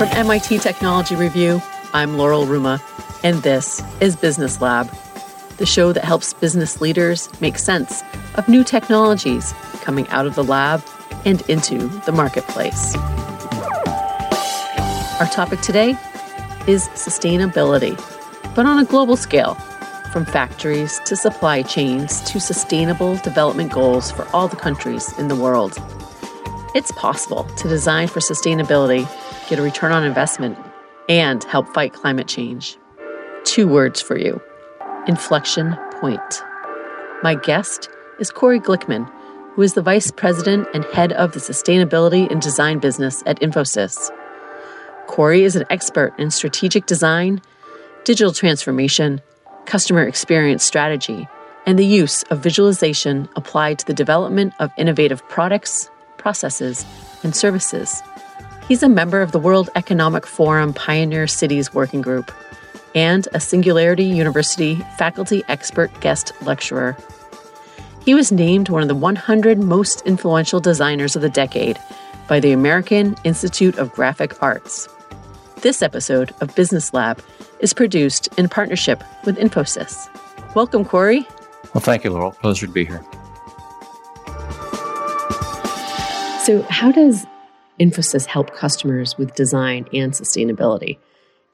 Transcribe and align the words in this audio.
From 0.00 0.08
MIT 0.12 0.60
Technology 0.60 1.14
Review, 1.14 1.60
I'm 1.92 2.16
Laurel 2.16 2.46
Ruma, 2.46 2.80
and 3.22 3.42
this 3.42 3.82
is 4.00 4.16
Business 4.16 4.62
Lab, 4.62 4.90
the 5.58 5.66
show 5.66 5.92
that 5.92 6.04
helps 6.04 6.32
business 6.32 6.80
leaders 6.80 7.28
make 7.42 7.58
sense 7.58 8.02
of 8.36 8.48
new 8.48 8.64
technologies 8.64 9.52
coming 9.82 10.08
out 10.08 10.24
of 10.24 10.36
the 10.36 10.42
lab 10.42 10.82
and 11.26 11.42
into 11.50 11.88
the 12.06 12.12
marketplace. 12.12 12.96
Our 15.20 15.28
topic 15.30 15.60
today 15.60 15.90
is 16.66 16.88
sustainability, 16.94 17.94
but 18.54 18.64
on 18.64 18.78
a 18.78 18.86
global 18.86 19.18
scale, 19.18 19.52
from 20.14 20.24
factories 20.24 20.98
to 21.04 21.14
supply 21.14 21.60
chains 21.60 22.22
to 22.22 22.40
sustainable 22.40 23.16
development 23.16 23.70
goals 23.70 24.10
for 24.10 24.26
all 24.34 24.48
the 24.48 24.56
countries 24.56 25.12
in 25.18 25.28
the 25.28 25.36
world. 25.36 25.76
It's 26.74 26.92
possible 26.92 27.44
to 27.44 27.68
design 27.68 28.08
for 28.08 28.20
sustainability, 28.20 29.06
get 29.50 29.58
a 29.58 29.62
return 29.62 29.92
on 29.92 30.04
investment, 30.04 30.56
and 31.08 31.42
help 31.44 31.68
fight 31.74 31.92
climate 31.92 32.28
change. 32.28 32.78
Two 33.44 33.68
words 33.68 34.00
for 34.00 34.16
you 34.16 34.40
inflection 35.06 35.76
point. 36.00 36.42
My 37.22 37.34
guest 37.34 37.90
is 38.20 38.30
Corey 38.30 38.60
Glickman, 38.60 39.10
who 39.54 39.62
is 39.62 39.74
the 39.74 39.82
Vice 39.82 40.10
President 40.10 40.68
and 40.72 40.84
Head 40.86 41.12
of 41.12 41.32
the 41.32 41.40
Sustainability 41.40 42.30
and 42.30 42.40
Design 42.40 42.78
business 42.78 43.22
at 43.26 43.40
Infosys. 43.40 44.10
Corey 45.08 45.42
is 45.42 45.56
an 45.56 45.64
expert 45.68 46.14
in 46.18 46.30
strategic 46.30 46.86
design, 46.86 47.42
digital 48.04 48.32
transformation, 48.32 49.20
customer 49.66 50.06
experience 50.06 50.62
strategy, 50.62 51.26
and 51.66 51.78
the 51.78 51.84
use 51.84 52.22
of 52.24 52.38
visualization 52.40 53.28
applied 53.34 53.78
to 53.80 53.86
the 53.86 53.94
development 53.94 54.52
of 54.60 54.70
innovative 54.78 55.26
products, 55.28 55.90
processes, 56.18 56.84
and 57.24 57.34
services. 57.34 58.02
He's 58.70 58.84
a 58.84 58.88
member 58.88 59.20
of 59.20 59.32
the 59.32 59.40
World 59.40 59.68
Economic 59.74 60.24
Forum 60.24 60.72
Pioneer 60.72 61.26
Cities 61.26 61.74
Working 61.74 62.02
Group 62.02 62.30
and 62.94 63.26
a 63.34 63.40
Singularity 63.40 64.04
University 64.04 64.76
faculty 64.96 65.42
expert 65.48 65.90
guest 65.98 66.30
lecturer. 66.42 66.96
He 68.04 68.14
was 68.14 68.30
named 68.30 68.68
one 68.68 68.82
of 68.82 68.86
the 68.86 68.94
100 68.94 69.58
most 69.58 70.02
influential 70.02 70.60
designers 70.60 71.16
of 71.16 71.22
the 71.22 71.28
decade 71.28 71.80
by 72.28 72.38
the 72.38 72.52
American 72.52 73.16
Institute 73.24 73.76
of 73.76 73.90
Graphic 73.90 74.40
Arts. 74.40 74.88
This 75.62 75.82
episode 75.82 76.32
of 76.40 76.54
Business 76.54 76.94
Lab 76.94 77.20
is 77.58 77.72
produced 77.72 78.28
in 78.38 78.48
partnership 78.48 79.02
with 79.24 79.36
Infosys. 79.36 80.08
Welcome, 80.54 80.84
Corey. 80.84 81.26
Well, 81.74 81.82
thank 81.82 82.04
you, 82.04 82.10
Laurel. 82.10 82.30
Pleasure 82.40 82.68
to 82.68 82.72
be 82.72 82.84
here. 82.84 83.02
So, 86.44 86.64
how 86.70 86.92
does 86.92 87.26
Infosys 87.80 88.26
help 88.26 88.54
customers 88.54 89.16
with 89.16 89.34
design 89.34 89.86
and 89.94 90.12
sustainability? 90.12 90.98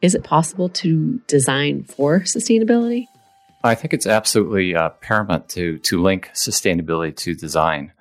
Is 0.02 0.14
it 0.14 0.24
possible 0.24 0.68
to 0.70 1.20
design 1.28 1.84
for 1.84 2.20
sustainability? 2.20 3.06
I 3.62 3.74
think 3.74 3.94
it's 3.94 4.06
absolutely 4.06 4.74
uh, 4.74 4.90
paramount 5.00 5.48
to 5.50 5.78
to 5.78 6.02
link 6.02 6.30
sustainability 6.34 7.16
to 7.18 7.34
design. 7.34 7.92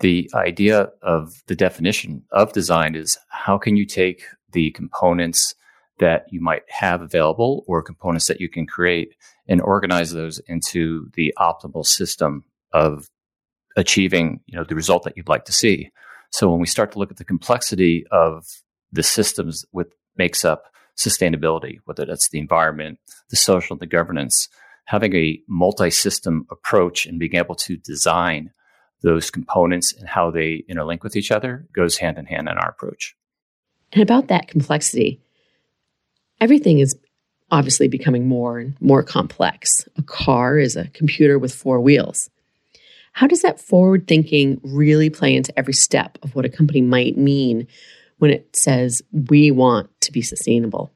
The 0.00 0.30
idea 0.34 0.90
of 1.02 1.42
the 1.46 1.56
definition 1.56 2.24
of 2.30 2.52
design 2.52 2.94
is 2.94 3.18
how 3.28 3.58
can 3.58 3.76
you 3.76 3.86
take 3.86 4.24
the 4.52 4.70
components 4.72 5.54
that 5.98 6.26
you 6.30 6.40
might 6.40 6.62
have 6.68 7.02
available 7.02 7.64
or 7.66 7.82
components 7.82 8.26
that 8.26 8.40
you 8.40 8.48
can 8.48 8.66
create 8.66 9.14
and 9.48 9.60
organize 9.60 10.12
those 10.12 10.38
into 10.46 11.10
the 11.14 11.34
optimal 11.38 11.84
system 11.84 12.44
of 12.72 13.08
achieving 13.76 14.40
you 14.46 14.56
know 14.56 14.64
the 14.64 14.74
result 14.74 15.04
that 15.04 15.16
you'd 15.16 15.28
like 15.28 15.44
to 15.44 15.52
see 15.52 15.90
so 16.30 16.50
when 16.50 16.60
we 16.60 16.66
start 16.66 16.92
to 16.92 16.98
look 16.98 17.10
at 17.10 17.16
the 17.16 17.24
complexity 17.24 18.04
of 18.10 18.46
the 18.92 19.02
systems 19.02 19.64
with 19.72 19.88
makes 20.16 20.44
up 20.44 20.72
sustainability 20.96 21.78
whether 21.84 22.04
that's 22.04 22.28
the 22.30 22.38
environment 22.38 22.98
the 23.30 23.36
social 23.36 23.76
the 23.76 23.86
governance 23.86 24.48
having 24.84 25.14
a 25.14 25.40
multi-system 25.48 26.46
approach 26.50 27.06
and 27.06 27.18
being 27.18 27.36
able 27.36 27.54
to 27.54 27.76
design 27.76 28.50
those 29.02 29.30
components 29.30 29.92
and 29.92 30.08
how 30.08 30.30
they 30.30 30.64
interlink 30.68 31.02
with 31.02 31.14
each 31.14 31.30
other 31.30 31.68
goes 31.72 31.98
hand 31.98 32.18
in 32.18 32.26
hand 32.26 32.48
in 32.48 32.58
our 32.58 32.70
approach 32.70 33.14
and 33.92 34.02
about 34.02 34.28
that 34.28 34.48
complexity 34.48 35.20
everything 36.40 36.78
is 36.80 36.96
obviously 37.50 37.88
becoming 37.88 38.28
more 38.28 38.58
and 38.58 38.80
more 38.80 39.02
complex. 39.02 39.88
A 39.96 40.02
car 40.02 40.58
is 40.58 40.76
a 40.76 40.88
computer 40.88 41.38
with 41.38 41.54
four 41.54 41.80
wheels. 41.80 42.30
How 43.18 43.26
does 43.26 43.42
that 43.42 43.60
forward 43.60 44.06
thinking 44.06 44.60
really 44.62 45.10
play 45.10 45.34
into 45.34 45.56
every 45.58 45.74
step 45.74 46.18
of 46.22 46.36
what 46.36 46.44
a 46.44 46.48
company 46.48 46.80
might 46.80 47.18
mean 47.18 47.66
when 48.18 48.30
it 48.30 48.54
says 48.54 49.02
we 49.10 49.50
want 49.50 49.90
to 50.02 50.12
be 50.12 50.22
sustainable? 50.22 50.92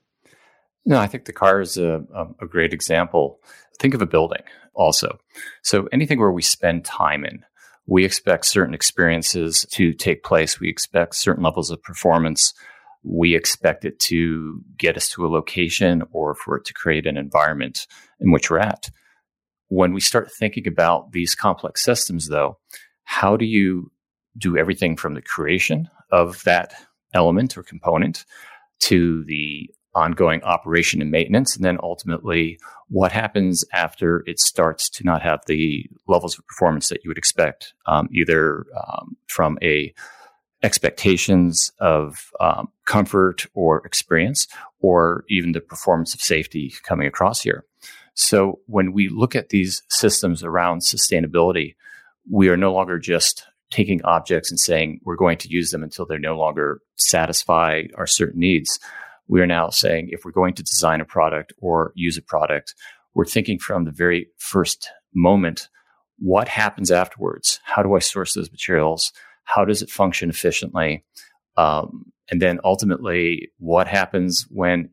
No, 0.86 0.98
I 0.98 1.08
think 1.08 1.24
the 1.24 1.32
car 1.32 1.60
is 1.60 1.76
a, 1.76 2.04
a 2.40 2.46
great 2.46 2.72
example. 2.72 3.40
Think 3.80 3.94
of 3.94 4.02
a 4.02 4.06
building 4.06 4.42
also. 4.72 5.18
So 5.62 5.88
anything 5.90 6.20
where 6.20 6.30
we 6.30 6.42
spend 6.42 6.84
time 6.84 7.24
in, 7.24 7.44
we 7.86 8.04
expect 8.04 8.46
certain 8.46 8.72
experiences 8.72 9.66
to 9.72 9.92
take 9.92 10.22
place. 10.22 10.60
We 10.60 10.68
expect 10.68 11.16
certain 11.16 11.42
levels 11.42 11.72
of 11.72 11.82
performance 11.82 12.54
we 13.04 13.34
expect 13.34 13.84
it 13.84 13.98
to 13.98 14.62
get 14.78 14.96
us 14.96 15.08
to 15.10 15.26
a 15.26 15.28
location 15.28 16.02
or 16.12 16.34
for 16.34 16.56
it 16.56 16.64
to 16.66 16.74
create 16.74 17.06
an 17.06 17.16
environment 17.16 17.86
in 18.20 18.30
which 18.30 18.50
we're 18.50 18.58
at. 18.60 18.90
When 19.74 19.94
we 19.94 20.02
start 20.02 20.30
thinking 20.30 20.68
about 20.68 21.12
these 21.12 21.34
complex 21.34 21.82
systems, 21.82 22.28
though, 22.28 22.58
how 23.04 23.38
do 23.38 23.46
you 23.46 23.90
do 24.36 24.58
everything 24.58 24.98
from 24.98 25.14
the 25.14 25.22
creation 25.22 25.88
of 26.10 26.42
that 26.44 26.74
element 27.14 27.56
or 27.56 27.62
component 27.62 28.26
to 28.80 29.24
the 29.24 29.70
ongoing 29.94 30.42
operation 30.42 31.00
and 31.00 31.10
maintenance, 31.10 31.56
and 31.56 31.64
then 31.64 31.78
ultimately 31.82 32.58
what 32.88 33.12
happens 33.12 33.64
after 33.72 34.22
it 34.26 34.38
starts 34.38 34.90
to 34.90 35.04
not 35.04 35.22
have 35.22 35.40
the 35.46 35.86
levels 36.06 36.38
of 36.38 36.46
performance 36.46 36.90
that 36.90 37.02
you 37.02 37.08
would 37.08 37.16
expect, 37.16 37.72
um, 37.86 38.10
either 38.12 38.66
um, 38.76 39.16
from 39.28 39.58
a 39.62 39.94
expectations 40.62 41.72
of 41.80 42.30
um, 42.40 42.68
comfort 42.84 43.46
or 43.54 43.78
experience, 43.86 44.48
or 44.80 45.24
even 45.30 45.52
the 45.52 45.62
performance 45.62 46.12
of 46.12 46.20
safety 46.20 46.74
coming 46.82 47.06
across 47.06 47.40
here. 47.40 47.64
So 48.14 48.60
when 48.66 48.92
we 48.92 49.08
look 49.08 49.34
at 49.34 49.48
these 49.48 49.82
systems 49.88 50.42
around 50.42 50.80
sustainability, 50.80 51.74
we 52.30 52.48
are 52.48 52.56
no 52.56 52.72
longer 52.72 52.98
just 52.98 53.44
taking 53.70 54.02
objects 54.04 54.50
and 54.50 54.60
saying 54.60 55.00
we're 55.02 55.16
going 55.16 55.38
to 55.38 55.48
use 55.48 55.70
them 55.70 55.82
until 55.82 56.04
they 56.04 56.18
no 56.18 56.36
longer 56.36 56.80
satisfy 56.96 57.84
our 57.96 58.06
certain 58.06 58.40
needs. 58.40 58.78
We 59.28 59.40
are 59.40 59.46
now 59.46 59.70
saying 59.70 60.08
if 60.10 60.24
we're 60.24 60.30
going 60.30 60.54
to 60.54 60.62
design 60.62 61.00
a 61.00 61.06
product 61.06 61.54
or 61.58 61.92
use 61.94 62.18
a 62.18 62.22
product, 62.22 62.74
we're 63.14 63.24
thinking 63.24 63.58
from 63.58 63.84
the 63.84 63.90
very 63.90 64.28
first 64.38 64.90
moment 65.14 65.68
what 66.18 66.48
happens 66.48 66.90
afterwards? 66.90 67.58
How 67.64 67.82
do 67.82 67.94
I 67.94 67.98
source 67.98 68.34
those 68.34 68.50
materials? 68.50 69.12
How 69.44 69.64
does 69.64 69.82
it 69.82 69.90
function 69.90 70.30
efficiently? 70.30 71.04
Um, 71.56 72.12
and 72.30 72.40
then 72.40 72.60
ultimately, 72.62 73.50
what 73.58 73.88
happens 73.88 74.46
when 74.48 74.90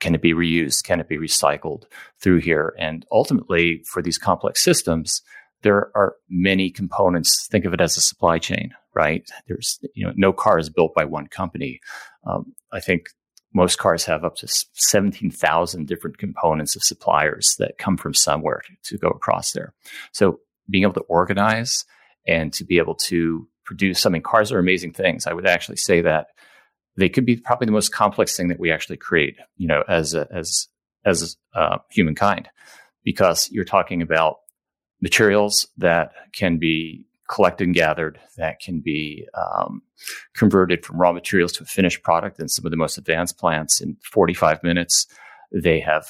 can 0.00 0.14
it 0.14 0.22
be 0.22 0.32
reused? 0.32 0.84
Can 0.84 1.00
it 1.00 1.08
be 1.08 1.18
recycled 1.18 1.84
through 2.18 2.40
here? 2.40 2.74
And 2.78 3.06
ultimately, 3.12 3.82
for 3.86 4.02
these 4.02 4.18
complex 4.18 4.62
systems, 4.62 5.22
there 5.62 5.90
are 5.94 6.16
many 6.28 6.70
components. 6.70 7.46
Think 7.46 7.64
of 7.64 7.74
it 7.74 7.80
as 7.80 7.96
a 7.96 8.00
supply 8.00 8.38
chain, 8.38 8.72
right? 8.94 9.28
There's, 9.46 9.78
you 9.94 10.06
know, 10.06 10.12
no 10.16 10.32
car 10.32 10.58
is 10.58 10.70
built 10.70 10.94
by 10.94 11.04
one 11.04 11.26
company. 11.26 11.80
Um, 12.26 12.54
I 12.72 12.80
think 12.80 13.06
most 13.52 13.78
cars 13.78 14.04
have 14.04 14.24
up 14.24 14.36
to 14.36 14.46
17,000 14.48 15.86
different 15.86 16.18
components 16.18 16.76
of 16.76 16.82
suppliers 16.82 17.56
that 17.58 17.78
come 17.78 17.96
from 17.96 18.14
somewhere 18.14 18.62
to, 18.66 18.90
to 18.90 18.98
go 18.98 19.08
across 19.08 19.52
there. 19.52 19.74
So 20.12 20.40
being 20.68 20.84
able 20.84 20.94
to 20.94 21.00
organize 21.00 21.84
and 22.26 22.52
to 22.54 22.64
be 22.64 22.78
able 22.78 22.94
to 22.94 23.48
produce. 23.64 24.06
I 24.06 24.10
mean, 24.10 24.22
cars 24.22 24.52
are 24.52 24.58
amazing 24.58 24.92
things. 24.92 25.26
I 25.26 25.32
would 25.32 25.46
actually 25.46 25.76
say 25.76 26.00
that 26.00 26.28
they 26.96 27.08
could 27.08 27.24
be 27.24 27.36
probably 27.36 27.66
the 27.66 27.72
most 27.72 27.92
complex 27.92 28.36
thing 28.36 28.48
that 28.48 28.60
we 28.60 28.70
actually 28.70 28.96
create, 28.96 29.36
you 29.56 29.66
know, 29.66 29.82
as 29.88 30.14
a, 30.14 30.26
as 30.32 30.68
as 31.04 31.36
uh, 31.54 31.78
humankind, 31.90 32.48
because 33.04 33.48
you're 33.50 33.64
talking 33.64 34.02
about 34.02 34.36
materials 35.00 35.66
that 35.78 36.12
can 36.32 36.58
be 36.58 37.06
collected 37.30 37.64
and 37.64 37.74
gathered, 37.74 38.18
that 38.36 38.60
can 38.60 38.80
be 38.80 39.26
um, 39.34 39.82
converted 40.34 40.84
from 40.84 41.00
raw 41.00 41.12
materials 41.12 41.52
to 41.52 41.62
a 41.62 41.66
finished 41.66 42.02
product. 42.02 42.38
And 42.38 42.50
some 42.50 42.66
of 42.66 42.70
the 42.70 42.76
most 42.76 42.98
advanced 42.98 43.38
plants 43.38 43.80
in 43.80 43.96
45 44.02 44.62
minutes, 44.62 45.06
they 45.52 45.80
have 45.80 46.06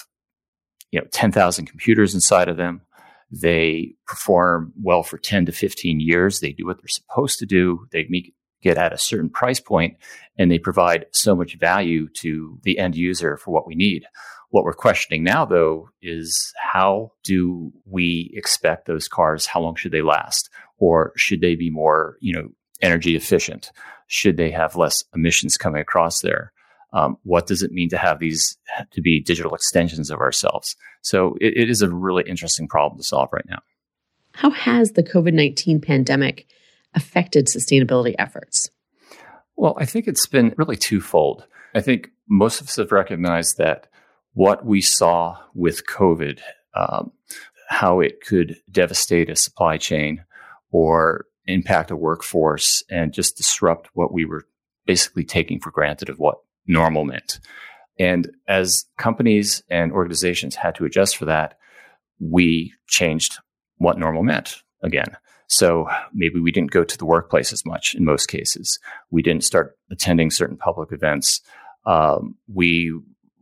you 0.91 1.00
know 1.00 1.06
10,000 1.12 1.67
computers 1.67 2.15
inside 2.15 2.49
of 2.49 2.56
them. 2.56 2.82
They 3.31 3.94
perform 4.06 4.73
well 4.82 5.05
for 5.05 5.19
10 5.19 5.47
to 5.47 5.53
15 5.53 6.00
years. 6.00 6.41
They 6.41 6.53
do 6.53 6.67
what 6.67 6.79
they're 6.79 6.88
supposed 6.88 7.38
to 7.38 7.47
do. 7.47 7.87
They 7.93 8.06
meet, 8.09 8.35
get 8.62 8.79
at 8.79 8.93
a 8.93 8.99
certain 8.99 9.31
price 9.31 9.61
point 9.61 9.97
and 10.39 10.51
they 10.51 10.59
provide 10.59 11.07
so 11.12 11.35
much 11.35 11.59
value 11.59 12.09
to 12.09 12.59
the 12.62 12.79
end 12.79 12.97
user 12.97 13.37
for 13.37 13.51
what 13.51 13.67
we 13.67 13.75
need. 13.75 14.07
What 14.51 14.65
we're 14.65 14.73
questioning 14.73 15.23
now, 15.23 15.45
though, 15.45 15.91
is 16.03 16.53
how 16.61 17.12
do 17.23 17.73
we 17.85 18.33
expect 18.35 18.87
those 18.87 19.07
cars? 19.07 19.47
How 19.47 19.61
long 19.61 19.77
should 19.77 19.93
they 19.93 20.03
last? 20.03 20.51
Or 20.79 21.12
should 21.17 21.41
they 21.41 21.55
be 21.55 21.71
more, 21.71 22.17
you 22.21 22.33
know, 22.35 22.49
energy 22.83 23.15
efficient? 23.15 23.71
Should 24.09 24.37
they 24.37 24.51
have 24.51 24.77
less 24.77 25.05
emissions 25.15 25.56
coming 25.56 25.81
across 25.81 26.21
there? 26.21 26.53
Um, 26.93 27.17
what 27.23 27.47
does 27.47 27.63
it 27.63 27.71
mean 27.71 27.89
to 27.91 27.99
have 27.99 28.19
these 28.19 28.59
to 28.91 29.01
be 29.01 29.21
digital 29.21 29.55
extensions 29.55 30.11
of 30.11 30.19
ourselves? 30.19 30.75
So 31.03 31.37
it, 31.41 31.56
it 31.56 31.71
is 31.71 31.83
a 31.83 31.89
really 31.89 32.25
interesting 32.27 32.67
problem 32.67 32.99
to 32.99 33.05
solve 33.05 33.29
right 33.33 33.47
now. 33.49 33.61
How 34.33 34.51
has 34.51 34.93
the 34.93 35.03
COVID 35.03 35.33
19 35.33 35.81
pandemic 35.81 36.47
affected 36.95 37.47
sustainability 37.47 38.15
efforts? 38.19 38.71
Well, 39.57 39.77
I 39.79 39.85
think 39.85 40.07
it's 40.09 40.27
been 40.27 40.55
really 40.57 40.77
twofold. 40.77 41.47
I 41.75 41.81
think 41.81 42.11
most 42.29 42.61
of 42.61 42.69
us 42.69 42.77
have 42.77 42.93
recognized 42.93 43.59
that 43.59 43.89
what 44.33 44.65
we 44.65 44.81
saw 44.81 45.39
with 45.55 45.87
COVID, 45.87 46.41
um, 46.75 47.13
how 47.69 48.01
it 48.01 48.21
could 48.25 48.57
devastate 48.71 49.29
a 49.31 49.37
supply 49.37 49.77
chain 49.77 50.25
or 50.71 51.27
impact 51.47 51.91
a 51.91 51.97
workforce 51.97 52.83
and 52.91 53.13
just 53.13 53.37
disrupt 53.37 53.91
what 53.95 54.13
we 54.13 54.25
were 54.25 54.47
basically 54.87 55.25
taking 55.25 55.61
for 55.61 55.71
granted 55.71 56.09
of 56.09 56.19
what 56.19 56.39
normal 56.67 57.05
meant. 57.05 57.41
And 57.99 58.31
as 58.49 58.87
companies 58.97 59.63
and 59.69 59.93
organizations 59.93 60.55
had 60.55 60.75
to 60.77 60.85
adjust 60.85 61.17
for 61.17 61.27
that, 61.27 61.59
we 62.19 62.73
changed 62.87 63.39
what 63.77 63.99
normal 63.99 64.23
meant 64.23 64.63
again. 64.83 65.17
So 65.50 65.88
maybe 66.14 66.38
we 66.38 66.52
didn't 66.52 66.70
go 66.70 66.85
to 66.85 66.97
the 66.97 67.05
workplace 67.05 67.52
as 67.52 67.67
much 67.67 67.97
in 67.97 68.05
most 68.05 68.26
cases. 68.26 68.79
We 69.11 69.20
didn't 69.20 69.43
start 69.43 69.76
attending 69.91 70.31
certain 70.31 70.56
public 70.56 70.93
events. 70.93 71.41
Um, 71.85 72.37
we 72.52 72.93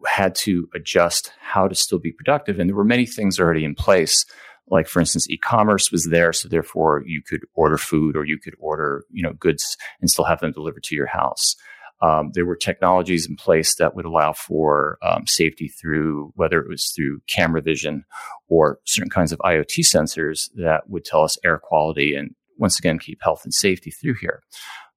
had 0.06 0.34
to 0.36 0.70
adjust 0.74 1.32
how 1.38 1.68
to 1.68 1.74
still 1.74 1.98
be 1.98 2.12
productive. 2.12 2.58
And 2.58 2.68
there 2.68 2.76
were 2.76 2.82
many 2.82 3.04
things 3.04 3.38
already 3.38 3.62
in 3.62 3.74
place. 3.74 4.24
Like, 4.70 4.88
for 4.88 5.00
instance, 5.00 5.28
e-commerce 5.28 5.92
was 5.92 6.06
there. 6.06 6.32
So 6.32 6.48
therefore 6.48 7.02
you 7.04 7.20
could 7.20 7.42
order 7.54 7.76
food 7.76 8.16
or 8.16 8.24
you 8.24 8.38
could 8.38 8.54
order, 8.58 9.04
you 9.10 9.22
know, 9.22 9.34
goods 9.34 9.76
and 10.00 10.08
still 10.08 10.24
have 10.24 10.40
them 10.40 10.52
delivered 10.52 10.84
to 10.84 10.94
your 10.94 11.08
house. 11.08 11.56
Um, 12.00 12.30
there 12.34 12.46
were 12.46 12.56
technologies 12.56 13.26
in 13.28 13.36
place 13.36 13.74
that 13.76 13.96
would 13.96 14.04
allow 14.04 14.32
for 14.32 14.98
um, 15.02 15.26
safety 15.26 15.68
through 15.68 16.32
whether 16.36 16.60
it 16.60 16.68
was 16.68 16.92
through 16.94 17.20
camera 17.26 17.60
vision 17.60 18.04
or 18.48 18.78
certain 18.84 19.10
kinds 19.10 19.32
of 19.32 19.40
IoT 19.40 19.80
sensors 19.80 20.48
that 20.54 20.88
would 20.88 21.04
tell 21.04 21.22
us 21.22 21.38
air 21.44 21.58
quality 21.58 22.14
and 22.14 22.34
once 22.56 22.78
again 22.78 22.98
keep 22.98 23.18
health 23.22 23.42
and 23.44 23.54
safety 23.54 23.90
through 23.90 24.14
here. 24.20 24.42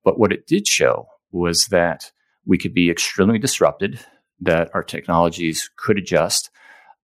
But 0.04 0.20
what 0.20 0.32
it 0.32 0.48
did 0.48 0.68
show 0.68 1.08
was 1.32 1.68
that 1.68 2.12
we 2.46 2.58
could 2.58 2.74
be 2.74 2.90
extremely 2.90 3.40
disrupted 3.40 4.00
that 4.42 4.70
our 4.74 4.84
technologies 4.84 5.70
could 5.78 5.98
adjust, 5.98 6.50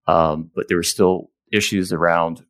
um, 0.08 0.52
but 0.56 0.68
there 0.68 0.78
were 0.78 0.84
still 0.84 1.30
issues 1.52 1.94
around 1.94 2.44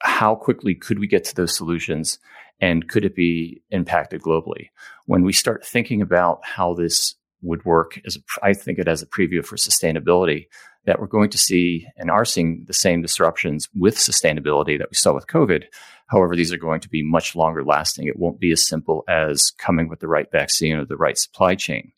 how 0.00 0.34
quickly 0.34 0.74
could 0.74 0.98
we 0.98 1.06
get 1.06 1.24
to 1.24 1.34
those 1.34 1.56
solutions 1.56 2.18
and 2.60 2.88
could 2.88 3.04
it 3.04 3.14
be 3.14 3.62
impacted 3.70 4.22
globally? 4.22 4.68
When 5.06 5.22
we 5.22 5.32
start 5.32 5.66
thinking 5.66 6.02
about 6.02 6.40
how 6.44 6.74
this 6.74 7.14
would 7.42 7.64
work 7.64 8.00
as 8.04 8.16
a, 8.16 8.20
I 8.42 8.52
think 8.52 8.78
it 8.78 8.88
as 8.88 9.02
a 9.02 9.06
preview 9.06 9.44
for 9.44 9.56
sustainability 9.56 10.46
that 10.86 11.00
we're 11.00 11.06
going 11.06 11.30
to 11.30 11.38
see 11.38 11.86
and 11.96 12.10
are 12.10 12.24
seeing 12.24 12.64
the 12.66 12.72
same 12.72 13.02
disruptions 13.02 13.68
with 13.74 13.96
sustainability 13.96 14.78
that 14.78 14.88
we 14.90 14.94
saw 14.94 15.14
with 15.14 15.26
COVID. 15.26 15.64
However, 16.06 16.34
these 16.34 16.52
are 16.52 16.58
going 16.58 16.80
to 16.80 16.88
be 16.88 17.02
much 17.02 17.36
longer 17.36 17.62
lasting. 17.62 18.06
It 18.06 18.18
won't 18.18 18.40
be 18.40 18.52
as 18.52 18.66
simple 18.66 19.04
as 19.06 19.52
coming 19.58 19.88
with 19.88 20.00
the 20.00 20.08
right 20.08 20.30
vaccine 20.32 20.76
or 20.76 20.86
the 20.86 20.96
right 20.96 21.18
supply 21.18 21.54
chain. 21.54 21.92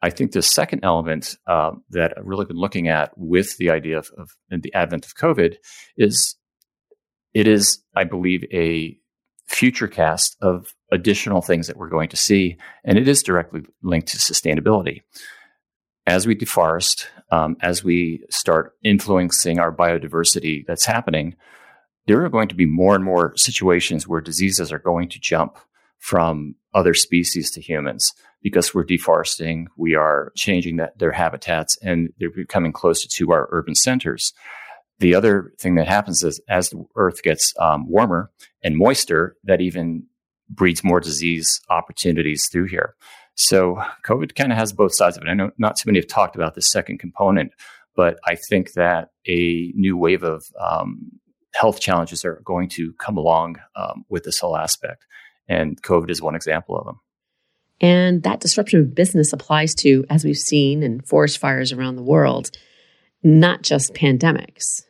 I 0.00 0.10
think 0.10 0.32
the 0.32 0.42
second 0.42 0.84
element 0.84 1.36
uh, 1.46 1.72
that 1.90 2.16
I've 2.16 2.24
really 2.24 2.46
been 2.46 2.56
looking 2.56 2.88
at 2.88 3.12
with 3.18 3.56
the 3.58 3.70
idea 3.70 3.98
of, 3.98 4.10
of 4.16 4.30
the 4.48 4.72
advent 4.72 5.04
of 5.04 5.16
COVID 5.16 5.56
is 5.96 6.36
it 7.34 7.46
is, 7.46 7.82
I 7.94 8.04
believe, 8.04 8.44
a 8.52 8.98
future 9.46 9.88
cast 9.88 10.36
of 10.42 10.74
additional 10.92 11.42
things 11.42 11.66
that 11.66 11.76
we're 11.76 11.88
going 11.88 12.08
to 12.10 12.16
see, 12.16 12.56
and 12.84 12.98
it 12.98 13.08
is 13.08 13.22
directly 13.22 13.62
linked 13.82 14.08
to 14.08 14.18
sustainability. 14.18 15.02
As 16.06 16.26
we 16.26 16.34
deforest, 16.34 17.06
um, 17.30 17.56
as 17.60 17.84
we 17.84 18.24
start 18.30 18.74
influencing 18.82 19.58
our 19.58 19.74
biodiversity 19.74 20.64
that's 20.66 20.86
happening, 20.86 21.34
there 22.06 22.24
are 22.24 22.30
going 22.30 22.48
to 22.48 22.54
be 22.54 22.66
more 22.66 22.94
and 22.94 23.04
more 23.04 23.36
situations 23.36 24.08
where 24.08 24.20
diseases 24.20 24.72
are 24.72 24.78
going 24.78 25.08
to 25.10 25.20
jump 25.20 25.58
from 25.98 26.54
other 26.74 26.94
species 26.94 27.50
to 27.50 27.60
humans 27.60 28.12
because 28.42 28.72
we're 28.72 28.84
deforesting, 28.84 29.68
we 29.76 29.94
are 29.94 30.32
changing 30.36 30.76
that, 30.76 30.98
their 30.98 31.12
habitats, 31.12 31.76
and 31.82 32.10
they're 32.18 32.30
becoming 32.30 32.72
closer 32.72 33.08
to 33.08 33.32
our 33.32 33.48
urban 33.50 33.74
centers. 33.74 34.32
The 35.00 35.14
other 35.14 35.52
thing 35.60 35.76
that 35.76 35.86
happens 35.86 36.22
is 36.22 36.40
as 36.48 36.70
the 36.70 36.84
earth 36.96 37.22
gets 37.22 37.54
um, 37.58 37.88
warmer 37.88 38.30
and 38.62 38.76
moister, 38.76 39.36
that 39.44 39.60
even 39.60 40.04
breeds 40.50 40.82
more 40.82 41.00
disease 41.00 41.60
opportunities 41.70 42.48
through 42.50 42.66
here. 42.66 42.94
So 43.34 43.80
COVID 44.04 44.34
kind 44.34 44.50
of 44.50 44.58
has 44.58 44.72
both 44.72 44.94
sides 44.94 45.16
of 45.16 45.22
it. 45.22 45.28
I 45.28 45.34
know 45.34 45.50
not 45.58 45.76
too 45.76 45.88
many 45.88 45.98
have 45.98 46.08
talked 46.08 46.34
about 46.34 46.54
the 46.54 46.62
second 46.62 46.98
component, 46.98 47.52
but 47.94 48.18
I 48.26 48.34
think 48.34 48.72
that 48.72 49.10
a 49.26 49.72
new 49.76 49.96
wave 49.96 50.24
of 50.24 50.44
um, 50.60 51.12
health 51.54 51.80
challenges 51.80 52.24
are 52.24 52.42
going 52.44 52.68
to 52.70 52.92
come 52.94 53.16
along 53.16 53.56
um, 53.76 54.04
with 54.08 54.24
this 54.24 54.38
whole 54.38 54.56
aspect. 54.56 55.06
And 55.48 55.80
COVID 55.82 56.10
is 56.10 56.20
one 56.20 56.34
example 56.34 56.76
of 56.76 56.86
them. 56.86 57.00
And 57.80 58.24
that 58.24 58.40
disruption 58.40 58.80
of 58.80 58.94
business 58.94 59.32
applies 59.32 59.74
to, 59.76 60.04
as 60.10 60.24
we've 60.24 60.36
seen 60.36 60.82
in 60.82 61.00
forest 61.00 61.38
fires 61.38 61.72
around 61.72 61.94
the 61.94 62.02
world, 62.02 62.50
not 63.22 63.62
just 63.62 63.94
pandemics. 63.94 64.82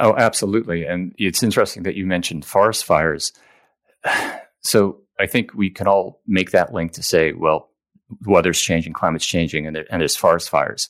Oh, 0.00 0.14
absolutely. 0.16 0.84
And 0.84 1.14
it's 1.18 1.42
interesting 1.42 1.84
that 1.84 1.96
you 1.96 2.06
mentioned 2.06 2.44
forest 2.44 2.84
fires. 2.84 3.32
So 4.62 5.02
I 5.20 5.26
think 5.26 5.54
we 5.54 5.70
can 5.70 5.86
all 5.86 6.20
make 6.26 6.50
that 6.50 6.74
link 6.74 6.90
to 6.94 7.02
say, 7.02 7.30
well, 7.30 7.70
weather's 8.24 8.60
changing, 8.60 8.94
climate's 8.94 9.24
changing, 9.24 9.64
and, 9.64 9.76
there, 9.76 9.86
and 9.92 10.00
there's 10.00 10.16
forest 10.16 10.50
fires. 10.50 10.88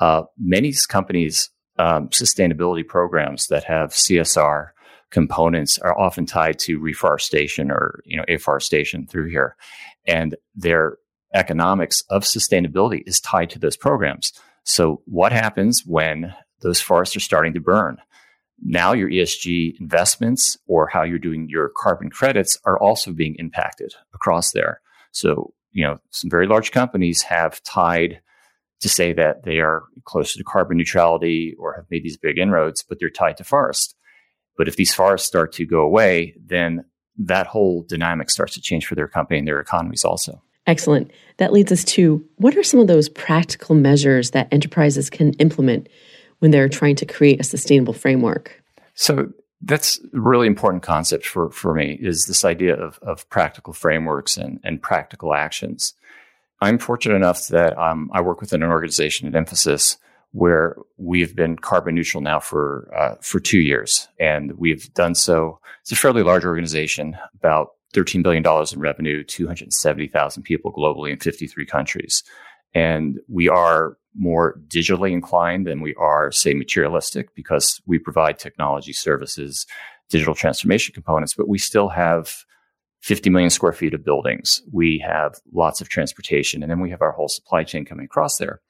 Uh, 0.00 0.22
many 0.36 0.74
companies' 0.88 1.50
um, 1.78 2.08
sustainability 2.08 2.86
programs 2.86 3.46
that 3.46 3.62
have 3.62 3.90
CSR 3.90 4.70
components 5.10 5.78
are 5.78 5.98
often 5.98 6.26
tied 6.26 6.58
to 6.58 6.78
reforestation 6.78 7.70
or 7.70 8.00
you 8.04 8.16
know 8.16 8.24
afforestation 8.28 9.06
through 9.06 9.30
here, 9.30 9.56
and 10.06 10.36
their 10.54 10.98
economics 11.34 12.02
of 12.10 12.24
sustainability 12.24 13.02
is 13.06 13.20
tied 13.20 13.50
to 13.50 13.58
those 13.58 13.76
programs. 13.76 14.32
So, 14.64 15.02
what 15.06 15.32
happens 15.32 15.84
when 15.86 16.34
those 16.60 16.80
forests 16.80 17.16
are 17.16 17.20
starting 17.20 17.54
to 17.54 17.60
burn? 17.60 17.98
Now 18.62 18.92
your 18.92 19.10
ESG 19.10 19.80
investments 19.80 20.56
or 20.66 20.88
how 20.88 21.02
you're 21.02 21.18
doing 21.18 21.48
your 21.48 21.70
carbon 21.76 22.10
credits 22.10 22.58
are 22.64 22.78
also 22.78 23.12
being 23.12 23.36
impacted 23.38 23.94
across 24.14 24.52
there. 24.52 24.80
So, 25.12 25.52
you 25.72 25.84
know, 25.84 25.98
some 26.10 26.30
very 26.30 26.46
large 26.46 26.72
companies 26.72 27.22
have 27.22 27.62
tied 27.62 28.20
to 28.80 28.88
say 28.88 29.12
that 29.12 29.44
they 29.44 29.60
are 29.60 29.84
closer 30.04 30.38
to 30.38 30.44
carbon 30.44 30.76
neutrality 30.76 31.54
or 31.58 31.74
have 31.74 31.86
made 31.90 32.02
these 32.02 32.16
big 32.16 32.38
inroads, 32.38 32.82
but 32.82 32.98
they're 32.98 33.10
tied 33.10 33.36
to 33.38 33.44
forest. 33.44 33.94
But 34.56 34.68
if 34.68 34.76
these 34.76 34.94
forests 34.94 35.26
start 35.26 35.52
to 35.52 35.66
go 35.66 35.80
away, 35.80 36.34
then 36.44 36.84
that 37.18 37.46
whole 37.46 37.84
dynamic 37.88 38.30
starts 38.30 38.54
to 38.54 38.60
change 38.60 38.86
for 38.86 38.94
their 38.94 39.08
company 39.08 39.38
and 39.38 39.48
their 39.48 39.60
economies 39.60 40.04
also. 40.04 40.42
Excellent. 40.66 41.10
That 41.36 41.52
leads 41.52 41.70
us 41.70 41.84
to 41.84 42.24
what 42.36 42.56
are 42.56 42.62
some 42.62 42.80
of 42.80 42.88
those 42.88 43.08
practical 43.08 43.74
measures 43.74 44.32
that 44.32 44.48
enterprises 44.52 45.08
can 45.08 45.32
implement 45.34 45.88
when 46.38 46.50
they're 46.50 46.68
trying 46.68 46.96
to 46.96 47.06
create 47.06 47.40
a 47.40 47.44
sustainable 47.44 47.94
framework? 47.94 48.62
So 48.94 49.32
that's 49.62 49.98
a 49.98 50.20
really 50.20 50.46
important 50.46 50.82
concept 50.82 51.26
for, 51.26 51.50
for 51.50 51.74
me 51.74 51.98
is 52.00 52.26
this 52.26 52.44
idea 52.44 52.74
of, 52.76 52.98
of 53.02 53.28
practical 53.30 53.72
frameworks 53.72 54.36
and, 54.36 54.60
and 54.62 54.80
practical 54.80 55.34
actions. 55.34 55.94
I'm 56.60 56.78
fortunate 56.78 57.16
enough 57.16 57.48
that 57.48 57.76
um, 57.78 58.10
I 58.12 58.20
work 58.20 58.40
within 58.40 58.62
an 58.62 58.70
organization 58.70 59.28
at 59.28 59.34
Infosys 59.34 59.96
where 60.32 60.76
we've 60.98 61.34
been 61.34 61.56
carbon 61.56 61.94
neutral 61.94 62.22
now 62.22 62.40
for 62.40 62.90
uh, 62.94 63.14
for 63.22 63.40
two 63.40 63.60
years, 63.60 64.08
and 64.18 64.52
we've 64.58 64.92
done 64.92 65.14
so. 65.14 65.58
It's 65.80 65.92
a 65.92 65.96
fairly 65.96 66.22
large 66.22 66.44
organization, 66.44 67.16
about 67.34 67.70
$13 67.94 68.22
billion 68.22 68.44
in 68.44 68.80
revenue, 68.80 69.24
270,000 69.24 70.42
people 70.42 70.72
globally 70.72 71.10
in 71.10 71.18
53 71.18 71.64
countries. 71.64 72.22
And 72.74 73.18
we 73.28 73.48
are 73.48 73.96
more 74.14 74.58
digitally 74.68 75.12
inclined 75.12 75.66
than 75.66 75.80
we 75.80 75.94
are, 75.94 76.32
say, 76.32 76.54
materialistic 76.54 77.34
because 77.34 77.80
we 77.86 77.98
provide 77.98 78.38
technology 78.38 78.92
services, 78.92 79.66
digital 80.08 80.34
transformation 80.34 80.94
components, 80.94 81.34
but 81.34 81.48
we 81.48 81.58
still 81.58 81.88
have 81.88 82.44
50 83.02 83.30
million 83.30 83.50
square 83.50 83.72
feet 83.72 83.94
of 83.94 84.04
buildings. 84.04 84.62
We 84.72 84.98
have 85.06 85.36
lots 85.52 85.80
of 85.80 85.88
transportation, 85.88 86.62
and 86.62 86.70
then 86.70 86.80
we 86.80 86.90
have 86.90 87.02
our 87.02 87.12
whole 87.12 87.28
supply 87.28 87.62
chain 87.62 87.84
coming 87.84 88.06
across 88.06 88.36
there. 88.38 88.60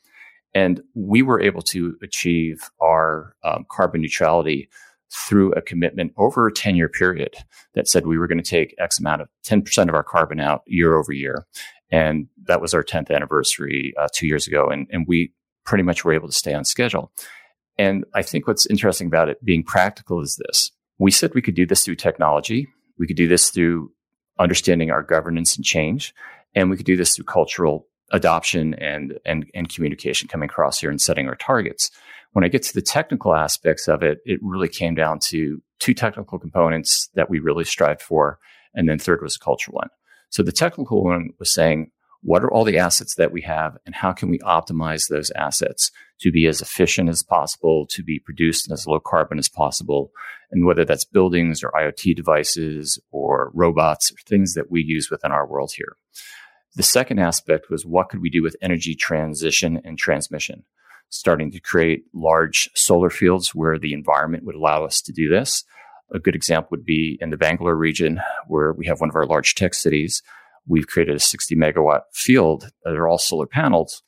And 0.54 0.80
we 0.94 1.22
were 1.22 1.40
able 1.40 1.62
to 1.62 1.96
achieve 2.02 2.70
our 2.80 3.34
um, 3.44 3.66
carbon 3.70 4.00
neutrality 4.00 4.68
through 5.12 5.52
a 5.52 5.62
commitment 5.62 6.12
over 6.16 6.46
a 6.46 6.52
10 6.52 6.76
year 6.76 6.88
period 6.88 7.34
that 7.74 7.88
said 7.88 8.06
we 8.06 8.18
were 8.18 8.26
going 8.26 8.42
to 8.42 8.50
take 8.50 8.74
X 8.78 8.98
amount 8.98 9.22
of 9.22 9.28
10% 9.46 9.88
of 9.88 9.94
our 9.94 10.02
carbon 10.02 10.40
out 10.40 10.62
year 10.66 10.96
over 10.96 11.12
year. 11.12 11.46
And 11.90 12.28
that 12.44 12.60
was 12.60 12.74
our 12.74 12.82
10th 12.82 13.10
anniversary 13.10 13.94
uh, 13.98 14.08
two 14.12 14.26
years 14.26 14.46
ago. 14.46 14.68
And, 14.68 14.86
and 14.90 15.06
we 15.06 15.32
pretty 15.64 15.84
much 15.84 16.04
were 16.04 16.12
able 16.12 16.28
to 16.28 16.34
stay 16.34 16.54
on 16.54 16.64
schedule. 16.64 17.12
And 17.78 18.04
I 18.14 18.22
think 18.22 18.46
what's 18.46 18.66
interesting 18.66 19.06
about 19.06 19.28
it 19.28 19.44
being 19.44 19.62
practical 19.62 20.20
is 20.20 20.40
this. 20.46 20.70
We 20.98 21.10
said 21.10 21.34
we 21.34 21.42
could 21.42 21.54
do 21.54 21.66
this 21.66 21.84
through 21.84 21.96
technology. 21.96 22.68
We 22.98 23.06
could 23.06 23.16
do 23.16 23.28
this 23.28 23.50
through 23.50 23.92
understanding 24.38 24.90
our 24.90 25.02
governance 25.02 25.56
and 25.56 25.64
change. 25.64 26.14
And 26.54 26.70
we 26.70 26.76
could 26.76 26.86
do 26.86 26.96
this 26.96 27.14
through 27.14 27.26
cultural 27.26 27.86
adoption 28.12 28.74
and, 28.74 29.18
and, 29.24 29.46
and 29.54 29.68
communication 29.68 30.28
coming 30.28 30.48
across 30.48 30.80
here 30.80 30.90
and 30.90 31.00
setting 31.00 31.28
our 31.28 31.34
targets. 31.34 31.90
When 32.32 32.44
I 32.44 32.48
get 32.48 32.62
to 32.64 32.74
the 32.74 32.82
technical 32.82 33.34
aspects 33.34 33.88
of 33.88 34.02
it, 34.02 34.18
it 34.24 34.40
really 34.42 34.68
came 34.68 34.94
down 34.94 35.18
to 35.20 35.62
two 35.80 35.94
technical 35.94 36.38
components 36.38 37.08
that 37.14 37.28
we 37.28 37.40
really 37.40 37.64
strived 37.64 38.02
for. 38.02 38.38
And 38.74 38.88
then 38.88 38.98
third 38.98 39.22
was 39.22 39.36
a 39.36 39.44
culture 39.44 39.72
one. 39.72 39.88
So 40.30 40.42
the 40.42 40.52
technical 40.52 41.04
one 41.04 41.30
was 41.38 41.52
saying, 41.52 41.90
what 42.22 42.42
are 42.42 42.50
all 42.50 42.64
the 42.64 42.78
assets 42.78 43.14
that 43.14 43.30
we 43.30 43.42
have 43.42 43.76
and 43.86 43.94
how 43.94 44.12
can 44.12 44.28
we 44.28 44.38
optimize 44.40 45.08
those 45.08 45.30
assets 45.32 45.92
to 46.20 46.32
be 46.32 46.46
as 46.46 46.60
efficient 46.60 47.08
as 47.08 47.22
possible, 47.22 47.86
to 47.90 48.02
be 48.02 48.18
produced 48.18 48.70
as 48.70 48.86
low 48.86 48.98
carbon 48.98 49.38
as 49.38 49.48
possible? 49.48 50.10
And 50.50 50.66
whether 50.66 50.84
that's 50.84 51.04
buildings 51.04 51.62
or 51.62 51.70
IoT 51.70 52.16
devices 52.16 52.98
or 53.10 53.50
robots 53.54 54.10
or 54.10 54.16
things 54.26 54.54
that 54.54 54.70
we 54.70 54.82
use 54.82 55.10
within 55.10 55.30
our 55.30 55.46
world 55.46 55.72
here. 55.76 55.96
The 56.74 56.82
second 56.82 57.20
aspect 57.20 57.70
was 57.70 57.86
what 57.86 58.08
could 58.08 58.20
we 58.20 58.28
do 58.28 58.42
with 58.42 58.56
energy 58.60 58.94
transition 58.94 59.80
and 59.84 59.96
transmission? 59.96 60.64
Starting 61.08 61.50
to 61.52 61.60
create 61.60 62.04
large 62.12 62.68
solar 62.74 63.10
fields 63.10 63.54
where 63.54 63.78
the 63.78 63.92
environment 63.92 64.44
would 64.44 64.56
allow 64.56 64.84
us 64.84 65.00
to 65.02 65.12
do 65.12 65.28
this. 65.28 65.64
A 66.14 66.18
good 66.18 66.34
example 66.34 66.68
would 66.70 66.84
be 66.84 67.18
in 67.20 67.30
the 67.30 67.36
Bangalore 67.36 67.76
region, 67.76 68.20
where 68.46 68.72
we 68.72 68.86
have 68.86 69.00
one 69.00 69.10
of 69.10 69.16
our 69.16 69.26
large 69.26 69.54
tech 69.54 69.74
cities. 69.74 70.22
We've 70.66 70.86
created 70.86 71.16
a 71.16 71.20
60 71.20 71.54
megawatt 71.56 72.02
field 72.12 72.70
that 72.84 72.94
are 72.94 73.08
all 73.08 73.18
solar 73.18 73.46
panels. 73.46 74.02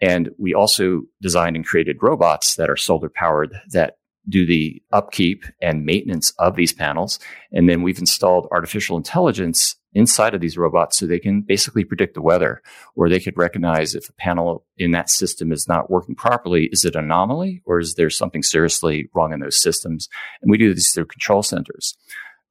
And 0.00 0.30
we 0.38 0.54
also 0.54 1.02
designed 1.20 1.56
and 1.56 1.66
created 1.66 1.98
robots 2.00 2.54
that 2.56 2.70
are 2.70 2.76
solar 2.76 3.10
powered 3.10 3.54
that 3.72 3.96
do 4.28 4.46
the 4.46 4.82
upkeep 4.92 5.44
and 5.60 5.84
maintenance 5.84 6.32
of 6.38 6.56
these 6.56 6.72
panels. 6.72 7.18
And 7.52 7.68
then 7.68 7.82
we've 7.82 7.98
installed 7.98 8.48
artificial 8.50 8.96
intelligence 8.96 9.76
inside 9.92 10.34
of 10.34 10.40
these 10.40 10.56
robots 10.56 10.98
so 10.98 11.06
they 11.06 11.18
can 11.18 11.42
basically 11.42 11.84
predict 11.84 12.14
the 12.14 12.22
weather 12.22 12.62
or 12.94 13.08
they 13.08 13.20
could 13.20 13.36
recognize 13.36 13.94
if 13.94 14.08
a 14.08 14.12
panel 14.12 14.64
in 14.78 14.92
that 14.92 15.10
system 15.10 15.52
is 15.52 15.66
not 15.66 15.90
working 15.90 16.14
properly. 16.14 16.66
Is 16.72 16.84
it 16.84 16.94
an 16.94 17.04
anomaly 17.04 17.62
or 17.64 17.80
is 17.80 17.94
there 17.94 18.10
something 18.10 18.42
seriously 18.42 19.08
wrong 19.14 19.32
in 19.32 19.40
those 19.40 19.60
systems? 19.60 20.08
And 20.42 20.50
we 20.50 20.58
do 20.58 20.72
this 20.72 20.92
through 20.92 21.06
control 21.06 21.42
centers. 21.42 21.96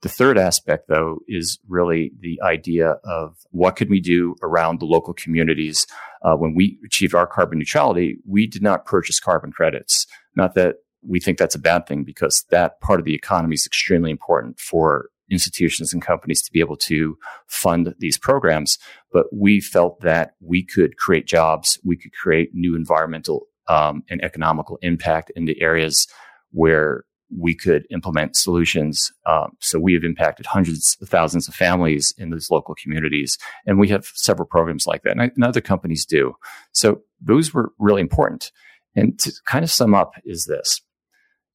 The 0.01 0.09
third 0.09 0.37
aspect, 0.37 0.87
though, 0.87 1.19
is 1.27 1.59
really 1.67 2.11
the 2.19 2.39
idea 2.41 2.91
of 3.03 3.35
what 3.51 3.75
could 3.75 3.89
we 3.89 3.99
do 3.99 4.35
around 4.41 4.79
the 4.79 4.85
local 4.85 5.13
communities. 5.13 5.87
Uh, 6.23 6.35
when 6.35 6.55
we 6.55 6.79
achieved 6.85 7.13
our 7.13 7.27
carbon 7.27 7.59
neutrality, 7.59 8.17
we 8.25 8.47
did 8.47 8.61
not 8.61 8.85
purchase 8.85 9.19
carbon 9.19 9.51
credits. 9.51 10.07
Not 10.37 10.55
that 10.55 10.75
we 11.05 11.19
think 11.19 11.37
that's 11.37 11.55
a 11.55 11.59
bad 11.59 11.85
thing 11.85 12.03
because 12.03 12.45
that 12.49 12.79
part 12.79 12.99
of 12.99 13.05
the 13.05 13.15
economy 13.15 13.55
is 13.55 13.65
extremely 13.65 14.11
important 14.11 14.59
for 14.59 15.09
institutions 15.29 15.93
and 15.93 16.01
companies 16.01 16.41
to 16.43 16.51
be 16.51 16.59
able 16.59 16.77
to 16.77 17.17
fund 17.47 17.93
these 17.99 18.17
programs. 18.17 18.77
But 19.11 19.27
we 19.33 19.61
felt 19.61 20.01
that 20.01 20.35
we 20.41 20.63
could 20.63 20.97
create 20.97 21.27
jobs, 21.27 21.79
we 21.83 21.97
could 21.97 22.13
create 22.13 22.51
new 22.53 22.75
environmental 22.75 23.47
um, 23.67 24.03
and 24.09 24.23
economical 24.23 24.77
impact 24.81 25.31
in 25.35 25.45
the 25.45 25.61
areas 25.61 26.07
where 26.51 27.05
we 27.37 27.53
could 27.53 27.85
implement 27.91 28.35
solutions. 28.35 29.11
Um, 29.25 29.55
so 29.59 29.79
we 29.79 29.93
have 29.93 30.03
impacted 30.03 30.47
hundreds 30.47 30.97
of 31.01 31.09
thousands 31.09 31.47
of 31.47 31.53
families 31.53 32.13
in 32.17 32.31
those 32.31 32.49
local 32.49 32.75
communities, 32.81 33.37
and 33.65 33.79
we 33.79 33.87
have 33.89 34.05
several 34.15 34.47
programs 34.47 34.87
like 34.87 35.03
that, 35.03 35.11
and, 35.11 35.21
I, 35.21 35.31
and 35.35 35.43
other 35.43 35.61
companies 35.61 36.05
do. 36.05 36.33
So 36.71 37.01
those 37.21 37.53
were 37.53 37.71
really 37.77 38.01
important. 38.01 38.51
And 38.95 39.19
to 39.19 39.31
kind 39.45 39.63
of 39.63 39.69
sum 39.69 39.93
up 39.93 40.13
is 40.25 40.45
this: 40.45 40.81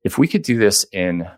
if 0.05 0.17
we 0.17 0.29
could 0.29 0.43
do 0.43 0.59
this 0.59 0.87
in 0.93 1.29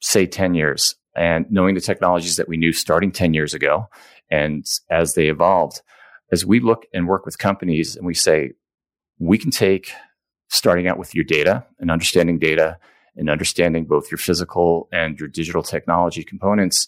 say 0.00 0.26
10 0.26 0.54
years 0.54 0.94
and 1.16 1.46
knowing 1.50 1.74
the 1.74 1.80
technologies 1.80 2.36
that 2.36 2.48
we 2.48 2.56
knew 2.56 2.72
starting 2.72 3.10
10 3.10 3.34
years 3.34 3.54
ago 3.54 3.88
and 4.30 4.66
as 4.90 5.14
they 5.14 5.28
evolved, 5.28 5.82
as 6.30 6.44
we 6.44 6.60
look 6.60 6.86
and 6.92 7.08
work 7.08 7.24
with 7.24 7.38
companies 7.38 7.96
and 7.96 8.06
we 8.06 8.14
say, 8.14 8.52
we 9.18 9.38
can 9.38 9.50
take 9.50 9.92
starting 10.48 10.86
out 10.86 10.98
with 10.98 11.14
your 11.14 11.24
data 11.24 11.64
and 11.78 11.90
understanding 11.90 12.38
data 12.38 12.78
and 13.16 13.28
understanding 13.28 13.84
both 13.84 14.10
your 14.10 14.18
physical 14.18 14.88
and 14.92 15.18
your 15.18 15.28
digital 15.28 15.62
technology 15.62 16.22
components, 16.22 16.86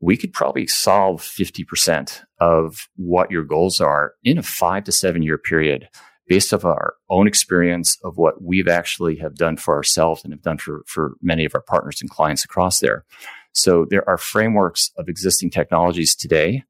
we 0.00 0.16
could 0.16 0.32
probably 0.32 0.66
solve 0.66 1.22
50% 1.22 2.22
of 2.40 2.88
what 2.96 3.30
your 3.30 3.42
goals 3.42 3.80
are 3.80 4.14
in 4.22 4.38
a 4.38 4.42
five 4.42 4.84
to 4.84 4.92
seven 4.92 5.22
year 5.22 5.38
period 5.38 5.88
based 6.28 6.52
off 6.52 6.64
our 6.64 6.94
own 7.08 7.26
experience 7.26 7.98
of 8.04 8.16
what 8.16 8.42
we've 8.42 8.68
actually 8.68 9.16
have 9.16 9.34
done 9.34 9.56
for 9.56 9.74
ourselves 9.74 10.22
and 10.22 10.32
have 10.32 10.42
done 10.42 10.58
for, 10.58 10.82
for 10.86 11.14
many 11.22 11.44
of 11.44 11.54
our 11.54 11.62
partners 11.62 12.00
and 12.00 12.10
clients 12.10 12.44
across 12.44 12.80
there. 12.80 13.04
So 13.52 13.86
there 13.88 14.08
are 14.08 14.18
frameworks 14.18 14.92
of 14.96 15.08
existing 15.08 15.50
technologies 15.50 16.14
today 16.14 16.64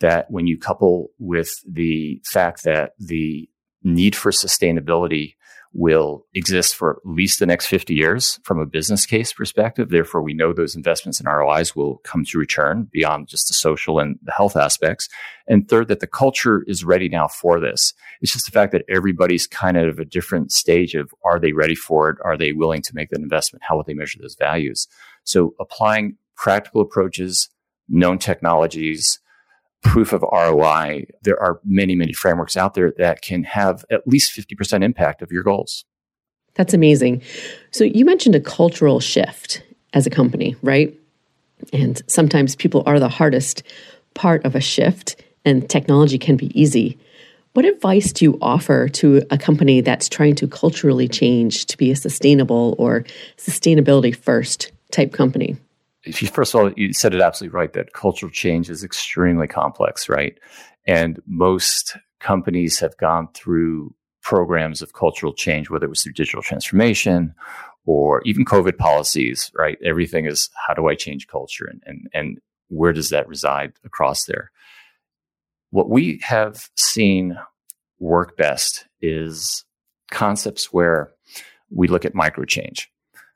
that 0.00 0.30
when 0.30 0.46
you 0.46 0.58
couple 0.58 1.08
with 1.18 1.60
the 1.70 2.20
fact 2.24 2.64
that 2.64 2.92
the 2.98 3.48
need 3.82 4.16
for 4.16 4.30
sustainability 4.32 5.35
will 5.76 6.24
exist 6.34 6.74
for 6.74 6.96
at 6.96 7.02
least 7.04 7.38
the 7.38 7.44
next 7.44 7.66
50 7.66 7.94
years 7.94 8.40
from 8.44 8.58
a 8.58 8.64
business 8.64 9.04
case 9.04 9.32
perspective. 9.34 9.90
Therefore, 9.90 10.22
we 10.22 10.32
know 10.32 10.52
those 10.52 10.74
investments 10.74 11.20
and 11.20 11.28
ROIs 11.28 11.76
will 11.76 11.98
come 11.98 12.24
to 12.24 12.38
return 12.38 12.88
beyond 12.90 13.28
just 13.28 13.48
the 13.48 13.54
social 13.54 13.98
and 13.98 14.18
the 14.22 14.32
health 14.32 14.56
aspects. 14.56 15.08
And 15.46 15.68
third, 15.68 15.88
that 15.88 16.00
the 16.00 16.06
culture 16.06 16.64
is 16.66 16.82
ready 16.82 17.10
now 17.10 17.28
for 17.28 17.60
this. 17.60 17.92
It's 18.22 18.32
just 18.32 18.46
the 18.46 18.52
fact 18.52 18.72
that 18.72 18.86
everybody's 18.88 19.46
kind 19.46 19.76
of 19.76 19.98
a 19.98 20.04
different 20.04 20.50
stage 20.50 20.94
of 20.94 21.12
are 21.24 21.38
they 21.38 21.52
ready 21.52 21.74
for 21.74 22.08
it? 22.08 22.18
Are 22.24 22.38
they 22.38 22.52
willing 22.52 22.80
to 22.82 22.94
make 22.94 23.10
that 23.10 23.20
investment? 23.20 23.62
How 23.62 23.76
will 23.76 23.84
they 23.84 23.94
measure 23.94 24.18
those 24.18 24.36
values? 24.36 24.88
So 25.24 25.54
applying 25.60 26.16
practical 26.36 26.80
approaches, 26.80 27.50
known 27.86 28.18
technologies, 28.18 29.20
proof 29.86 30.12
of 30.12 30.22
ROI, 30.22 31.06
there 31.22 31.40
are 31.40 31.60
many, 31.64 31.94
many 31.94 32.12
frameworks 32.12 32.56
out 32.56 32.74
there 32.74 32.92
that 32.98 33.22
can 33.22 33.44
have 33.44 33.84
at 33.90 34.06
least 34.06 34.36
50% 34.36 34.82
impact 34.82 35.22
of 35.22 35.32
your 35.32 35.42
goals. 35.42 35.84
That's 36.54 36.74
amazing. 36.74 37.22
So 37.70 37.84
you 37.84 38.04
mentioned 38.04 38.34
a 38.34 38.40
cultural 38.40 39.00
shift 39.00 39.62
as 39.92 40.06
a 40.06 40.10
company, 40.10 40.56
right? 40.62 40.94
And 41.72 42.00
sometimes 42.06 42.56
people 42.56 42.82
are 42.86 42.98
the 42.98 43.08
hardest 43.08 43.62
part 44.14 44.44
of 44.44 44.54
a 44.54 44.60
shift, 44.60 45.22
and 45.44 45.68
technology 45.68 46.18
can 46.18 46.36
be 46.36 46.58
easy. 46.58 46.98
What 47.52 47.64
advice 47.64 48.12
do 48.12 48.24
you 48.24 48.38
offer 48.42 48.88
to 48.88 49.22
a 49.30 49.38
company 49.38 49.80
that's 49.80 50.08
trying 50.08 50.34
to 50.36 50.48
culturally 50.48 51.08
change 51.08 51.66
to 51.66 51.76
be 51.78 51.90
a 51.90 51.96
sustainable 51.96 52.74
or 52.78 53.04
sustainability 53.38 54.14
first 54.14 54.72
type 54.90 55.12
company? 55.12 55.56
First 56.12 56.54
of 56.54 56.60
all, 56.60 56.72
you 56.76 56.92
said 56.92 57.14
it 57.14 57.20
absolutely 57.20 57.56
right 57.56 57.72
that 57.72 57.92
cultural 57.92 58.30
change 58.30 58.70
is 58.70 58.84
extremely 58.84 59.46
complex, 59.46 60.08
right? 60.08 60.38
And 60.86 61.20
most 61.26 61.96
companies 62.20 62.78
have 62.80 62.96
gone 62.96 63.28
through 63.34 63.94
programs 64.22 64.82
of 64.82 64.92
cultural 64.92 65.32
change, 65.32 65.70
whether 65.70 65.86
it 65.86 65.90
was 65.90 66.02
through 66.02 66.12
digital 66.12 66.42
transformation 66.42 67.34
or 67.84 68.20
even 68.24 68.44
COVID 68.44 68.76
policies, 68.76 69.50
right? 69.54 69.78
Everything 69.84 70.26
is 70.26 70.50
how 70.66 70.74
do 70.74 70.88
I 70.88 70.94
change 70.94 71.28
culture 71.28 71.66
and, 71.66 71.82
and, 71.86 72.08
and 72.12 72.38
where 72.68 72.92
does 72.92 73.10
that 73.10 73.28
reside 73.28 73.72
across 73.84 74.24
there? 74.24 74.50
What 75.70 75.88
we 75.88 76.20
have 76.22 76.68
seen 76.76 77.38
work 77.98 78.36
best 78.36 78.86
is 79.00 79.64
concepts 80.10 80.72
where 80.72 81.10
we 81.70 81.88
look 81.88 82.04
at 82.04 82.14
micro 82.14 82.44
change. 82.44 82.90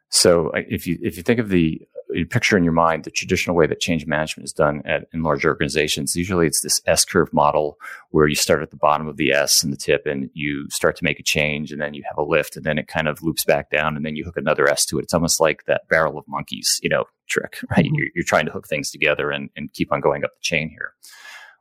So 0.09 0.51
if 0.55 0.87
you 0.87 0.99
if 1.03 1.17
you 1.17 1.23
think 1.23 1.39
of 1.39 1.49
the 1.49 1.81
you 2.15 2.27
picture 2.27 2.57
in 2.57 2.65
your 2.65 2.73
mind 2.73 3.05
the 3.05 3.11
traditional 3.11 3.57
way 3.57 3.67
that 3.67 3.81
change 3.81 4.07
management 4.07 4.45
is 4.45 4.53
done 4.53 4.83
at, 4.85 5.07
in 5.13 5.23
large 5.23 5.45
organizations. 5.45 6.17
Usually 6.17 6.47
it's 6.47 6.61
this 6.61 6.81
S 6.87 7.05
curve 7.05 7.33
model 7.33 7.79
where 8.11 8.27
you 8.27 8.35
start 8.35 8.63
at 8.63 8.71
the 8.71 8.77
bottom 8.77 9.09
of 9.09 9.17
the 9.17 9.33
S 9.33 9.63
and 9.63 9.73
the 9.73 9.77
tip 9.77 10.07
and 10.07 10.31
you 10.35 10.69
start 10.71 10.97
to 10.97 11.05
make 11.05 11.19
a 11.19 11.25
change 11.25 11.73
and 11.73 11.81
then 11.81 11.95
you 11.95 12.03
have 12.09 12.19
a 12.19 12.23
lift 12.23 12.57
and 12.57 12.65
then 12.65 12.79
it 12.79 12.89
kind 12.89 13.09
of 13.09 13.23
loops 13.23 13.45
back 13.45 13.71
down 13.71 13.97
and 13.97 14.05
then 14.05 14.17
you 14.17 14.25
hook 14.25 14.37
another 14.37 14.69
S 14.69 14.85
to 14.87 14.99
it. 14.99 15.03
It's 15.03 15.15
almost 15.15 15.41
like 15.41 15.65
that 15.67 15.89
barrel 15.89 16.19
of 16.19 16.25
monkeys, 16.29 16.81
you 16.83 16.89
know, 16.89 17.05
trick, 17.29 17.59
right? 17.71 17.85
Mm-hmm. 17.85 17.95
You're, 17.95 18.09
you're, 18.15 18.25
trying 18.25 18.47
to 18.47 18.53
hook 18.53 18.69
things 18.69 18.91
together 18.91 19.31
and, 19.31 19.51
and 19.57 19.73
keep 19.73 19.93
on 19.93 20.01
going 20.01 20.25
up 20.25 20.33
the 20.35 20.43
chain 20.43 20.69
here. 20.69 20.95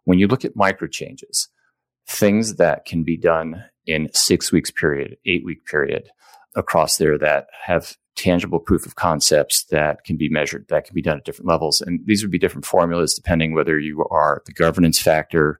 When 0.05 0.19
you 0.19 0.27
look 0.27 0.45
at 0.45 0.55
micro 0.55 0.87
changes, 0.87 1.49
things 2.07 2.55
that 2.55 2.85
can 2.85 3.03
be 3.03 3.17
done 3.17 3.63
in 3.85 4.09
six 4.13 4.51
weeks 4.51 4.71
period, 4.71 5.17
eight 5.25 5.45
week 5.45 5.65
period 5.65 6.09
across 6.55 6.97
there 6.97 7.17
that 7.17 7.47
have 7.65 7.95
tangible 8.19 8.59
proof 8.59 8.85
of 8.85 8.95
concepts 8.95 9.63
that 9.65 10.03
can 10.03 10.17
be 10.17 10.29
measured, 10.29 10.65
that 10.69 10.85
can 10.85 10.93
be 10.93 11.01
done 11.01 11.17
at 11.17 11.25
different 11.25 11.47
levels. 11.47 11.81
And 11.81 12.01
these 12.05 12.21
would 12.21 12.31
be 12.31 12.37
different 12.37 12.65
formulas 12.65 13.13
depending 13.13 13.53
whether 13.53 13.79
you 13.79 14.05
are 14.11 14.41
the 14.45 14.53
governance 14.53 14.99
factor 14.99 15.59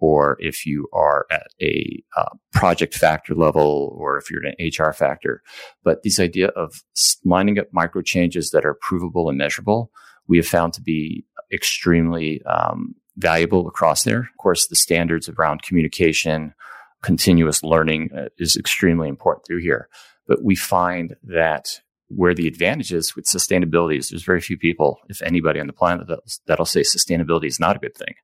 or 0.00 0.36
if 0.40 0.64
you 0.64 0.88
are 0.92 1.26
at 1.30 1.48
a 1.60 2.02
uh, 2.16 2.30
project 2.52 2.94
factor 2.94 3.34
level 3.34 3.94
or 3.98 4.16
if 4.16 4.30
you're 4.30 4.42
an 4.44 4.54
HR 4.60 4.92
factor. 4.92 5.42
But 5.84 6.02
this 6.02 6.20
idea 6.20 6.48
of 6.48 6.82
lining 7.24 7.58
up 7.58 7.66
micro 7.72 8.02
changes 8.02 8.50
that 8.50 8.64
are 8.64 8.78
provable 8.80 9.28
and 9.28 9.36
measurable, 9.36 9.90
we 10.28 10.36
have 10.36 10.46
found 10.46 10.72
to 10.74 10.82
be 10.82 11.24
extremely 11.52 12.42
um, 12.44 12.94
valuable 13.16 13.66
across 13.66 14.04
there. 14.04 14.20
Of 14.20 14.36
course, 14.38 14.68
the 14.68 14.76
standards 14.76 15.28
around 15.28 15.62
communication, 15.62 16.54
continuous 17.02 17.62
learning 17.62 18.10
uh, 18.16 18.28
is 18.38 18.56
extremely 18.56 19.08
important 19.08 19.46
through 19.46 19.62
here. 19.62 19.88
But 20.26 20.44
we 20.44 20.54
find 20.54 21.16
that 21.24 21.80
where 22.08 22.34
the 22.34 22.48
advantage 22.48 22.92
is 22.92 23.14
with 23.14 23.26
sustainability 23.26 23.98
is 23.98 24.08
there's 24.08 24.24
very 24.24 24.40
few 24.40 24.56
people, 24.56 24.98
if 25.08 25.22
anybody 25.22 25.60
on 25.60 25.66
the 25.66 25.72
planet, 25.72 26.06
that'll, 26.08 26.24
that'll 26.46 26.66
say 26.66 26.80
sustainability 26.80 27.46
is 27.46 27.60
not 27.60 27.76
a 27.76 27.78
good 27.78 27.94
thing, 27.94 28.14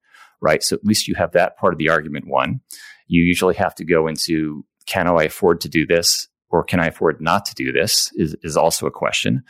right? 0.41 0.62
So 0.62 0.76
at 0.76 0.85
least 0.85 1.07
you 1.07 1.14
have 1.17 1.33
that 1.33 1.57
part 1.59 1.75
of 1.75 1.79
the 1.79 1.91
argument 1.91 2.26
one. 2.26 2.61
you 3.07 3.23
usually 3.23 3.55
have 3.55 3.75
to 3.76 3.85
go 3.85 4.07
into 4.07 4.64
can 4.87 5.07
I 5.07 5.25
afford 5.25 5.61
to 5.62 5.69
do 5.69 5.87
this 5.87 6.29
or 6.50 6.62
can 6.62 6.81
I 6.81 6.87
afford 6.87 7.21
not 7.21 7.45
to 7.47 7.55
do 7.55 7.73
this 7.73 8.12
is, 8.14 8.37
is 8.43 8.57
also 8.57 8.87
a 8.87 8.91
question. 8.91 9.43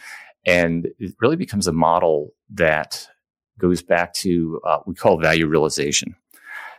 And 0.46 0.88
it 0.98 1.14
really 1.20 1.36
becomes 1.36 1.66
a 1.66 1.72
model 1.72 2.30
that 2.50 3.06
goes 3.58 3.82
back 3.82 4.14
to 4.14 4.60
uh, 4.66 4.78
we 4.86 4.94
call 4.94 5.20
value 5.20 5.46
realization. 5.46 6.16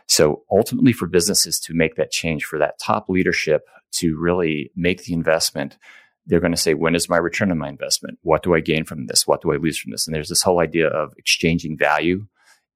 So 0.08 0.44
ultimately, 0.50 0.92
for 0.92 1.06
businesses 1.06 1.58
to 1.60 1.74
make 1.74 1.96
that 1.96 2.10
change, 2.10 2.44
for 2.44 2.58
that 2.58 2.78
top 2.78 3.08
leadership 3.08 3.62
to 3.92 4.16
really 4.18 4.70
make 4.76 5.04
the 5.04 5.12
investment, 5.12 5.78
they're 6.26 6.40
going 6.40 6.52
to 6.52 6.58
say, 6.58 6.74
when 6.74 6.94
is 6.94 7.08
my 7.08 7.16
return 7.16 7.50
on 7.50 7.58
my 7.58 7.68
investment? 7.68 8.18
What 8.22 8.42
do 8.42 8.54
I 8.54 8.60
gain 8.60 8.84
from 8.84 9.06
this? 9.06 9.26
What 9.26 9.42
do 9.42 9.52
I 9.52 9.56
lose 9.56 9.78
from 9.78 9.92
this? 9.92 10.06
And 10.06 10.14
there's 10.14 10.28
this 10.28 10.42
whole 10.42 10.60
idea 10.60 10.88
of 10.88 11.12
exchanging 11.16 11.78
value 11.78 12.26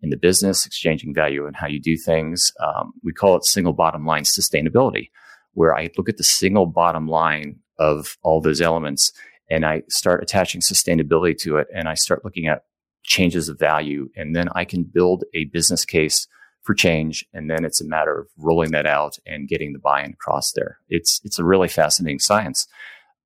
in 0.02 0.10
the 0.10 0.16
business, 0.16 0.64
exchanging 0.64 1.12
value 1.12 1.46
in 1.46 1.54
how 1.54 1.66
you 1.66 1.80
do 1.80 1.96
things. 1.96 2.52
Um, 2.60 2.92
we 3.02 3.12
call 3.12 3.36
it 3.36 3.44
single 3.44 3.72
bottom 3.72 4.06
line 4.06 4.22
sustainability, 4.22 5.10
where 5.54 5.76
I 5.76 5.90
look 5.96 6.08
at 6.08 6.16
the 6.16 6.24
single 6.24 6.66
bottom 6.66 7.08
line 7.08 7.56
of 7.78 8.16
all 8.22 8.40
those 8.40 8.60
elements 8.60 9.12
and 9.50 9.66
I 9.66 9.82
start 9.88 10.22
attaching 10.22 10.60
sustainability 10.60 11.36
to 11.38 11.56
it 11.56 11.66
and 11.74 11.88
I 11.88 11.94
start 11.94 12.24
looking 12.24 12.46
at 12.46 12.64
changes 13.02 13.48
of 13.48 13.58
value. 13.58 14.08
And 14.14 14.36
then 14.36 14.48
I 14.54 14.64
can 14.64 14.84
build 14.84 15.24
a 15.34 15.46
business 15.46 15.84
case 15.84 16.28
for 16.62 16.74
change. 16.74 17.24
And 17.34 17.50
then 17.50 17.64
it's 17.64 17.80
a 17.80 17.86
matter 17.86 18.20
of 18.20 18.28
rolling 18.38 18.70
that 18.72 18.86
out 18.86 19.16
and 19.26 19.48
getting 19.48 19.72
the 19.72 19.78
buy-in 19.78 20.12
across 20.12 20.52
there. 20.52 20.78
It's, 20.88 21.20
it's 21.24 21.38
a 21.38 21.44
really 21.44 21.68
fascinating 21.68 22.20
science. 22.20 22.68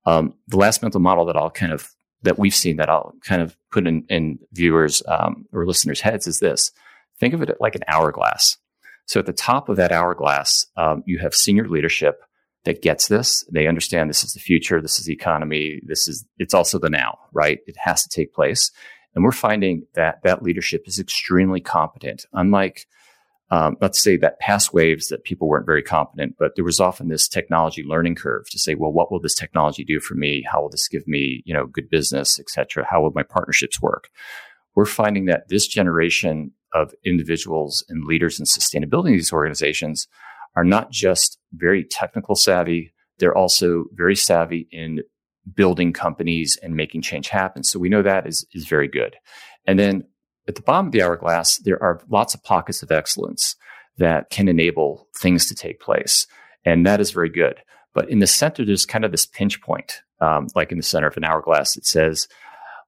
Um, 0.07 0.35
the 0.49 0.57
last 0.57 0.83
mental 0.83 1.01
model 1.01 1.25
that 1.27 1.37
I'll 1.37 1.51
kind 1.51 1.73
of, 1.73 1.91
that 2.23 2.39
we've 2.39 2.55
seen 2.55 2.77
that 2.77 2.89
I'll 2.89 3.15
kind 3.23 3.43
of 3.43 3.57
put 3.71 3.87
in, 3.87 4.05
in 4.09 4.39
viewers 4.53 5.03
um, 5.09 5.47
or 5.53 5.67
listeners' 5.67 6.01
heads 6.01 6.27
is 6.27 6.41
this. 6.41 6.73
Think 7.19 7.35
of 7.35 7.43
it 7.43 7.57
like 7.61 7.75
an 7.75 7.85
hourglass. 7.87 8.57
So 9.07 9.21
at 9.21 9.27
the 9.27 9.33
top 9.33 9.69
of 9.69 9.77
that 9.77 9.93
hourglass, 9.93 10.67
um, 10.77 11.03
you 11.07 11.19
have 11.19 11.35
senior 11.35 11.69
leadership 11.69 12.23
that 12.65 12.83
gets 12.83 13.09
this. 13.09 13.45
They 13.53 13.67
understand 13.67 14.09
this 14.09 14.25
is 14.25 14.33
the 14.33 14.41
future. 14.41 14.81
This 14.81 14.99
is 14.99 15.05
the 15.05 15.13
economy. 15.13 15.81
This 15.85 16.09
is, 16.09 16.25
it's 16.39 16.55
also 16.55 16.79
the 16.79 16.89
now, 16.89 17.19
right? 17.33 17.59
It 17.67 17.77
has 17.79 18.03
to 18.03 18.09
take 18.09 18.33
place. 18.33 18.71
And 19.15 19.23
we're 19.23 19.33
finding 19.33 19.87
that 19.95 20.23
that 20.23 20.43
leadership 20.43 20.85
is 20.87 20.99
extremely 20.99 21.61
competent. 21.61 22.25
Unlike, 22.33 22.87
um, 23.55 23.77
let's 23.81 24.03
say 24.03 24.17
that 24.17 24.41
past 24.41 24.75
waves 24.75 25.07
that 25.09 25.23
people 25.23 25.47
weren't 25.47 25.71
very 25.73 25.83
competent, 25.83 26.35
but 26.41 26.53
there 26.57 26.65
was 26.65 26.81
often 26.81 27.09
this 27.09 27.29
technology 27.29 27.85
learning 27.87 28.17
curve 28.17 28.51
to 28.51 28.59
say, 28.59 28.75
well, 28.75 28.93
what 28.93 29.13
will 29.13 29.21
this 29.21 29.37
technology 29.37 29.85
do 29.85 30.01
for 30.01 30.15
me? 30.15 30.45
How 30.51 30.61
will 30.61 30.71
this 30.71 30.89
give 30.89 31.07
me, 31.07 31.43
you 31.47 31.55
know, 31.55 31.67
good 31.67 31.89
business, 31.89 32.41
et 32.41 32.51
cetera? 32.51 32.85
How 32.91 33.01
will 33.01 33.13
my 33.15 33.23
partnerships 33.23 33.81
work? 33.81 34.09
We're 34.75 34.87
finding 34.87 35.27
that 35.27 35.49
this 35.49 35.69
generation 35.69 36.51
of 36.73 36.93
individuals 37.05 37.85
and 37.89 38.05
leaders 38.05 38.41
in 38.41 38.45
sustainability 38.45 39.11
in 39.11 39.13
these 39.13 39.33
organizations 39.33 40.09
are 40.57 40.65
not 40.65 40.91
just 40.91 41.39
very 41.53 41.85
technical 41.85 42.35
savvy, 42.35 42.93
they're 43.19 43.39
also 43.39 43.85
very 43.93 44.17
savvy 44.17 44.67
in 44.73 45.01
building 45.55 45.93
companies 45.93 46.59
and 46.61 46.75
making 46.75 47.03
change 47.03 47.29
happen. 47.29 47.63
So 47.63 47.79
we 47.79 47.89
know 47.89 48.03
that 48.03 48.27
is, 48.27 48.45
is 48.53 48.67
very 48.67 48.89
good. 48.89 49.15
And 49.65 49.79
then 49.79 50.05
at 50.49 50.55
the 50.55 50.63
bottom 50.63 50.87
of 50.87 50.93
the 50.93 51.03
hourglass, 51.03 51.59
there 51.59 51.83
are 51.83 52.01
lots 52.09 52.35
of 52.35 52.43
pockets 52.43 52.83
of 52.83 52.91
excellence 52.91 53.57
that 53.99 54.31
can 54.31 54.49
enable 54.49 55.09
things 55.21 55.49
to 55.49 55.55
take 55.55 55.81
place. 55.81 56.27
And 56.65 56.87
that 56.87 57.01
is 57.01 57.11
very 57.11 57.29
good. 57.29 57.61
But 57.95 58.11
in 58.11 58.19
the 58.19 58.27
center, 58.27 58.65
there's 58.65 58.87
kind 58.87 59.05
of 59.05 59.13
this 59.13 59.27
pinch 59.27 59.61
point, 59.63 60.03
um, 60.21 60.49
like 60.55 60.73
in 60.73 60.79
the 60.79 60.83
center 60.83 61.07
of 61.07 61.17
an 61.17 61.25
hourglass, 61.25 61.77
it 61.77 61.87
says, 61.87 62.27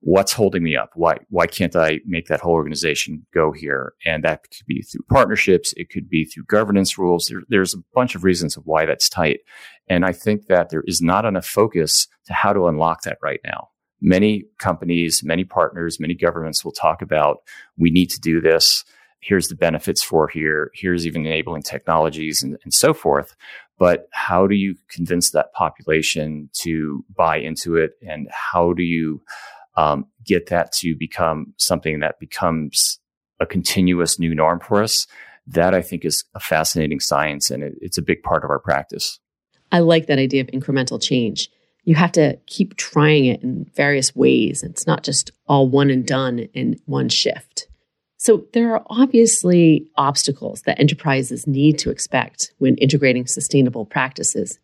what's 0.00 0.32
holding 0.32 0.62
me 0.62 0.76
up? 0.76 0.90
Why 0.94 1.18
why 1.30 1.46
can't 1.46 1.74
I 1.74 2.00
make 2.06 2.26
that 2.26 2.40
whole 2.40 2.52
organization 2.52 3.26
go 3.32 3.52
here? 3.52 3.94
And 4.04 4.24
that 4.24 4.42
could 4.42 4.66
be 4.66 4.82
through 4.82 5.04
partnerships, 5.10 5.72
it 5.76 5.90
could 5.90 6.08
be 6.08 6.24
through 6.24 6.44
governance 6.44 6.98
rules. 6.98 7.26
There, 7.26 7.42
there's 7.48 7.74
a 7.74 7.82
bunch 7.94 8.14
of 8.14 8.24
reasons 8.24 8.56
of 8.56 8.64
why 8.66 8.86
that's 8.86 9.08
tight. 9.08 9.40
And 9.88 10.04
I 10.04 10.12
think 10.12 10.46
that 10.46 10.70
there 10.70 10.84
is 10.86 11.00
not 11.00 11.24
enough 11.24 11.46
focus 11.46 12.08
to 12.26 12.32
how 12.32 12.52
to 12.52 12.66
unlock 12.66 13.02
that 13.02 13.18
right 13.22 13.40
now. 13.44 13.68
Many 14.00 14.44
companies, 14.58 15.22
many 15.24 15.44
partners, 15.44 15.98
many 15.98 16.14
governments 16.14 16.64
will 16.64 16.72
talk 16.72 17.02
about 17.02 17.38
we 17.78 17.90
need 17.90 18.10
to 18.10 18.20
do 18.20 18.40
this. 18.40 18.84
Here's 19.20 19.48
the 19.48 19.54
benefits 19.54 20.02
for 20.02 20.28
here. 20.28 20.70
Here's 20.74 21.06
even 21.06 21.26
enabling 21.26 21.62
technologies 21.62 22.42
and, 22.42 22.58
and 22.62 22.72
so 22.72 22.92
forth. 22.92 23.34
But 23.78 24.08
how 24.12 24.46
do 24.46 24.54
you 24.54 24.76
convince 24.88 25.30
that 25.30 25.52
population 25.52 26.50
to 26.60 27.04
buy 27.14 27.38
into 27.38 27.76
it? 27.76 27.92
And 28.06 28.28
how 28.30 28.72
do 28.72 28.82
you 28.82 29.22
um, 29.76 30.06
get 30.24 30.46
that 30.46 30.72
to 30.72 30.94
become 30.96 31.54
something 31.58 32.00
that 32.00 32.18
becomes 32.18 32.98
a 33.40 33.46
continuous 33.46 34.18
new 34.18 34.34
norm 34.34 34.60
for 34.60 34.82
us. 34.82 35.06
That 35.46 35.74
I 35.74 35.82
think 35.82 36.04
is 36.04 36.24
a 36.34 36.40
fascinating 36.40 37.00
science 37.00 37.50
and 37.50 37.62
it, 37.62 37.74
it's 37.80 37.98
a 37.98 38.02
big 38.02 38.22
part 38.22 38.44
of 38.44 38.50
our 38.50 38.58
practice. 38.58 39.20
I 39.70 39.80
like 39.80 40.06
that 40.06 40.18
idea 40.18 40.42
of 40.42 40.48
incremental 40.48 41.00
change. 41.02 41.50
You 41.86 41.94
have 41.94 42.12
to 42.12 42.38
keep 42.46 42.76
trying 42.76 43.24
it 43.24 43.42
in 43.42 43.70
various 43.74 44.14
ways. 44.14 44.62
It's 44.62 44.86
not 44.86 45.02
just 45.02 45.30
all 45.48 45.68
one 45.68 45.88
and 45.88 46.06
done 46.06 46.40
in 46.52 46.78
one 46.84 47.08
shift. 47.08 47.68
So, 48.18 48.44
there 48.52 48.74
are 48.74 48.84
obviously 48.90 49.88
obstacles 49.96 50.62
that 50.62 50.78
enterprises 50.78 51.46
need 51.46 51.78
to 51.78 51.90
expect 51.90 52.52
when 52.58 52.76
integrating 52.76 53.26
sustainable 53.26 53.86
practices. 53.86 54.58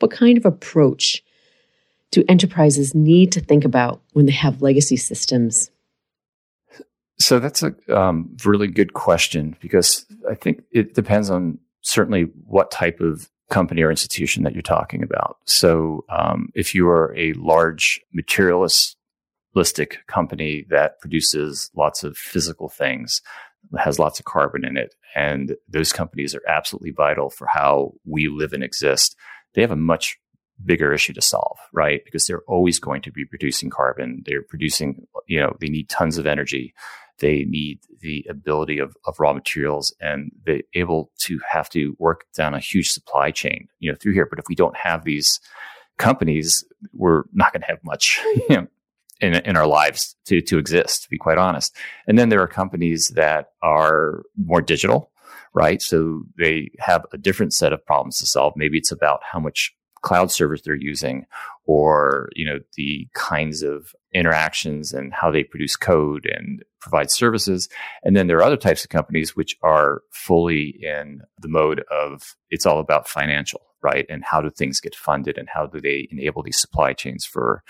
What 0.00 0.10
kind 0.10 0.36
of 0.36 0.44
approach 0.44 1.22
do 2.10 2.24
enterprises 2.28 2.94
need 2.94 3.32
to 3.32 3.40
think 3.40 3.64
about 3.64 4.00
when 4.12 4.26
they 4.26 4.32
have 4.32 4.62
legacy 4.62 4.96
systems? 4.96 5.70
So 7.18 7.38
that's 7.38 7.62
a 7.62 7.74
um, 7.96 8.36
really 8.44 8.68
good 8.68 8.94
question 8.94 9.56
because 9.60 10.06
I 10.30 10.34
think 10.34 10.62
it 10.70 10.94
depends 10.94 11.30
on 11.30 11.58
certainly 11.80 12.22
what 12.46 12.70
type 12.70 13.00
of 13.00 13.30
company 13.50 13.82
or 13.82 13.90
institution 13.90 14.42
that 14.42 14.52
you're 14.52 14.62
talking 14.62 15.02
about. 15.02 15.36
So 15.46 16.04
um, 16.08 16.48
if 16.54 16.74
you 16.74 16.88
are 16.88 17.14
a 17.16 17.32
large 17.34 18.00
materialistic 18.12 20.06
company 20.06 20.66
that 20.70 20.98
produces 21.00 21.70
lots 21.76 22.02
of 22.02 22.16
physical 22.16 22.68
things, 22.68 23.20
has 23.78 23.98
lots 23.98 24.18
of 24.18 24.24
carbon 24.24 24.64
in 24.64 24.76
it, 24.76 24.94
and 25.14 25.56
those 25.68 25.92
companies 25.92 26.34
are 26.34 26.42
absolutely 26.48 26.90
vital 26.90 27.30
for 27.30 27.46
how 27.50 27.92
we 28.04 28.28
live 28.28 28.52
and 28.52 28.64
exist, 28.64 29.16
they 29.54 29.62
have 29.62 29.70
a 29.70 29.76
much 29.76 30.18
bigger 30.64 30.92
issue 30.92 31.12
to 31.12 31.20
solve, 31.20 31.58
right? 31.72 32.02
Because 32.04 32.26
they're 32.26 32.42
always 32.46 32.78
going 32.78 33.02
to 33.02 33.10
be 33.10 33.24
producing 33.24 33.70
carbon. 33.70 34.22
They're 34.24 34.42
producing, 34.42 35.06
you 35.26 35.40
know, 35.40 35.56
they 35.60 35.68
need 35.68 35.88
tons 35.88 36.18
of 36.18 36.26
energy. 36.26 36.74
They 37.18 37.44
need 37.44 37.80
the 38.00 38.26
ability 38.28 38.78
of, 38.78 38.96
of 39.06 39.18
raw 39.18 39.32
materials 39.32 39.94
and 40.00 40.32
they're 40.44 40.62
able 40.74 41.10
to 41.20 41.38
have 41.48 41.68
to 41.70 41.96
work 41.98 42.24
down 42.36 42.54
a 42.54 42.60
huge 42.60 42.90
supply 42.90 43.30
chain, 43.30 43.68
you 43.78 43.90
know, 43.90 43.96
through 44.00 44.14
here. 44.14 44.26
But 44.28 44.38
if 44.38 44.46
we 44.48 44.54
don't 44.54 44.76
have 44.76 45.04
these 45.04 45.40
companies, 45.98 46.64
we're 46.92 47.24
not 47.32 47.52
going 47.52 47.62
to 47.62 47.68
have 47.68 47.84
much, 47.84 48.20
you 48.48 48.56
know, 48.56 48.66
in, 49.20 49.34
in 49.34 49.56
our 49.56 49.66
lives 49.66 50.16
to, 50.26 50.40
to 50.42 50.58
exist, 50.58 51.04
to 51.04 51.08
be 51.08 51.18
quite 51.18 51.38
honest. 51.38 51.74
And 52.06 52.18
then 52.18 52.28
there 52.28 52.42
are 52.42 52.48
companies 52.48 53.08
that 53.14 53.52
are 53.62 54.24
more 54.36 54.60
digital, 54.60 55.10
right? 55.54 55.80
So 55.80 56.24
they 56.36 56.72
have 56.80 57.06
a 57.12 57.18
different 57.18 57.54
set 57.54 57.72
of 57.72 57.84
problems 57.86 58.18
to 58.18 58.26
solve. 58.26 58.54
Maybe 58.56 58.76
it's 58.76 58.92
about 58.92 59.20
how 59.22 59.38
much 59.38 59.72
cloud 60.04 60.30
servers 60.30 60.62
they're 60.62 60.74
using 60.74 61.24
or 61.66 62.28
you 62.34 62.44
know 62.46 62.58
the 62.76 63.08
kinds 63.14 63.62
of 63.62 63.94
interactions 64.14 64.92
and 64.92 65.12
how 65.12 65.30
they 65.30 65.44
produce 65.44 65.76
code 65.76 66.26
and 66.26 66.62
provide 66.80 67.10
services. 67.10 67.68
And 68.04 68.16
then 68.16 68.26
there 68.26 68.38
are 68.38 68.42
other 68.42 68.56
types 68.56 68.84
of 68.84 68.90
companies 68.90 69.34
which 69.34 69.56
are 69.62 70.02
fully 70.12 70.78
in 70.80 71.20
the 71.40 71.48
mode 71.48 71.84
of 71.90 72.36
it's 72.50 72.66
all 72.66 72.78
about 72.78 73.08
financial 73.08 73.60
right? 73.84 74.06
And 74.08 74.24
how 74.24 74.40
do 74.40 74.50
things 74.50 74.80
get 74.80 74.96
funded 74.96 75.36
and 75.36 75.46
how 75.46 75.66
do 75.66 75.78
they 75.78 76.08
enable 76.10 76.42
these 76.42 76.58
supply 76.58 76.94
chains 76.94 77.26
for 77.26 77.62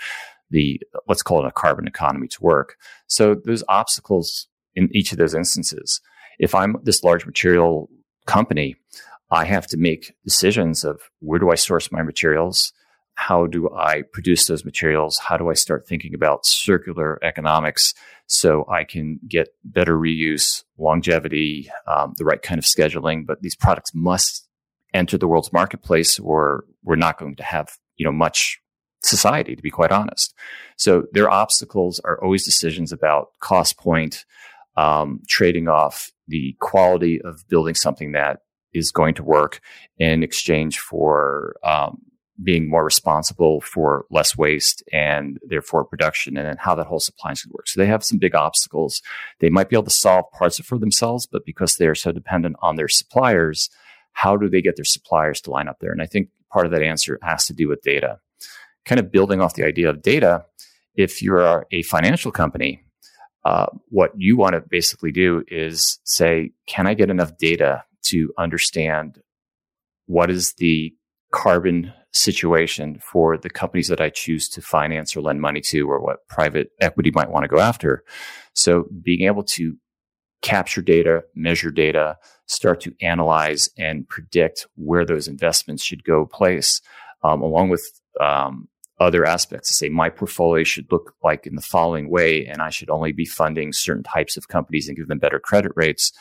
the 0.49 0.81
let's 1.09 1.21
call 1.21 1.43
it 1.43 1.47
a 1.47 1.51
carbon 1.51 1.87
economy 1.87 2.27
to 2.29 2.41
work? 2.41 2.77
So 3.07 3.35
there's 3.35 3.65
obstacles 3.67 4.47
in 4.73 4.89
each 4.93 5.11
of 5.11 5.17
those 5.17 5.35
instances. 5.35 6.01
If 6.39 6.55
i'm 6.55 6.77
this 6.83 7.03
large 7.03 7.25
material 7.25 7.89
company 8.25 8.75
I 9.31 9.45
have 9.45 9.67
to 9.67 9.77
make 9.77 10.13
decisions 10.23 10.83
of 10.83 11.01
where 11.19 11.39
do 11.39 11.49
I 11.49 11.55
source 11.55 11.91
my 11.91 12.03
materials? 12.03 12.71
How 13.15 13.47
do 13.47 13.69
I 13.69 14.03
produce 14.13 14.47
those 14.47 14.65
materials? 14.65 15.17
How 15.17 15.37
do 15.37 15.49
I 15.49 15.53
start 15.53 15.87
thinking 15.87 16.13
about 16.13 16.45
circular 16.45 17.17
economics 17.23 17.93
so 18.27 18.65
I 18.69 18.83
can 18.83 19.19
get 19.27 19.49
better 19.63 19.97
reuse, 19.97 20.63
longevity, 20.77 21.69
um, 21.87 22.13
the 22.17 22.25
right 22.25 22.41
kind 22.41 22.59
of 22.59 22.65
scheduling? 22.65 23.25
But 23.25 23.41
these 23.41 23.55
products 23.55 23.91
must 23.93 24.47
enter 24.93 25.17
the 25.17 25.27
world's 25.27 25.53
marketplace 25.53 26.19
or 26.19 26.65
we're 26.83 26.95
not 26.95 27.17
going 27.17 27.35
to 27.35 27.43
have, 27.43 27.69
you 27.97 28.05
know, 28.05 28.11
much 28.11 28.59
society, 29.01 29.55
to 29.55 29.61
be 29.61 29.69
quite 29.69 29.91
honest. 29.91 30.33
So 30.77 31.05
their 31.13 31.29
obstacles 31.29 31.99
are 31.99 32.21
always 32.21 32.43
decisions 32.43 32.91
about 32.91 33.29
cost 33.39 33.77
point, 33.77 34.25
um, 34.77 35.21
trading 35.27 35.67
off 35.67 36.11
the 36.27 36.55
quality 36.59 37.21
of 37.21 37.47
building 37.47 37.75
something 37.75 38.11
that 38.11 38.39
is 38.73 38.91
going 38.91 39.15
to 39.15 39.23
work 39.23 39.61
in 39.97 40.21
exchange 40.23 40.79
for 40.79 41.55
um, 41.63 42.01
being 42.43 42.69
more 42.69 42.83
responsible 42.83 43.61
for 43.61 44.05
less 44.11 44.37
waste 44.37 44.83
and 44.91 45.39
therefore 45.47 45.85
production 45.85 46.37
and 46.37 46.45
then 46.45 46.57
how 46.59 46.75
that 46.75 46.87
whole 46.87 46.99
supply 46.99 47.33
chain 47.33 47.51
works. 47.53 47.73
So 47.73 47.79
they 47.79 47.87
have 47.87 48.03
some 48.03 48.17
big 48.17 48.35
obstacles. 48.35 49.01
They 49.39 49.49
might 49.49 49.69
be 49.69 49.75
able 49.75 49.85
to 49.85 49.89
solve 49.89 50.29
parts 50.31 50.59
of 50.59 50.65
it 50.65 50.67
for 50.67 50.77
themselves, 50.77 51.25
but 51.25 51.45
because 51.45 51.75
they're 51.75 51.95
so 51.95 52.11
dependent 52.11 52.57
on 52.61 52.75
their 52.75 52.89
suppliers, 52.89 53.69
how 54.13 54.35
do 54.35 54.49
they 54.49 54.61
get 54.61 54.75
their 54.75 54.85
suppliers 54.85 55.41
to 55.41 55.51
line 55.51 55.67
up 55.67 55.79
there? 55.79 55.91
And 55.91 56.01
I 56.01 56.05
think 56.05 56.29
part 56.51 56.65
of 56.65 56.71
that 56.71 56.81
answer 56.81 57.19
has 57.21 57.45
to 57.45 57.53
do 57.53 57.67
with 57.67 57.81
data. 57.81 58.19
Kind 58.85 58.99
of 58.99 59.11
building 59.11 59.41
off 59.41 59.55
the 59.55 59.65
idea 59.65 59.89
of 59.89 60.01
data, 60.01 60.45
if 60.95 61.21
you're 61.21 61.65
a 61.71 61.83
financial 61.83 62.31
company, 62.31 62.81
uh, 63.45 63.67
what 63.89 64.11
you 64.15 64.35
want 64.35 64.55
to 64.55 64.61
basically 64.61 65.11
do 65.11 65.43
is 65.47 65.99
say, 66.03 66.51
can 66.65 66.87
I 66.87 66.95
get 66.95 67.09
enough 67.09 67.37
data 67.37 67.83
to 68.03 68.33
understand 68.37 69.21
what 70.07 70.29
is 70.29 70.53
the 70.53 70.93
carbon 71.31 71.93
situation 72.15 72.99
for 72.99 73.37
the 73.37 73.49
companies 73.49 73.89
that 73.89 74.01
I 74.01 74.09
choose 74.09 74.47
to 74.49 74.61
finance 74.61 75.15
or 75.15 75.21
lend 75.21 75.41
money 75.41 75.61
to, 75.61 75.89
or 75.89 75.99
what 75.99 76.27
private 76.29 76.69
equity 76.79 77.11
might 77.13 77.29
want 77.29 77.43
to 77.43 77.49
go 77.49 77.59
after? 77.59 78.03
So 78.53 78.85
being 79.03 79.23
able 79.23 79.43
to 79.43 79.75
capture 80.41 80.81
data, 80.81 81.23
measure 81.35 81.71
data, 81.71 82.17
start 82.45 82.79
to 82.81 82.93
analyze 83.01 83.69
and 83.77 84.07
predict 84.07 84.67
where 84.75 85.05
those 85.05 85.27
investments 85.27 85.83
should 85.83 86.03
go 86.03 86.25
place, 86.25 86.81
um, 87.23 87.41
along 87.41 87.69
with 87.69 87.83
um, 88.21 88.67
other 88.99 89.25
aspects 89.25 89.67
to 89.67 89.73
say 89.73 89.89
my 89.89 90.09
portfolio 90.09 90.63
should 90.63 90.89
look 90.91 91.15
like 91.23 91.45
in 91.45 91.55
the 91.55 91.61
following 91.61 92.09
way, 92.09 92.45
and 92.45 92.61
I 92.61 92.69
should 92.69 92.89
only 92.89 93.11
be 93.11 93.25
funding 93.25 93.73
certain 93.73 94.03
types 94.03 94.37
of 94.37 94.47
companies 94.47 94.87
and 94.87 94.95
give 94.95 95.07
them 95.07 95.19
better 95.19 95.39
credit 95.39 95.73
rates. 95.75 96.13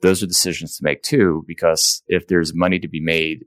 Those 0.00 0.22
are 0.22 0.26
decisions 0.26 0.76
to 0.76 0.84
make 0.84 1.02
too, 1.02 1.44
because 1.46 2.02
if 2.06 2.28
there's 2.28 2.54
money 2.54 2.78
to 2.78 2.88
be 2.88 3.00
made, 3.00 3.44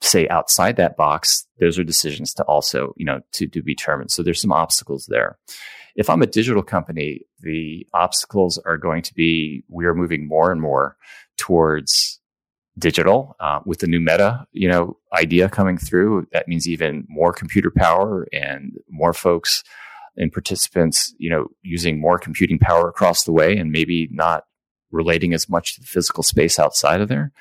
say 0.00 0.28
outside 0.28 0.76
that 0.76 0.96
box, 0.96 1.46
those 1.58 1.78
are 1.78 1.84
decisions 1.84 2.34
to 2.34 2.44
also, 2.44 2.92
you 2.96 3.04
know, 3.04 3.20
to, 3.32 3.46
to 3.46 3.62
be 3.62 3.74
determined. 3.74 4.10
So 4.10 4.22
there's 4.22 4.40
some 4.40 4.52
obstacles 4.52 5.06
there. 5.06 5.38
If 5.96 6.10
I'm 6.10 6.22
a 6.22 6.26
digital 6.26 6.62
company, 6.62 7.22
the 7.40 7.86
obstacles 7.94 8.58
are 8.58 8.76
going 8.76 9.02
to 9.02 9.14
be 9.14 9.64
we 9.68 9.86
are 9.86 9.94
moving 9.94 10.28
more 10.28 10.52
and 10.52 10.60
more 10.60 10.96
towards 11.38 12.20
digital 12.78 13.36
uh, 13.40 13.60
with 13.64 13.78
the 13.78 13.86
new 13.86 14.00
meta 14.00 14.46
you 14.52 14.68
know 14.68 14.96
idea 15.14 15.48
coming 15.48 15.78
through 15.78 16.26
that 16.32 16.46
means 16.46 16.68
even 16.68 17.06
more 17.08 17.32
computer 17.32 17.70
power 17.74 18.26
and 18.32 18.72
more 18.90 19.14
folks 19.14 19.64
and 20.16 20.32
participants 20.32 21.14
you 21.18 21.30
know 21.30 21.46
using 21.62 22.00
more 22.00 22.18
computing 22.18 22.58
power 22.58 22.88
across 22.88 23.24
the 23.24 23.32
way 23.32 23.56
and 23.56 23.72
maybe 23.72 24.08
not 24.10 24.44
relating 24.90 25.32
as 25.32 25.48
much 25.48 25.74
to 25.74 25.80
the 25.80 25.86
physical 25.86 26.22
space 26.22 26.58
outside 26.58 27.00
of 27.00 27.08
there 27.08 27.32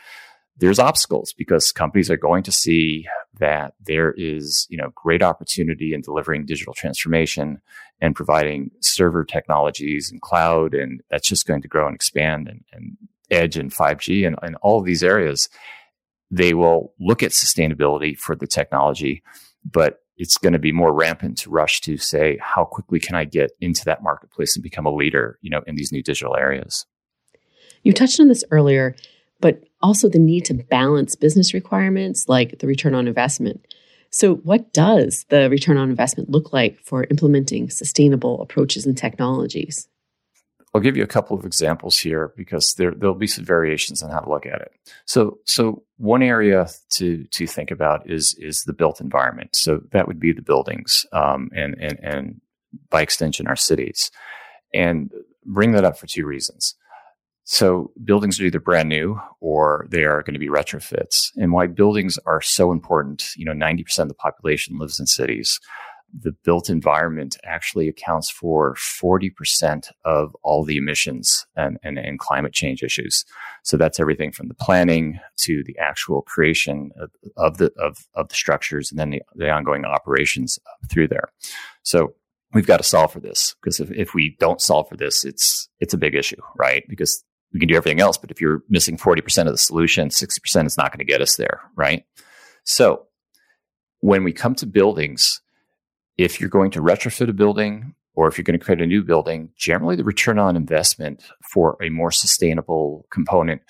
there's 0.58 0.80
obstacles 0.80 1.34
because 1.38 1.72
companies 1.72 2.10
are 2.10 2.18
going 2.18 2.44
to 2.44 2.52
see 2.52 3.08
that 3.40 3.74
there 3.86 4.14
is 4.18 4.66
you 4.70 4.78
know 4.78 4.92
great 4.96 5.22
opportunity 5.22 5.94
in 5.94 6.02
delivering 6.02 6.46
digital 6.46 6.74
transformation 6.74 7.62
and 8.02 8.16
providing 8.16 8.72
server 8.82 9.26
technologies 9.26 10.10
and 10.12 10.22
cloud 10.22 10.74
and 10.74 11.02
that's 11.10 11.28
just 11.28 11.46
going 11.46 11.62
to 11.62 11.68
grow 11.68 11.88
and 11.88 11.96
expand 11.96 12.48
and, 12.48 12.64
and 12.72 12.98
edge 13.32 13.58
and 13.58 13.72
5G 13.74 14.26
and, 14.26 14.36
and 14.42 14.56
all 14.58 14.80
of 14.80 14.86
these 14.86 15.04
areas, 15.04 15.50
they 16.32 16.54
will 16.54 16.94
look 17.00 17.24
at 17.24 17.32
sustainability 17.32 18.18
for 18.18 18.36
the 18.36 18.48
technology, 18.48 19.24
but 19.70 20.00
it's 20.18 20.38
going 20.38 20.54
to 20.54 20.60
be 20.60 20.72
more 20.72 20.94
rampant 20.94 21.38
to 21.40 21.50
rush 21.50 21.82
to 21.82 21.98
say, 21.98 22.38
how 22.42 22.64
quickly 22.64 23.00
can 23.00 23.16
I 23.16 23.26
get 23.26 23.52
into 23.60 23.84
that 23.86 24.02
marketplace 24.02 24.56
and 24.56 24.64
become 24.64 24.86
a 24.86 24.94
leader, 24.94 25.38
you 25.42 25.50
know, 25.50 25.62
in 25.68 25.76
these 25.76 25.92
new 25.92 26.02
digital 26.02 26.36
areas? 26.36 26.86
You 27.84 27.94
touched 27.94 28.20
on 28.20 28.30
this 28.30 28.44
earlier, 28.50 28.96
but 29.42 29.64
also 29.86 30.10
the 30.10 30.20
need 30.20 30.46
to 30.46 30.54
balance 30.56 31.16
business 31.16 31.54
requirements 31.54 32.28
like 32.28 32.58
the 32.58 32.66
return 32.66 32.96
on 32.96 33.08
investment. 33.08 33.74
So, 34.10 34.36
what 34.36 34.74
does 34.74 35.26
the 35.30 35.50
return 35.50 35.78
on 35.78 35.90
investment 35.90 36.30
look 36.30 36.52
like 36.52 36.80
for 36.80 37.06
implementing 37.12 37.70
sustainable 37.70 38.42
approaches 38.42 38.86
and 38.86 38.98
technologies? 38.98 39.88
I'll 40.74 40.82
give 40.82 40.98
you 40.98 41.04
a 41.04 41.08
couple 41.08 41.38
of 41.38 41.46
examples 41.46 42.00
here 42.00 42.34
because 42.36 42.74
there 42.74 42.92
there'll 42.92 43.16
be 43.16 43.28
some 43.28 43.46
variations 43.46 44.02
on 44.02 44.10
how 44.10 44.20
to 44.20 44.30
look 44.30 44.46
at 44.46 44.62
it. 44.62 44.72
So 45.06 45.38
so 45.46 45.84
one 45.98 46.24
area 46.24 46.68
to 46.92 47.24
to 47.26 47.46
think 47.46 47.70
about 47.70 48.10
is 48.10 48.36
is 48.40 48.64
the 48.64 48.74
built 48.74 49.00
environment. 49.00 49.56
So 49.56 49.82
that 49.92 50.08
would 50.08 50.20
be 50.20 50.34
the 50.34 50.42
buildings 50.42 51.06
um, 51.14 51.50
and 51.56 51.76
and 51.80 52.00
and 52.02 52.42
by 52.90 53.02
extension 53.02 53.48
our 53.48 53.56
cities, 53.56 54.12
and 54.74 55.12
bring 55.46 55.74
that 55.74 55.86
up 55.86 55.98
for 55.98 56.08
two 56.08 56.26
reasons. 56.26 56.76
So 57.46 57.92
buildings 58.04 58.40
are 58.40 58.46
either 58.46 58.60
brand 58.60 58.90
new 58.90 59.20
or 59.40 59.88
they 59.90 60.04
are 60.04 60.24
going 60.24 60.34
to 60.34 60.40
be 60.40 60.50
retrofits. 60.50 61.32
And 61.36 61.52
why 61.52 61.68
buildings 61.68 62.18
are 62.26 62.42
so 62.42 62.72
important, 62.72 63.30
you 63.38 63.46
know, 63.46 63.54
90% 63.54 64.00
of 64.00 64.08
the 64.08 64.16
population 64.16 64.78
lives 64.80 65.00
in 65.00 65.06
cities 65.06 65.60
the 66.18 66.32
built 66.44 66.70
environment 66.70 67.38
actually 67.44 67.88
accounts 67.90 68.30
for 68.30 68.76
40% 68.76 69.92
of 70.06 70.36
all 70.44 70.64
the 70.64 70.78
emissions 70.78 71.46
and, 71.56 71.78
and, 71.84 71.98
and, 71.98 72.20
climate 72.20 72.54
change 72.54 72.84
issues. 72.84 73.26
So 73.64 73.76
that's 73.76 74.00
everything 74.00 74.32
from 74.32 74.48
the 74.48 74.54
planning 74.54 75.20
to 75.38 75.64
the 75.66 75.78
actual 75.78 76.22
creation 76.22 76.92
of, 76.98 77.12
of 77.36 77.58
the, 77.58 77.72
of, 77.78 78.08
of 78.14 78.30
the 78.30 78.36
structures 78.36 78.92
and 78.92 79.00
then 79.00 79.10
the, 79.10 79.22
the 79.36 79.50
ongoing 79.50 79.84
operations 79.84 80.58
through 80.90 81.10
there. 81.10 81.30
So 81.84 82.14
we've 82.54 82.68
got 82.68 82.78
to 82.78 82.84
solve 82.84 83.12
for 83.12 83.20
this 83.20 83.56
because 83.62 83.80
if, 83.80 83.92
if 83.92 84.14
we 84.14 84.38
don't 84.40 84.62
solve 84.62 84.88
for 84.88 84.96
this, 84.96 85.26
it's, 85.26 85.68
it's 85.80 85.94
a 85.94 85.98
big 85.98 86.16
issue, 86.16 86.42
right? 86.56 86.84
Because 86.88 87.24
we 87.54 87.60
can 87.60 87.70
do 87.70 87.76
everything 87.76 88.02
else, 88.02 88.18
but 88.18 88.32
if 88.32 88.42
you're 88.42 88.64
missing 88.70 88.98
40% 88.98 89.46
of 89.46 89.54
the 89.54 89.58
solution, 89.58 90.10
60% 90.10 90.66
is 90.66 90.78
not 90.78 90.92
going 90.92 91.00
to 91.00 91.12
get 91.12 91.22
us 91.22 91.36
there, 91.36 91.62
right? 91.76 92.04
So 92.64 93.08
when 94.02 94.24
we 94.24 94.34
come 94.34 94.56
to 94.56 94.66
buildings, 94.66 95.42
if 96.18 96.40
you're 96.40 96.50
going 96.50 96.72
to 96.72 96.82
retrofit 96.82 97.30
a 97.30 97.34
building 97.34 97.96
or 98.14 98.28
if 98.28 98.38
you're 98.38 98.44
going 98.44 98.60
to 98.60 98.64
create 98.64 98.82
a 98.82 98.88
new 98.88 99.04
building, 99.04 99.50
generally 99.58 99.96
the 99.96 100.04
return 100.04 100.40
on 100.40 100.56
investment 100.56 101.24
for 101.52 101.78
a 101.82 101.90
more 101.90 102.12
sustainable 102.12 103.06
component 103.12 103.62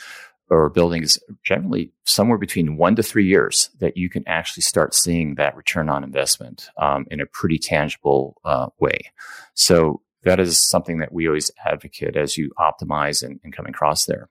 or 0.49 0.69
building 0.69 1.01
is 1.01 1.19
generally 1.43 1.91
somewhere 2.03 2.37
between 2.37 2.77
one 2.77 2.95
to 2.95 3.03
three 3.03 3.25
years 3.25 3.69
that 3.79 3.97
you 3.97 4.09
can 4.09 4.23
actually 4.27 4.61
start 4.61 4.93
seeing 4.93 5.35
that 5.35 5.55
return 5.55 5.89
on 5.89 6.03
investment 6.03 6.69
um, 6.77 7.05
in 7.09 7.19
a 7.19 7.25
pretty 7.25 7.57
tangible 7.57 8.39
uh, 8.45 8.67
way. 8.79 8.99
So 9.55 10.01
that 10.25 10.39
is 10.39 10.61
something 10.61 10.97
that 10.97 11.13
we 11.13 11.27
always 11.27 11.51
advocate 11.65 12.17
as 12.17 12.37
you 12.37 12.51
optimize 12.59 13.23
and, 13.23 13.39
and 13.43 13.55
come 13.55 13.65
across 13.65 14.05
there. 14.05 14.29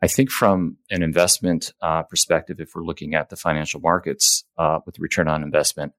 I 0.00 0.06
think 0.06 0.30
from 0.30 0.76
an 0.90 1.02
investment 1.02 1.72
uh, 1.82 2.04
perspective, 2.04 2.60
if 2.60 2.70
we're 2.74 2.84
looking 2.84 3.14
at 3.14 3.30
the 3.30 3.36
financial 3.36 3.80
markets 3.80 4.44
uh, 4.56 4.78
with 4.86 4.98
return 5.00 5.28
on 5.28 5.42
investment, 5.42 5.92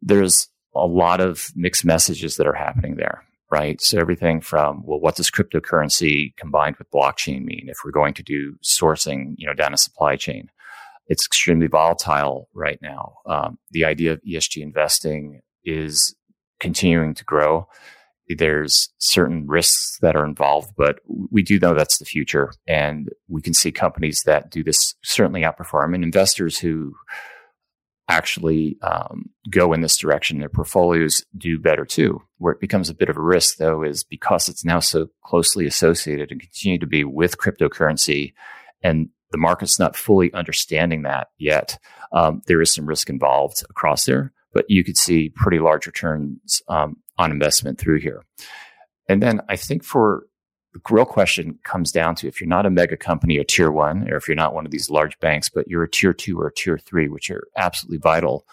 there's 0.00 0.48
a 0.74 0.86
lot 0.86 1.20
of 1.20 1.50
mixed 1.54 1.84
messages 1.84 2.36
that 2.36 2.46
are 2.46 2.54
happening 2.54 2.96
there, 2.96 3.24
right? 3.50 3.80
So 3.80 3.98
everything 3.98 4.40
from, 4.40 4.82
well, 4.86 5.00
what 5.00 5.16
does 5.16 5.30
cryptocurrency 5.30 6.34
combined 6.36 6.76
with 6.76 6.90
blockchain 6.90 7.44
mean 7.44 7.66
if 7.68 7.78
we're 7.84 7.90
going 7.90 8.14
to 8.14 8.22
do 8.22 8.56
sourcing, 8.64 9.34
you 9.36 9.46
know, 9.46 9.54
down 9.54 9.74
a 9.74 9.78
supply 9.78 10.16
chain? 10.16 10.50
It's 11.08 11.26
extremely 11.26 11.66
volatile 11.66 12.48
right 12.54 12.80
now. 12.80 13.16
Um, 13.26 13.58
the 13.70 13.84
idea 13.84 14.12
of 14.12 14.22
ESG 14.22 14.62
investing 14.62 15.42
is 15.64 16.16
continuing 16.58 17.14
to 17.14 17.24
grow. 17.24 17.68
There's 18.28 18.88
certain 18.98 19.46
risks 19.46 19.98
that 20.00 20.16
are 20.16 20.24
involved, 20.24 20.72
but 20.76 20.98
we 21.06 21.42
do 21.42 21.58
know 21.58 21.74
that's 21.74 21.98
the 21.98 22.04
future. 22.04 22.52
And 22.66 23.10
we 23.28 23.40
can 23.40 23.54
see 23.54 23.72
companies 23.72 24.22
that 24.26 24.50
do 24.50 24.64
this 24.64 24.94
certainly 25.02 25.42
outperform 25.42 25.94
and 25.94 26.02
investors 26.02 26.58
who 26.58 26.94
actually 28.08 28.76
um, 28.82 29.30
go 29.50 29.72
in 29.72 29.80
this 29.80 29.96
direction. 29.96 30.38
Their 30.38 30.48
portfolios 30.48 31.24
do 31.36 31.58
better 31.58 31.84
too. 31.84 32.22
Where 32.38 32.52
it 32.52 32.60
becomes 32.60 32.88
a 32.88 32.94
bit 32.94 33.08
of 33.08 33.16
a 33.16 33.22
risk, 33.22 33.56
though, 33.56 33.82
is 33.82 34.04
because 34.04 34.48
it's 34.48 34.64
now 34.64 34.80
so 34.80 35.08
closely 35.24 35.66
associated 35.66 36.30
and 36.30 36.40
continue 36.40 36.78
to 36.78 36.86
be 36.86 37.04
with 37.04 37.38
cryptocurrency, 37.38 38.32
and 38.82 39.08
the 39.32 39.38
market's 39.38 39.78
not 39.78 39.96
fully 39.96 40.32
understanding 40.32 41.02
that 41.02 41.28
yet. 41.38 41.78
Um, 42.12 42.42
there 42.46 42.60
is 42.60 42.72
some 42.72 42.86
risk 42.86 43.10
involved 43.10 43.64
across 43.68 44.04
there, 44.04 44.32
but 44.52 44.66
you 44.68 44.84
could 44.84 44.96
see 44.96 45.30
pretty 45.30 45.58
large 45.58 45.86
returns 45.86 46.62
um, 46.68 46.96
on 47.18 47.30
investment 47.30 47.78
through 47.78 48.00
here. 48.00 48.22
And 49.08 49.22
then 49.22 49.40
I 49.48 49.56
think 49.56 49.84
for 49.84 50.26
the 50.72 50.80
real 50.90 51.06
question 51.06 51.58
comes 51.64 51.90
down 51.90 52.14
to 52.16 52.28
if 52.28 52.40
you're 52.40 52.48
not 52.48 52.66
a 52.66 52.70
mega 52.70 52.96
company, 52.96 53.38
a 53.38 53.44
tier 53.44 53.70
one, 53.70 54.10
or 54.10 54.16
if 54.16 54.28
you're 54.28 54.34
not 54.34 54.54
one 54.54 54.66
of 54.66 54.72
these 54.72 54.90
large 54.90 55.18
banks, 55.20 55.48
but 55.48 55.68
you're 55.68 55.84
a 55.84 55.90
tier 55.90 56.12
two 56.12 56.38
or 56.38 56.48
a 56.48 56.54
tier 56.54 56.78
three, 56.78 57.08
which 57.08 57.30
are 57.30 57.46
absolutely 57.56 57.98
vital 57.98 58.46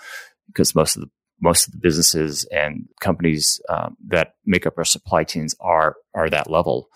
because 0.47 0.75
most 0.75 0.95
of 0.95 1.01
the 1.01 1.09
most 1.41 1.67
of 1.67 1.73
the 1.73 1.79
businesses 1.79 2.45
and 2.45 2.87
companies 3.01 3.59
um, 3.67 3.97
that 4.07 4.35
make 4.45 4.65
up 4.65 4.77
our 4.77 4.85
supply 4.85 5.23
chains 5.23 5.53
are 5.59 5.97
are 6.15 6.29
that 6.29 6.49
level. 6.49 6.87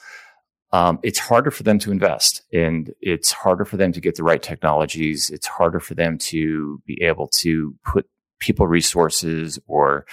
Um, 0.71 0.99
it's 1.03 1.19
harder 1.19 1.51
for 1.51 1.63
them 1.63 1.79
to 1.79 1.91
invest, 1.91 2.43
and 2.53 2.93
it's 3.01 3.31
harder 3.31 3.65
for 3.65 3.77
them 3.77 3.91
to 3.93 4.01
get 4.01 4.15
the 4.15 4.23
right 4.23 4.41
technologies. 4.41 5.29
It's 5.29 5.47
harder 5.47 5.79
for 5.79 5.95
them 5.95 6.17
to 6.19 6.81
be 6.85 7.01
able 7.03 7.27
to 7.39 7.75
put 7.85 8.05
people 8.39 8.67
resources 8.67 9.59
or 9.67 10.05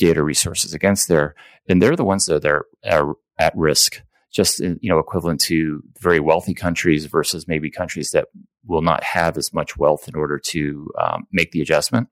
data 0.00 0.24
resources 0.24 0.74
against 0.74 1.06
there, 1.06 1.34
and 1.68 1.80
they're 1.80 1.94
the 1.94 2.04
ones 2.04 2.24
that 2.24 2.44
are, 2.44 2.66
are 2.90 3.14
at 3.38 3.56
risk 3.56 4.02
just 4.32 4.60
you 4.60 4.78
know 4.82 4.98
equivalent 4.98 5.40
to 5.40 5.82
very 5.98 6.20
wealthy 6.20 6.54
countries 6.54 7.06
versus 7.06 7.48
maybe 7.48 7.70
countries 7.70 8.10
that 8.10 8.28
will 8.64 8.82
not 8.82 9.02
have 9.02 9.36
as 9.36 9.52
much 9.52 9.76
wealth 9.76 10.08
in 10.08 10.14
order 10.14 10.38
to 10.38 10.88
um, 10.98 11.26
make 11.32 11.50
the 11.50 11.60
adjustment. 11.60 12.08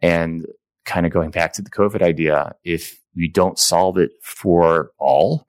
And 0.00 0.46
kind 0.84 1.06
of 1.06 1.12
going 1.12 1.30
back 1.30 1.52
to 1.54 1.62
the 1.62 1.70
COVID 1.70 2.02
idea, 2.02 2.54
if 2.64 2.98
you 3.14 3.28
don't 3.28 3.58
solve 3.58 3.98
it 3.98 4.10
for 4.22 4.90
all, 4.98 5.46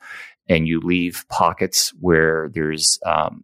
and 0.47 0.67
you 0.67 0.79
leave 0.79 1.25
pockets 1.29 1.93
where 1.99 2.49
there's 2.53 2.99
um, 3.05 3.43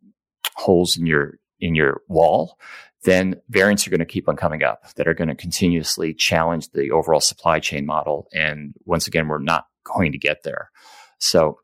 holes 0.55 0.97
in 0.97 1.05
your 1.05 1.39
in 1.59 1.75
your 1.75 2.01
wall, 2.07 2.57
then 3.03 3.41
variants 3.49 3.87
are 3.87 3.89
going 3.89 3.99
to 3.99 4.05
keep 4.05 4.27
on 4.27 4.35
coming 4.35 4.63
up 4.63 4.93
that 4.95 5.07
are 5.07 5.13
going 5.13 5.29
to 5.29 5.35
continuously 5.35 6.13
challenge 6.13 6.69
the 6.71 6.91
overall 6.91 7.21
supply 7.21 7.59
chain 7.59 7.85
model. 7.85 8.27
And 8.33 8.73
once 8.85 9.07
again, 9.07 9.27
we're 9.27 9.39
not 9.39 9.65
going 9.83 10.11
to 10.11 10.17
get 10.17 10.43
there. 10.43 10.69
So 11.17 11.59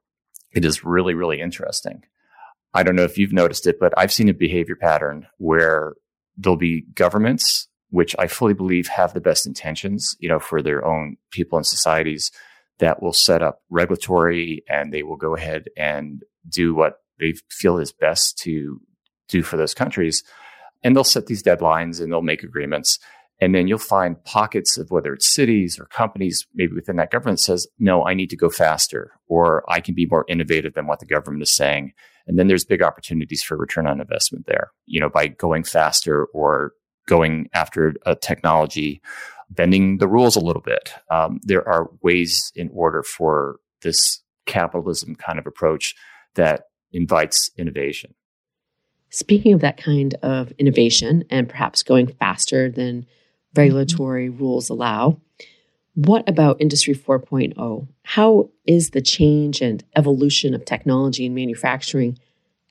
it 0.53 0.63
is 0.63 0.85
really, 0.85 1.13
really 1.13 1.41
interesting. 1.41 2.03
I 2.73 2.83
don't 2.83 2.95
know 2.95 3.03
if 3.03 3.17
you've 3.17 3.33
noticed 3.33 3.67
it, 3.67 3.79
but 3.79 3.93
I've 3.97 4.11
seen 4.11 4.29
a 4.29 4.33
behavior 4.33 4.75
pattern 4.75 5.27
where 5.37 5.95
there'll 6.37 6.57
be 6.57 6.85
governments, 6.93 7.67
which 7.89 8.15
I 8.19 8.27
fully 8.27 8.53
believe 8.53 8.87
have 8.87 9.13
the 9.13 9.21
best 9.21 9.45
intentions, 9.45 10.15
you 10.19 10.29
know, 10.29 10.39
for 10.39 10.61
their 10.61 10.85
own 10.85 11.17
people 11.31 11.57
and 11.57 11.65
societies 11.65 12.31
that 12.79 13.01
will 13.01 13.13
set 13.13 13.41
up 13.41 13.61
regulatory 13.69 14.63
and 14.69 14.93
they 14.93 15.03
will 15.03 15.15
go 15.15 15.35
ahead 15.35 15.65
and 15.77 16.23
do 16.47 16.75
what 16.75 16.97
they 17.19 17.33
feel 17.49 17.77
is 17.77 17.93
best 17.93 18.37
to 18.39 18.81
do 19.29 19.41
for 19.41 19.55
those 19.55 19.73
countries. 19.73 20.23
And 20.85 20.95
they'll 20.95 21.03
set 21.03 21.25
these 21.25 21.41
deadlines 21.41 21.99
and 21.99 22.11
they'll 22.11 22.21
make 22.21 22.43
agreements. 22.43 22.99
And 23.41 23.55
then 23.55 23.67
you'll 23.67 23.79
find 23.79 24.23
pockets 24.23 24.77
of 24.77 24.91
whether 24.91 25.13
it's 25.13 25.25
cities 25.25 25.79
or 25.79 25.85
companies, 25.85 26.45
maybe 26.53 26.73
within 26.73 26.95
that 26.97 27.09
government 27.09 27.39
says, 27.39 27.67
no, 27.79 28.05
I 28.05 28.13
need 28.13 28.29
to 28.29 28.37
go 28.37 28.49
faster 28.49 29.11
or 29.27 29.63
I 29.67 29.81
can 29.81 29.95
be 29.95 30.05
more 30.05 30.25
innovative 30.29 30.75
than 30.75 30.85
what 30.85 30.99
the 30.99 31.07
government 31.07 31.41
is 31.41 31.51
saying. 31.51 31.93
And 32.27 32.37
then 32.37 32.47
there's 32.47 32.63
big 32.63 32.83
opportunities 32.83 33.43
for 33.43 33.57
return 33.57 33.87
on 33.87 33.99
investment 33.99 34.45
there, 34.45 34.71
you 34.85 34.99
know, 34.99 35.09
by 35.09 35.27
going 35.27 35.63
faster 35.63 36.25
or 36.25 36.73
going 37.07 37.49
after 37.53 37.95
a 38.05 38.15
technology, 38.15 39.01
bending 39.49 39.97
the 39.97 40.07
rules 40.07 40.35
a 40.35 40.39
little 40.39 40.61
bit. 40.61 40.93
Um, 41.09 41.39
there 41.41 41.67
are 41.67 41.89
ways 42.03 42.51
in 42.55 42.69
order 42.73 43.01
for 43.01 43.57
this 43.81 44.21
capitalism 44.45 45.15
kind 45.15 45.39
of 45.39 45.47
approach 45.47 45.95
that 46.35 46.65
invites 46.91 47.49
innovation. 47.57 48.13
Speaking 49.15 49.53
of 49.53 49.61
that 49.61 49.77
kind 49.77 50.13
of 50.23 50.51
innovation 50.59 51.23
and 51.29 51.47
perhaps 51.47 51.83
going 51.83 52.07
faster 52.07 52.69
than 52.69 53.05
regulatory 53.55 54.27
rules 54.27 54.69
allow. 54.69 55.21
What 55.93 56.27
about 56.27 56.59
Industry 56.59 56.93
4.0? 56.93 57.87
How 58.03 58.49
is 58.65 58.89
the 58.89 59.01
change 59.01 59.61
and 59.61 59.81
evolution 59.95 60.53
of 60.53 60.65
technology 60.65 61.25
and 61.25 61.33
manufacturing 61.33 62.19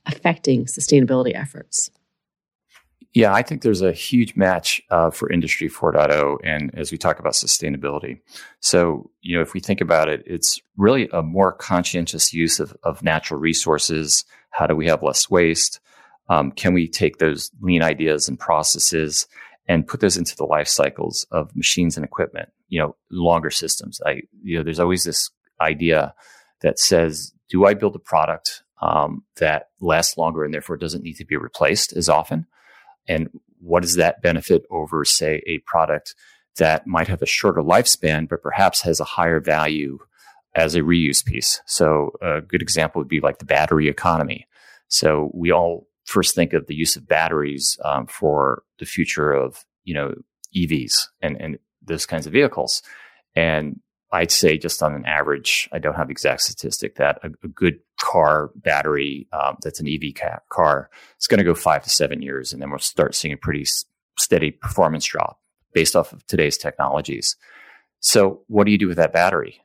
affecting 0.05 0.65
sustainability 0.65 1.33
efforts? 1.33 1.89
Yeah, 3.15 3.33
I 3.33 3.41
think 3.41 3.63
there's 3.63 3.81
a 3.81 3.91
huge 3.91 4.35
match 4.35 4.83
uh, 4.91 5.09
for 5.09 5.31
Industry 5.31 5.67
4.0, 5.67 6.37
and 6.43 6.69
as 6.75 6.91
we 6.91 6.99
talk 6.99 7.17
about 7.17 7.33
sustainability. 7.33 8.19
So, 8.59 9.09
you 9.21 9.35
know, 9.35 9.41
if 9.41 9.55
we 9.55 9.61
think 9.61 9.81
about 9.81 10.09
it, 10.09 10.21
it's 10.27 10.61
really 10.77 11.09
a 11.11 11.23
more 11.23 11.53
conscientious 11.53 12.35
use 12.35 12.59
of, 12.59 12.77
of 12.83 13.01
natural 13.01 13.39
resources. 13.39 14.25
How 14.51 14.67
do 14.67 14.75
we 14.75 14.85
have 14.85 15.01
less 15.01 15.27
waste? 15.27 15.79
Um, 16.27 16.51
can 16.51 16.73
we 16.73 16.87
take 16.87 17.17
those 17.17 17.51
lean 17.61 17.83
ideas 17.83 18.27
and 18.27 18.39
processes 18.39 19.27
and 19.67 19.87
put 19.87 19.99
those 19.99 20.17
into 20.17 20.35
the 20.35 20.45
life 20.45 20.67
cycles 20.67 21.25
of 21.31 21.55
machines 21.55 21.97
and 21.97 22.05
equipment, 22.05 22.49
you 22.69 22.79
know, 22.79 22.95
longer 23.11 23.49
systems. 23.49 23.99
I, 24.05 24.21
you 24.43 24.57
know, 24.57 24.63
there's 24.63 24.79
always 24.79 25.03
this 25.03 25.29
idea 25.59 26.13
that 26.61 26.79
says, 26.79 27.33
do 27.49 27.65
I 27.65 27.73
build 27.73 27.95
a 27.95 27.99
product 27.99 28.63
um, 28.81 29.23
that 29.37 29.69
lasts 29.79 30.17
longer 30.17 30.43
and 30.43 30.53
therefore 30.53 30.77
doesn't 30.77 31.03
need 31.03 31.15
to 31.15 31.25
be 31.25 31.37
replaced 31.37 31.93
as 31.93 32.09
often? 32.09 32.45
And 33.07 33.29
what 33.59 33.81
does 33.81 33.95
that 33.95 34.21
benefit 34.21 34.63
over, 34.69 35.05
say, 35.05 35.41
a 35.47 35.59
product 35.59 36.15
that 36.57 36.85
might 36.85 37.07
have 37.07 37.21
a 37.21 37.27
shorter 37.27 37.61
lifespan, 37.61 38.29
but 38.29 38.41
perhaps 38.41 38.81
has 38.81 38.99
a 38.99 39.05
higher 39.05 39.39
value 39.39 39.99
as 40.55 40.75
a 40.75 40.81
reuse 40.81 41.25
piece? 41.25 41.61
So 41.65 42.11
a 42.21 42.41
good 42.41 42.61
example 42.61 42.99
would 42.99 43.07
be 43.07 43.19
like 43.19 43.39
the 43.39 43.45
battery 43.45 43.87
economy. 43.87 44.47
So 44.87 45.31
we 45.33 45.51
all 45.51 45.87
first 46.05 46.35
think 46.35 46.53
of 46.53 46.67
the 46.67 46.75
use 46.75 46.95
of 46.95 47.07
batteries 47.07 47.77
um, 47.83 48.07
for 48.07 48.63
the 48.79 48.85
future 48.85 49.31
of 49.31 49.65
you 49.83 49.93
know 49.93 50.15
EVs 50.55 51.07
and 51.21 51.39
and 51.41 51.59
those 51.83 52.05
kinds 52.05 52.25
of 52.25 52.33
vehicles. 52.33 52.81
And 53.35 53.79
I'd 54.11 54.31
say 54.31 54.57
just 54.57 54.81
on 54.81 54.93
an 54.93 55.05
average, 55.05 55.67
I 55.73 55.79
don't 55.79 55.95
have 55.95 56.09
exact 56.09 56.41
statistic 56.41 56.95
that 56.95 57.19
a, 57.23 57.31
a 57.43 57.47
good 57.49 57.79
car 57.99 58.51
battery 58.55 59.27
um, 59.33 59.57
that's 59.61 59.79
an 59.79 59.87
EV 59.87 60.13
ca- 60.15 60.39
car 60.49 60.89
is 61.19 61.27
going 61.27 61.39
to 61.39 61.43
go 61.43 61.53
five 61.53 61.83
to 61.83 61.89
seven 61.89 62.21
years, 62.21 62.53
and 62.53 62.61
then 62.61 62.69
we'll 62.69 62.79
start 62.79 63.15
seeing 63.15 63.33
a 63.33 63.37
pretty 63.37 63.61
s- 63.61 63.85
steady 64.17 64.51
performance 64.51 65.05
drop 65.05 65.39
based 65.73 65.95
off 65.95 66.13
of 66.13 66.25
today's 66.27 66.57
technologies. 66.57 67.35
So, 67.99 68.43
what 68.47 68.65
do 68.65 68.71
you 68.71 68.77
do 68.77 68.87
with 68.87 68.97
that 68.97 69.13
battery? 69.13 69.61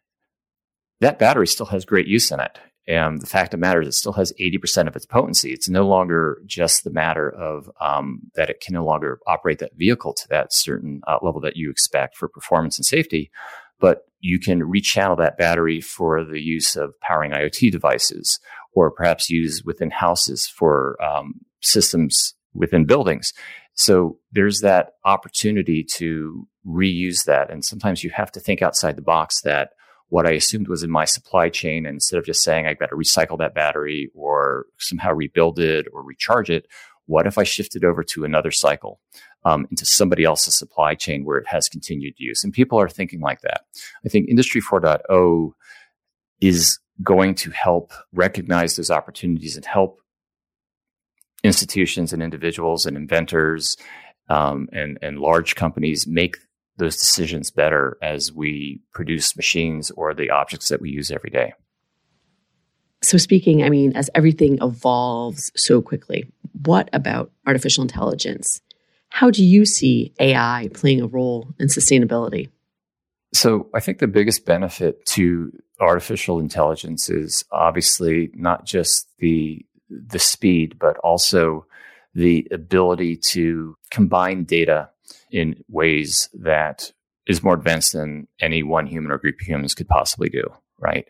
That 1.01 1.19
battery 1.19 1.47
still 1.47 1.67
has 1.67 1.85
great 1.85 2.07
use 2.07 2.31
in 2.31 2.41
it. 2.41 2.59
And 2.89 3.21
the 3.21 3.27
fact 3.27 3.55
of 3.55 3.61
the 3.61 3.67
matter 3.67 3.81
is, 3.81 3.89
it 3.89 3.93
still 3.93 4.15
has 4.15 4.33
80% 4.41 4.89
of 4.89 4.97
its 4.97 5.07
potency. 5.07 5.53
It's 5.53 5.69
no 5.69 5.87
longer 5.87 6.43
just 6.47 6.83
the 6.83 6.91
matter 6.91 7.29
of 7.31 7.71
um, 7.81 8.23
that 8.35 8.51
it 8.51 8.61
can 8.61 8.75
no 8.75 8.85
longer 8.85 9.21
operate 9.27 9.59
that 9.59 9.77
vehicle 9.77 10.13
to 10.15 10.29
that 10.29 10.53
certain 10.53 11.03
uh, 11.07 11.19
level 11.23 11.41
that 11.43 11.57
you 11.57 11.71
expect 11.71 12.17
for 12.17 12.29
performance 12.29 12.79
and 12.79 12.87
safety, 12.87 13.31
but 13.79 14.07
you 14.21 14.39
can 14.39 14.63
rechannel 14.63 15.17
that 15.19 15.39
battery 15.39 15.81
for 15.81 16.25
the 16.25 16.41
use 16.41 16.77
of 16.77 16.99
powering 17.01 17.33
IoT 17.33 17.71
devices 17.71 18.41
or 18.73 18.91
perhaps 18.91 19.31
use 19.31 19.63
within 19.65 19.91
houses 19.91 20.47
for 20.47 21.03
um, 21.03 21.41
systems 21.61 22.35
within 22.55 22.85
buildings. 22.85 23.33
So 23.75 24.19
there's 24.33 24.61
that 24.61 24.95
opportunity 25.05 25.85
to 25.95 26.47
reuse 26.67 27.25
that. 27.25 27.51
And 27.51 27.65
sometimes 27.65 28.05
you 28.05 28.11
have 28.11 28.33
to 28.33 28.41
think 28.41 28.63
outside 28.63 28.97
the 28.97 29.03
box 29.03 29.41
that 29.43 29.71
what 30.11 30.27
I 30.27 30.33
assumed 30.33 30.69
was 30.69 30.83
in 30.83 30.91
my 30.91 31.05
supply 31.05 31.49
chain. 31.49 31.87
And 31.87 31.95
instead 31.95 32.19
of 32.19 32.27
just 32.27 32.43
saying 32.43 32.67
I've 32.67 32.79
got 32.79 32.91
to 32.91 32.97
recycle 32.97 33.39
that 33.39 33.55
battery 33.55 34.11
or 34.15 34.67
somehow 34.79 35.13
rebuild 35.13 35.59
it 35.59 35.87
or 35.93 36.03
recharge 36.03 36.51
it, 36.51 36.67
what 37.07 37.27
if 37.27 37.39
I 37.39 37.45
shifted 37.45 37.85
over 37.85 38.03
to 38.05 38.25
another 38.25 38.51
cycle 38.51 39.01
um, 39.45 39.67
into 39.71 39.87
somebody 39.87 40.25
else's 40.25 40.59
supply 40.59 40.95
chain 40.95 41.25
where 41.25 41.39
it 41.39 41.47
has 41.47 41.69
continued 41.69 42.15
use? 42.19 42.45
And 42.45 42.53
people 42.53 42.79
are 42.79 42.89
thinking 42.89 43.21
like 43.21 43.41
that. 43.43 43.63
I 44.05 44.09
think 44.09 44.29
Industry 44.29 44.61
4.0 44.61 45.53
is 46.41 46.79
going 47.03 47.35
to 47.37 47.51
help 47.51 47.93
recognize 48.13 48.77
those 48.77 48.91
opportunities 48.91 49.57
and 49.57 49.65
help 49.65 50.01
institutions 51.43 52.13
and 52.13 52.23
individuals 52.23 52.85
and 52.85 52.97
inventors 52.97 53.77
um, 54.29 54.69
and, 54.73 54.99
and 55.03 55.19
large 55.19 55.55
companies 55.55 56.07
make 56.07 56.37
those 56.81 56.97
decisions 56.97 57.51
better 57.51 57.97
as 58.03 58.33
we 58.33 58.81
produce 58.93 59.37
machines 59.37 59.93
or 59.93 60.13
the 60.13 60.31
objects 60.31 60.69
that 60.69 60.81
we 60.81 60.91
use 60.91 61.11
every 61.13 61.31
day. 61.31 61.53
So, 63.03 63.17
speaking, 63.17 63.63
I 63.63 63.71
mean, 63.71 63.97
as 63.97 64.11
everything 64.15 64.59
evolves 64.61 65.53
so 65.55 65.81
quickly, 65.81 66.25
what 66.65 66.91
about 66.93 67.31
artificial 67.47 67.83
intelligence? 67.83 68.61
How 69.09 69.31
do 69.31 69.45
you 69.45 69.65
see 69.65 70.13
AI 70.21 70.69
playing 70.75 71.01
a 71.01 71.07
role 71.07 71.49
in 71.59 71.69
sustainability? 71.69 72.51
So, 73.33 73.69
I 73.75 73.81
think 73.81 73.99
the 73.99 74.09
biggest 74.09 74.45
benefit 74.45 75.07
to 75.07 75.53
artificial 75.81 76.41
intelligence 76.41 77.09
is 77.09 77.45
obviously 77.51 78.31
not 78.35 78.65
just 78.65 79.09
the 79.19 79.65
the 79.89 80.19
speed, 80.19 80.79
but 80.79 80.97
also 80.99 81.67
the 82.15 82.47
ability 82.51 83.17
to 83.17 83.77
combine 83.91 84.45
data 84.45 84.89
in 85.31 85.63
ways 85.69 86.29
that 86.35 86.93
is 87.27 87.43
more 87.43 87.55
advanced 87.55 87.93
than 87.93 88.27
any 88.41 88.63
one 88.63 88.87
human 88.87 89.13
or 89.13 89.19
group 89.19 89.41
of 89.41 89.47
humans 89.47 89.75
could 89.75 89.89
possibly 89.89 90.29
do, 90.29 90.43
right? 90.79 91.09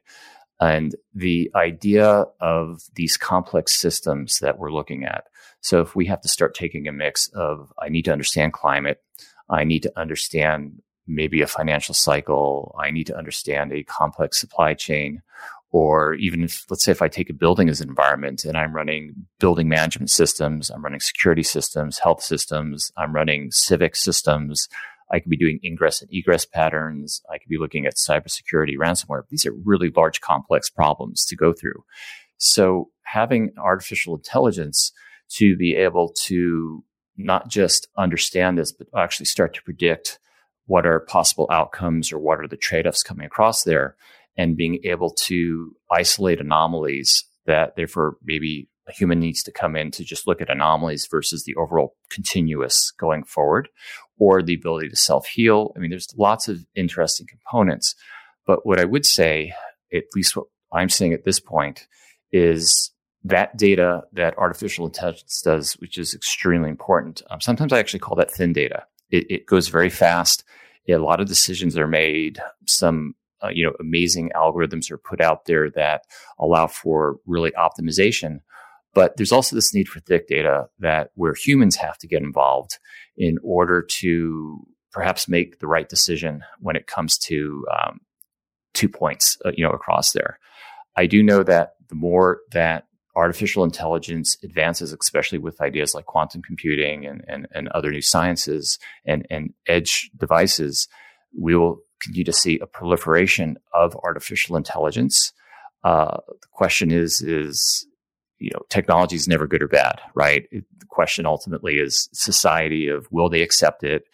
And 0.61 0.95
the 1.15 1.51
idea 1.55 2.27
of 2.41 2.83
these 2.95 3.17
complex 3.17 3.75
systems 3.75 4.39
that 4.41 4.59
we're 4.59 4.73
looking 4.73 5.05
at. 5.05 5.25
So 5.63 5.81
if 5.81 5.97
we 5.97 6.07
have 6.07 6.21
to 6.21 6.29
start 6.29 6.55
taking 6.55 6.87
a 6.87 6.93
mix 6.93 7.29
of, 7.29 7.73
I 7.79 7.89
need 7.89 8.05
to 8.05 8.13
understand 8.13 8.53
climate, 8.53 9.03
I 9.49 9.65
need 9.65 9.83
to 9.85 9.93
understand 9.99 10.83
maybe 11.07 11.41
a 11.41 11.47
financial 11.47 11.95
cycle, 11.95 12.75
I 12.79 12.91
need 12.91 13.07
to 13.07 13.17
understand 13.17 13.73
a 13.73 13.83
complex 13.83 14.39
supply 14.39 14.75
chain, 14.75 15.23
or 15.73 16.15
even 16.15 16.43
if, 16.43 16.65
let's 16.69 16.85
say, 16.85 16.91
if 16.91 17.03
I 17.03 17.09
take 17.09 17.31
a 17.31 17.35
building 17.35 17.69
as 17.69 17.81
an 17.81 17.89
environment 17.89 18.45
and 18.45 18.57
I'm 18.57 18.75
running 18.75 19.15
building 19.39 19.69
management 19.69 20.11
systems, 20.11 20.69
I'm 20.71 20.83
running 20.83 21.01
security 21.01 21.45
systems, 21.45 21.99
health 21.99 22.23
systems, 22.23 22.91
I'm 22.97 23.15
running 23.15 23.51
civic 23.53 23.95
systems. 23.95 24.69
I 25.13 25.21
could 25.21 25.31
be 25.31 25.37
doing 25.37 25.61
ingress 25.65 26.03
and 26.03 26.11
egress 26.13 26.45
patterns. 26.45 27.21
I 27.31 27.39
could 27.39 27.49
be 27.49 27.59
looking 27.59 27.87
at 27.87 27.95
cybersecurity, 27.97 28.77
ransomware. 28.77 29.23
These 29.29 29.47
are 29.47 29.53
really 29.65 29.91
large, 29.95 30.21
complex 30.21 30.71
problems 30.71 31.25
to 31.27 31.37
go 31.37 31.53
through. 31.53 31.85
So 32.39 32.91
having 33.03 33.53
artificial 33.59 34.17
intelligence 34.17 34.93
to 35.31 35.57
be 35.57 35.77
able 35.77 36.13
to 36.25 36.85
not 37.17 37.49
just 37.49 37.87
understand 37.97 38.59
this, 38.59 38.73
but 38.73 38.89
actually 38.97 39.27
start 39.27 39.55
to 39.55 39.63
predict 39.63 40.19
what 40.67 40.87
are 40.87 41.01
possible 41.01 41.49
outcomes 41.51 42.13
or 42.13 42.19
what 42.19 42.39
are 42.39 42.49
the 42.49 42.57
trade-offs 42.57 43.03
coming 43.03 43.27
across 43.27 43.65
there 43.65 43.97
and 44.41 44.57
being 44.57 44.81
able 44.85 45.11
to 45.11 45.77
isolate 45.91 46.41
anomalies 46.41 47.25
that 47.45 47.77
therefore 47.77 48.17
maybe 48.25 48.71
a 48.89 48.93
human 48.93 49.21
needs 49.21 49.43
to 49.43 49.53
come 49.53 49.77
in 49.77 49.91
to 49.91 50.03
just 50.03 50.27
look 50.27 50.41
at 50.41 50.49
anomalies 50.49 51.07
versus 51.11 51.45
the 51.45 51.55
overall 51.57 51.95
continuous 52.09 52.91
going 52.93 53.23
forward 53.23 53.69
or 54.19 54.41
the 54.43 54.55
ability 54.55 54.89
to 54.89 54.97
self 54.97 55.27
heal. 55.27 55.75
I 55.77 55.79
mean, 55.79 55.91
there's 55.91 56.09
lots 56.17 56.49
of 56.49 56.65
interesting 56.75 57.27
components. 57.27 57.95
But 58.47 58.65
what 58.65 58.81
I 58.81 58.87
would 58.87 59.05
say, 59.05 59.53
at 59.93 60.05
least 60.17 60.35
what 60.35 60.47
I'm 60.73 60.89
seeing 60.89 61.13
at 61.13 61.27
this 61.27 61.39
point, 61.39 61.87
is 62.33 62.91
that 63.23 63.55
data 63.59 64.05
that 64.15 64.39
artificial 64.39 64.87
intelligence 64.87 65.43
does, 65.43 65.75
which 65.75 65.99
is 65.99 66.15
extremely 66.15 66.71
important. 66.71 67.21
Um, 67.29 67.43
sometimes 67.43 67.75
I 67.75 67.79
actually 67.79 68.01
call 68.01 68.17
that 68.17 68.31
thin 68.31 68.55
data. 68.55 68.85
It, 69.11 69.27
it 69.29 69.47
goes 69.47 69.69
very 69.69 69.91
fast. 69.91 70.45
a 70.89 70.97
lot 70.97 71.21
of 71.21 71.29
decisions 71.29 71.77
are 71.77 71.87
made. 71.87 72.41
Some 72.67 73.15
uh, 73.43 73.49
you 73.49 73.65
know 73.65 73.73
amazing 73.81 74.31
algorithms 74.35 74.91
are 74.91 74.99
put 74.99 75.21
out 75.21 75.47
there 75.47 75.71
that 75.71 76.03
allow 76.39 76.67
for 76.67 77.17
really 77.27 77.53
optimization. 77.53 78.41
But 78.93 79.17
there's 79.17 79.33
also 79.33 79.55
this 79.55 79.73
need 79.73 79.89
for 79.89 80.01
thick 80.01 80.27
data 80.27 80.67
that 80.81 81.11
where 81.15 81.35
humans 81.35 81.77
have 81.77 81.97
to 81.99 82.09
get 82.09 82.23
involved 82.23 82.79
in 83.17 83.39
order 83.45 83.87
to 84.01 84.67
perhaps 84.93 85.29
make 85.29 85.61
the 85.61 85.69
right 85.69 85.89
decision 85.89 86.43
when 86.59 86.75
it 86.75 86.89
comes 86.89 87.17
to 87.19 87.65
um, 87.71 88.01
two 88.75 88.89
points, 88.89 89.37
uh, 89.45 89.53
you 89.55 89.65
know, 89.65 89.71
across 89.71 90.13
there. 90.13 90.39
I 90.97 91.07
do 91.07 91.23
know 91.23 91.43
that 91.45 91.75
the 91.89 91.95
more 91.95 92.41
that 92.53 92.87
artificial 93.17 93.65
intelligence 93.65 94.37
advances, 94.43 94.93
especially 94.93 95.39
with 95.39 95.61
ideas 95.61 95.95
like 95.95 96.07
quantum 96.07 96.43
computing 96.43 97.07
and, 97.07 97.25
and, 97.29 97.47
and 97.53 97.69
other 97.69 97.91
new 97.91 98.01
sciences 98.01 98.79
and, 99.05 99.27
and 99.31 99.53
edge 99.67 100.11
devices, 100.17 100.89
we 101.39 101.55
will 101.57 101.81
continue 102.01 102.25
to 102.25 102.33
see 102.33 102.59
a 102.59 102.67
proliferation 102.67 103.57
of 103.73 103.97
artificial 104.03 104.57
intelligence. 104.57 105.33
Uh, 105.85 106.19
the 106.29 106.49
question 106.53 106.91
is, 106.91 107.23
is, 107.23 107.87
you 108.39 108.51
know, 108.53 108.61
technology 108.69 109.17
is 109.17 109.29
never 109.29 109.47
good 109.47 109.63
or 109.63 109.69
bad, 109.69 110.01
right? 110.15 110.47
It, 110.51 110.65
the 110.79 110.87
question 110.87 111.27
ultimately 111.27 111.79
is 111.79 112.09
society 112.13 112.89
of 112.89 113.07
will 113.11 113.29
they 113.29 113.43
accept 113.43 113.85
it? 113.85 114.05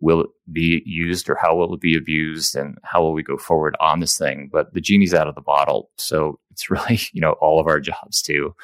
will 0.00 0.22
it 0.22 0.30
be 0.52 0.82
used 0.84 1.28
or 1.28 1.36
how 1.36 1.54
will 1.54 1.74
it 1.74 1.80
be 1.80 1.96
abused 1.96 2.54
and 2.54 2.78
how 2.82 3.02
will 3.02 3.12
we 3.12 3.22
go 3.22 3.36
forward 3.36 3.76
on 3.80 4.00
this 4.00 4.18
thing 4.18 4.48
but 4.52 4.72
the 4.74 4.80
genie's 4.80 5.14
out 5.14 5.28
of 5.28 5.34
the 5.34 5.40
bottle 5.40 5.90
so 5.96 6.38
it's 6.50 6.70
really 6.70 7.00
you 7.12 7.20
know 7.20 7.32
all 7.40 7.60
of 7.60 7.66
our 7.66 7.80
jobs 7.80 8.22
to 8.22 8.54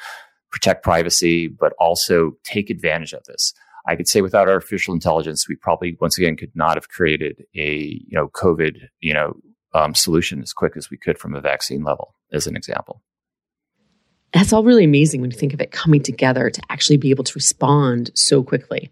protect 0.51 0.83
privacy 0.83 1.47
but 1.47 1.73
also 1.79 2.33
take 2.43 2.69
advantage 2.69 3.13
of 3.13 3.23
this 3.25 3.53
i 3.87 3.95
could 3.95 4.07
say 4.07 4.21
without 4.21 4.47
artificial 4.47 4.93
intelligence 4.93 5.47
we 5.47 5.55
probably 5.55 5.97
once 5.99 6.17
again 6.17 6.35
could 6.35 6.51
not 6.55 6.75
have 6.75 6.89
created 6.89 7.45
a 7.55 8.01
you 8.07 8.15
know 8.15 8.27
covid 8.29 8.87
you 8.99 9.13
know 9.13 9.35
um, 9.75 9.95
solution 9.95 10.39
as 10.43 10.53
quick 10.53 10.77
as 10.77 10.91
we 10.91 10.97
could 10.97 11.17
from 11.17 11.33
a 11.33 11.41
vaccine 11.41 11.83
level 11.83 12.13
as 12.31 12.45
an 12.45 12.55
example 12.55 13.01
that's 14.31 14.53
all 14.53 14.63
really 14.63 14.83
amazing 14.83 15.21
when 15.21 15.31
you 15.31 15.37
think 15.37 15.53
of 15.53 15.61
it 15.61 15.71
coming 15.71 16.01
together 16.01 16.49
to 16.49 16.61
actually 16.69 16.97
be 16.97 17.09
able 17.09 17.23
to 17.23 17.33
respond 17.35 18.11
so 18.13 18.43
quickly 18.43 18.91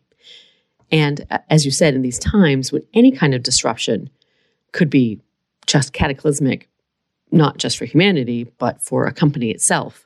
and 0.91 1.25
uh, 1.31 1.39
as 1.49 1.65
you 1.65 1.71
said, 1.71 1.95
in 1.95 2.01
these 2.01 2.19
times 2.19 2.71
when 2.71 2.83
any 2.93 3.11
kind 3.11 3.33
of 3.33 3.43
disruption 3.43 4.09
could 4.73 4.89
be 4.89 5.19
just 5.67 5.93
cataclysmic, 5.93 6.69
not 7.31 7.57
just 7.57 7.77
for 7.77 7.85
humanity, 7.85 8.51
but 8.57 8.81
for 8.81 9.05
a 9.05 9.13
company 9.13 9.51
itself. 9.51 10.05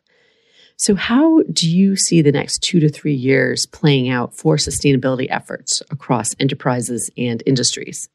So, 0.78 0.96
how 0.96 1.42
do 1.44 1.70
you 1.70 1.96
see 1.96 2.22
the 2.22 2.32
next 2.32 2.60
two 2.60 2.80
to 2.82 2.90
three 2.90 3.14
years 3.14 3.66
playing 3.66 4.10
out 4.10 4.36
for 4.36 4.58
sustainability 4.58 5.28
efforts 5.30 5.82
across 5.90 6.36
enterprises 6.40 7.10
and 7.18 7.42
industries? 7.46 8.10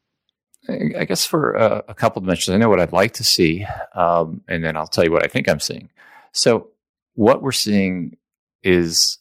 I 0.69 1.05
guess 1.05 1.25
for 1.25 1.53
a, 1.53 1.83
a 1.89 1.95
couple 1.95 2.21
of 2.21 2.25
dimensions, 2.25 2.55
I 2.55 2.59
know 2.59 2.69
what 2.69 2.81
I'd 2.81 2.93
like 2.93 3.15
to 3.15 3.25
see, 3.25 3.67
um, 3.95 4.43
and 4.47 4.63
then 4.63 4.77
I'll 4.77 4.87
tell 4.87 5.05
you 5.05 5.11
what 5.11 5.25
I 5.25 5.27
think 5.27 5.49
I'm 5.49 5.61
seeing. 5.61 5.89
So, 6.33 6.69
what 7.15 7.43
we're 7.43 7.53
seeing 7.53 8.17
is 8.63 9.19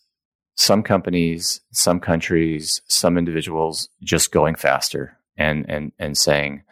some 0.56 0.84
companies, 0.84 1.62
some 1.71 2.02
countries, 2.02 2.82
some 2.88 3.17
individuals 3.17 3.88
just 4.04 4.32
going 4.32 4.56
faster 4.56 5.17
and 5.38 5.65
and 5.69 5.93
and 5.97 6.17
saying 6.17 6.63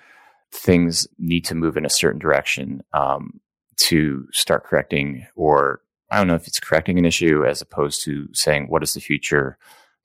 things 0.52 1.08
need 1.18 1.46
to 1.46 1.56
move 1.56 1.78
in 1.78 1.86
a 1.86 1.90
certain 1.90 2.20
direction 2.20 2.84
um, 2.94 3.40
to 3.78 4.28
start 4.34 4.66
correcting, 4.66 5.26
or 5.36 5.82
I 6.10 6.18
don't 6.18 6.28
know 6.28 6.36
if 6.36 6.48
it's 6.48 6.60
correcting 6.60 6.98
an 6.98 7.06
issue 7.06 7.46
as 7.46 7.62
opposed 7.62 8.04
to 8.06 8.28
saying 8.34 8.68
what 8.68 8.84
is 8.84 8.94
the 8.94 9.02
future 9.02 9.58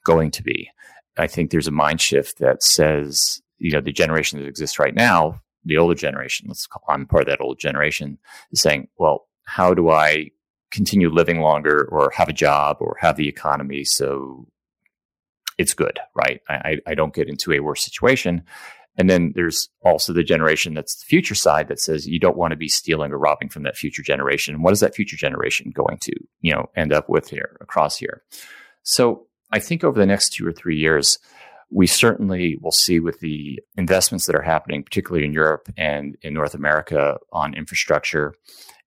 going 0.05 0.31
to 0.33 0.43
be. 0.43 0.71
I 1.17 1.27
think 1.27 1.51
there's 1.51 1.69
a 1.69 1.73
mind 1.73 2.01
shift 2.01 2.39
that 2.39 2.63
says 2.63 3.43
you 3.59 3.71
know 3.71 3.81
the 3.81 3.93
generation 3.93 4.41
that 4.41 4.49
exists 4.49 4.79
right 4.79 4.95
now, 4.95 5.41
the 5.65 5.79
older 5.79 5.95
generation, 5.95 6.47
let's 6.49 6.67
call 6.67 6.83
I'm 6.89 7.07
part 7.07 7.23
of 7.23 7.29
that 7.29 7.41
old 7.41 7.59
generation, 7.59 8.19
is 8.51 8.61
saying, 8.61 8.89
well, 8.99 9.29
how 9.45 9.75
do 9.75 9.91
I 9.91 10.31
continue 10.71 11.11
living 11.11 11.41
longer 11.41 11.89
or 11.93 12.11
have 12.15 12.29
a 12.29 12.33
job 12.33 12.79
or 12.81 12.97
have 13.01 13.17
the 13.17 13.29
economy 13.29 13.85
so 13.85 14.49
it's 15.59 15.75
good, 15.75 16.01
right? 16.15 16.41
I, 16.49 16.79
I 16.87 16.95
don't 16.95 17.15
get 17.15 17.29
into 17.29 17.53
a 17.53 17.61
worse 17.61 17.85
situation. 17.85 18.43
And 18.99 19.09
then 19.09 19.33
there's 19.35 19.71
also 19.85 20.13
the 20.13 20.23
generation 20.23 20.75
that's 20.75 20.97
the 20.97 21.07
future 21.07 21.35
side 21.35 21.69
that 21.69 21.81
says 21.81 22.07
you 22.07 22.21
don't 22.21 22.37
want 22.37 22.51
to 22.53 22.57
be 22.57 22.69
stealing 22.69 23.13
or 23.13 23.19
robbing 23.19 23.49
from 23.49 23.63
that 23.63 23.77
future 23.77 24.03
generation. 24.03 24.63
What 24.63 24.73
is 24.73 24.81
that 24.81 24.95
future 24.95 25.17
generation 25.17 25.73
going 25.75 25.99
to, 26.03 26.13
you 26.41 26.53
know, 26.53 26.67
end 26.77 26.93
up 26.93 27.09
with 27.09 27.31
here 27.31 27.57
across 27.61 27.97
here? 27.97 28.23
So 28.83 29.27
I 29.51 29.61
think 29.61 29.83
over 29.83 29.99
the 29.99 30.07
next 30.07 30.35
two 30.35 30.47
or 30.47 30.53
three 30.53 30.77
years, 30.77 31.19
we 31.71 31.87
certainly 31.87 32.59
will 32.61 32.73
see 32.73 33.01
with 33.01 33.21
the 33.21 33.59
investments 33.77 34.27
that 34.27 34.37
are 34.37 34.43
happening, 34.43 34.83
particularly 34.83 35.25
in 35.25 35.33
Europe 35.33 35.71
and 35.77 36.17
in 36.21 36.35
North 36.35 36.55
America 36.55 37.17
on 37.33 37.55
infrastructure 37.55 38.35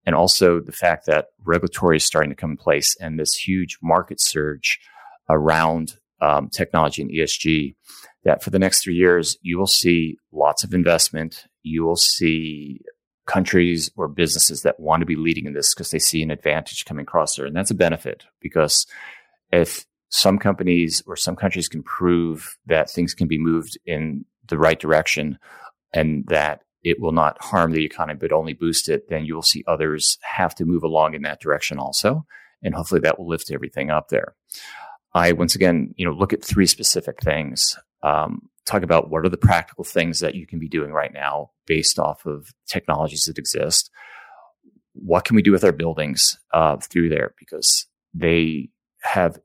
and 0.05 0.15
also 0.15 0.59
the 0.59 0.71
fact 0.71 1.05
that 1.07 1.27
regulatory 1.43 1.97
is 1.97 2.05
starting 2.05 2.29
to 2.29 2.35
come 2.35 2.51
in 2.51 2.57
place 2.57 2.95
and 2.99 3.19
this 3.19 3.33
huge 3.33 3.77
market 3.81 4.21
surge 4.21 4.79
around 5.29 5.95
um, 6.21 6.49
technology 6.49 7.01
and 7.01 7.11
ESG. 7.11 7.75
That 8.25 8.43
for 8.43 8.49
the 8.49 8.59
next 8.59 8.83
three 8.83 8.95
years, 8.95 9.37
you 9.41 9.57
will 9.57 9.67
see 9.67 10.17
lots 10.31 10.63
of 10.63 10.73
investment. 10.73 11.45
You 11.63 11.83
will 11.83 11.95
see 11.95 12.81
countries 13.25 13.89
or 13.95 14.07
businesses 14.07 14.61
that 14.61 14.79
want 14.79 15.01
to 15.01 15.05
be 15.05 15.15
leading 15.15 15.45
in 15.45 15.53
this 15.53 15.73
because 15.73 15.91
they 15.91 15.99
see 15.99 16.21
an 16.21 16.31
advantage 16.31 16.85
coming 16.85 17.03
across 17.03 17.35
there. 17.35 17.45
And 17.45 17.55
that's 17.55 17.71
a 17.71 17.75
benefit 17.75 18.25
because 18.39 18.85
if 19.51 19.85
some 20.09 20.37
companies 20.37 21.01
or 21.07 21.15
some 21.15 21.35
countries 21.35 21.67
can 21.67 21.83
prove 21.83 22.57
that 22.67 22.89
things 22.89 23.13
can 23.13 23.27
be 23.27 23.37
moved 23.37 23.77
in 23.85 24.25
the 24.47 24.57
right 24.57 24.79
direction 24.79 25.37
and 25.93 26.25
that 26.27 26.61
it 26.83 27.01
will 27.01 27.11
not 27.11 27.41
harm 27.43 27.71
the 27.71 27.83
economy, 27.83 28.19
but 28.19 28.31
only 28.31 28.53
boost 28.53 28.89
it, 28.89 29.09
then 29.09 29.25
you 29.25 29.33
will 29.33 29.41
see 29.41 29.63
others 29.67 30.19
have 30.21 30.53
to 30.55 30.65
move 30.65 30.83
along 30.83 31.15
in 31.15 31.23
that 31.23 31.41
direction 31.41 31.79
also. 31.79 32.25
And 32.61 32.75
hopefully 32.75 33.01
that 33.01 33.17
will 33.17 33.27
lift 33.27 33.51
everything 33.51 33.89
up 33.89 34.09
there. 34.09 34.35
I 35.13 35.31
once 35.31 35.55
again, 35.55 35.93
you 35.97 36.05
know, 36.05 36.13
look 36.13 36.33
at 36.33 36.43
three 36.43 36.67
specific 36.67 37.21
things. 37.21 37.77
Um, 38.05 38.49
talk 38.65 38.83
about 38.83 39.09
what 39.09 39.25
are 39.25 39.29
the 39.29 39.37
practical 39.37 39.83
things 39.83 40.19
that 40.19 40.35
you 40.35 40.45
can 40.45 40.59
be 40.59 40.67
doing 40.67 40.91
right 40.91 41.13
now 41.13 41.51
based 41.65 41.99
off 41.99 42.25
of 42.25 42.53
technologies 42.67 43.23
that 43.23 43.37
exist. 43.37 43.89
What 44.93 45.25
can 45.25 45.35
we 45.35 45.41
do 45.41 45.51
with 45.51 45.63
our 45.63 45.71
buildings 45.71 46.37
uh, 46.53 46.77
through 46.77 47.09
there? 47.09 47.33
Because 47.39 47.87
they 48.13 48.69
have 49.01 49.39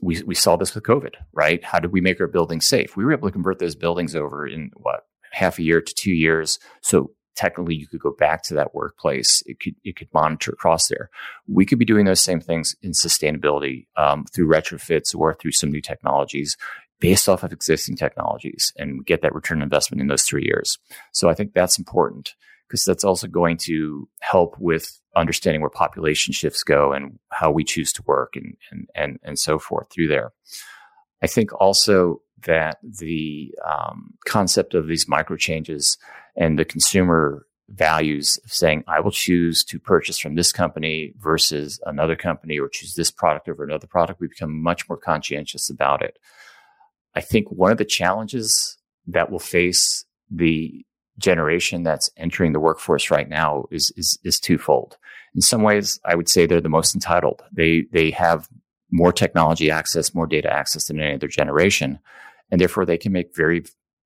we, 0.00 0.20
we 0.24 0.34
saw 0.34 0.56
this 0.56 0.74
with 0.74 0.82
COVID, 0.82 1.14
right? 1.32 1.62
How 1.62 1.78
did 1.78 1.92
we 1.92 2.00
make 2.00 2.20
our 2.20 2.26
buildings 2.26 2.66
safe? 2.66 2.96
We 2.96 3.04
were 3.04 3.12
able 3.12 3.28
to 3.28 3.32
convert 3.32 3.60
those 3.60 3.76
buildings 3.76 4.16
over 4.16 4.46
in 4.46 4.72
what 4.74 5.06
half 5.30 5.58
a 5.58 5.62
year 5.62 5.80
to 5.80 5.94
two 5.94 6.12
years. 6.12 6.58
So 6.80 7.12
technically 7.34 7.74
you 7.74 7.86
could 7.86 8.00
go 8.00 8.14
back 8.18 8.42
to 8.44 8.54
that 8.54 8.74
workplace. 8.74 9.42
It 9.46 9.60
could 9.60 9.74
it 9.84 9.96
could 9.96 10.08
monitor 10.12 10.52
across 10.52 10.88
there. 10.88 11.08
We 11.48 11.64
could 11.64 11.78
be 11.78 11.84
doing 11.84 12.04
those 12.04 12.20
same 12.20 12.40
things 12.40 12.76
in 12.82 12.92
sustainability 12.92 13.86
um, 13.96 14.24
through 14.24 14.48
retrofits 14.48 15.14
or 15.14 15.34
through 15.34 15.52
some 15.52 15.70
new 15.70 15.80
technologies 15.80 16.56
based 17.02 17.28
off 17.28 17.42
of 17.42 17.52
existing 17.52 17.96
technologies 17.96 18.72
and 18.78 19.04
get 19.04 19.22
that 19.22 19.34
return 19.34 19.60
investment 19.60 20.00
in 20.00 20.06
those 20.06 20.22
three 20.22 20.44
years. 20.44 20.78
So 21.10 21.28
I 21.28 21.34
think 21.34 21.52
that's 21.52 21.76
important 21.76 22.34
because 22.68 22.84
that's 22.84 23.02
also 23.02 23.26
going 23.26 23.56
to 23.56 24.08
help 24.20 24.56
with 24.60 25.00
understanding 25.16 25.60
where 25.60 25.68
population 25.68 26.32
shifts 26.32 26.62
go 26.62 26.92
and 26.92 27.18
how 27.30 27.50
we 27.50 27.64
choose 27.64 27.92
to 27.94 28.02
work 28.06 28.36
and 28.36 28.56
and 28.70 28.88
and, 28.94 29.18
and 29.24 29.38
so 29.38 29.58
forth 29.58 29.88
through 29.90 30.06
there. 30.06 30.32
I 31.22 31.26
think 31.26 31.50
also 31.60 32.22
that 32.46 32.78
the 32.82 33.52
um, 33.68 34.14
concept 34.24 34.74
of 34.74 34.86
these 34.86 35.08
micro 35.08 35.36
changes 35.36 35.98
and 36.36 36.56
the 36.56 36.64
consumer 36.64 37.46
values 37.68 38.38
of 38.44 38.52
saying, 38.52 38.84
I 38.86 39.00
will 39.00 39.10
choose 39.10 39.64
to 39.64 39.78
purchase 39.78 40.18
from 40.18 40.34
this 40.34 40.52
company 40.52 41.14
versus 41.18 41.80
another 41.84 42.16
company 42.16 42.58
or 42.58 42.68
choose 42.68 42.94
this 42.94 43.10
product 43.10 43.48
over 43.48 43.64
another 43.64 43.86
product, 43.86 44.20
we 44.20 44.28
become 44.28 44.62
much 44.62 44.88
more 44.88 44.98
conscientious 44.98 45.70
about 45.70 46.02
it. 46.02 46.18
I 47.14 47.20
think 47.20 47.48
one 47.50 47.72
of 47.72 47.78
the 47.78 47.84
challenges 47.84 48.78
that 49.06 49.30
will 49.30 49.38
face 49.38 50.04
the 50.30 50.84
generation 51.18 51.82
that's 51.82 52.10
entering 52.16 52.52
the 52.52 52.60
workforce 52.60 53.10
right 53.10 53.28
now 53.28 53.66
is, 53.70 53.92
is, 53.96 54.18
is 54.24 54.40
twofold. 54.40 54.96
In 55.34 55.40
some 55.40 55.62
ways, 55.62 55.98
I 56.04 56.14
would 56.14 56.28
say 56.28 56.46
they're 56.46 56.60
the 56.60 56.68
most 56.68 56.94
entitled. 56.94 57.42
They, 57.52 57.86
they 57.92 58.10
have 58.12 58.48
more 58.90 59.12
technology 59.12 59.70
access, 59.70 60.14
more 60.14 60.26
data 60.26 60.52
access 60.52 60.86
than 60.86 61.00
any 61.00 61.14
other 61.14 61.28
generation. 61.28 61.98
And 62.50 62.60
therefore, 62.60 62.84
they 62.84 62.98
can 62.98 63.12
make 63.12 63.34
very 63.34 63.64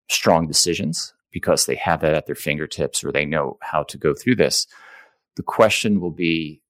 strong 0.09 0.47
decisions 0.47 1.13
because 1.33 1.67
they 1.67 1.75
have 1.77 2.01
that 2.01 2.15
at 2.15 2.27
their 2.27 2.35
fingertips 2.35 3.05
or 3.05 3.13
they 3.13 3.25
know 3.25 3.59
how 3.61 3.83
to 3.85 3.99
go 3.99 4.15
through 4.15 4.37
this. 4.37 4.67
The 5.37 5.43
question 5.43 6.01
will 6.01 6.13
be 6.13 6.63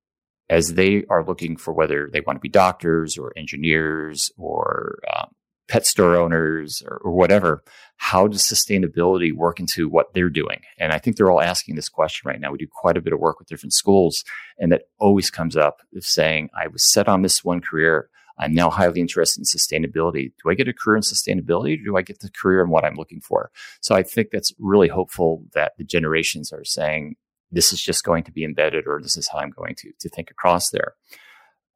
as 0.49 0.75
they 0.75 1.05
are 1.11 1.25
looking 1.25 1.57
for 1.57 1.73
whether 1.73 2.09
they 2.13 2.21
want 2.21 2.37
to 2.37 2.41
be 2.41 2.49
doctors 2.49 3.19
or 3.19 3.33
engineers 3.37 4.31
or 4.37 4.99
um, 5.15 5.29
pet 5.69 5.87
store 5.87 6.17
owners 6.17 6.83
or, 6.87 6.99
or, 6.99 7.13
whatever. 7.13 7.63
How 7.97 8.29
does 8.29 8.43
sustainability 8.43 9.33
work 9.33 9.59
into 9.59 9.89
what 9.89 10.15
they're 10.15 10.31
doing? 10.31 10.61
And 10.79 10.93
I 10.93 10.99
think 10.99 11.17
they're 11.17 11.31
all 11.31 11.41
asking 11.41 11.75
this 11.75 11.89
question 11.89 12.29
right 12.29 12.41
now. 12.41 12.53
We 12.53 12.59
do 12.59 12.69
quite 12.71 12.97
a 12.97 13.01
bit 13.01 13.13
of 13.13 13.19
work 13.19 13.39
with 13.39 13.49
different 13.49 13.73
schools, 13.73 14.25
and 14.59 14.71
that 14.71 14.83
always 14.99 15.31
comes 15.31 15.57
up 15.57 15.81
of 15.97 16.05
saying, 16.05 16.51
I 16.57 16.69
was 16.69 16.91
set 16.91 17.09
on 17.09 17.23
this 17.23 17.45
one 17.45 17.61
career. 17.61 18.09
I'm 18.39 18.55
now 18.55 18.69
highly 18.71 19.01
interested 19.01 19.41
in 19.41 19.45
sustainability. 19.45 20.33
Do 20.43 20.51
I 20.51 20.55
get 20.55 20.69
a 20.69 20.75
career 20.75 20.97
in 20.97 21.03
sustainability 21.03 21.81
or 21.81 21.85
do 21.85 21.97
I 21.97 22.03
get 22.03 22.21
the 22.21 22.31
career 22.31 22.63
in 22.63 22.69
what 22.69 22.85
I'm 22.85 22.97
looking 22.97 23.21
for? 23.21 23.51
So 23.81 23.95
I 23.95 24.03
think 24.03 24.29
that's 24.31 24.53
really 24.59 24.89
hopeful 24.89 25.45
that 25.55 25.73
the 25.79 25.85
generations 25.85 26.53
are 26.53 26.65
saying, 26.65 27.17
this 27.51 27.73
is 27.73 27.81
just 27.81 28.05
going 28.05 28.25
to 28.25 28.33
be 28.33 28.45
embedded 28.45 28.87
or 28.87 29.01
this 29.01 29.17
is 29.17 29.29
how 29.33 29.39
I'm 29.39 29.51
going 29.51 29.75
to, 29.77 29.91
to 30.01 30.09
think 30.11 30.31
across 30.31 30.69
there. 30.69 30.95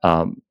Um, 0.02 0.42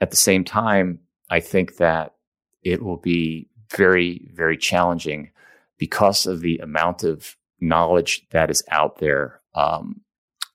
at 0.00 0.10
the 0.10 0.16
same 0.16 0.44
time, 0.44 1.00
I 1.30 1.40
think 1.40 1.76
that 1.76 2.14
it 2.62 2.82
will 2.82 2.96
be 2.96 3.48
very, 3.70 4.30
very 4.34 4.56
challenging 4.56 5.30
because 5.78 6.26
of 6.26 6.40
the 6.40 6.58
amount 6.58 7.04
of 7.04 7.36
knowledge 7.60 8.26
that 8.30 8.50
is 8.50 8.62
out 8.70 8.98
there. 8.98 9.40
Um, 9.54 10.02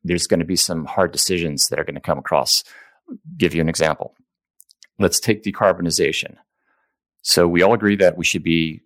there's 0.03 0.27
going 0.27 0.39
to 0.39 0.45
be 0.45 0.55
some 0.55 0.85
hard 0.85 1.11
decisions 1.11 1.67
that 1.67 1.79
are 1.79 1.83
going 1.83 1.95
to 1.95 2.01
come 2.01 2.17
across. 2.17 2.63
Give 3.37 3.55
you 3.55 3.61
an 3.61 3.69
example. 3.69 4.13
Let's 4.99 5.19
take 5.19 5.43
decarbonization. 5.43 6.35
So 7.21 7.47
we 7.47 7.63
all 7.63 7.73
agree 7.73 7.95
that 7.97 8.17
we 8.17 8.25
should 8.25 8.43
be 8.43 8.81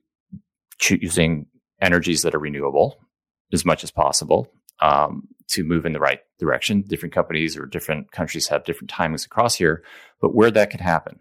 choosing 0.80 1.48
energies 1.82 2.22
that 2.22 2.34
are 2.34 2.40
renewable 2.40 3.00
as 3.52 3.66
much 3.66 3.84
as 3.84 3.92
possible 3.92 4.50
um, 4.80 5.28
to 5.50 5.64
move 5.64 5.86
in 5.86 5.94
the 5.94 6.00
right 6.00 6.22
direction. 6.40 6.82
Different 6.82 7.14
companies 7.14 7.58
or 7.58 7.66
different 7.66 8.12
countries 8.12 8.48
have 8.48 8.64
different 8.64 8.92
timings 8.92 9.26
across 9.26 9.56
here, 9.56 9.84
but 10.22 10.34
where 10.34 10.52
that 10.52 10.70
could 10.70 10.82
happen. 10.82 11.20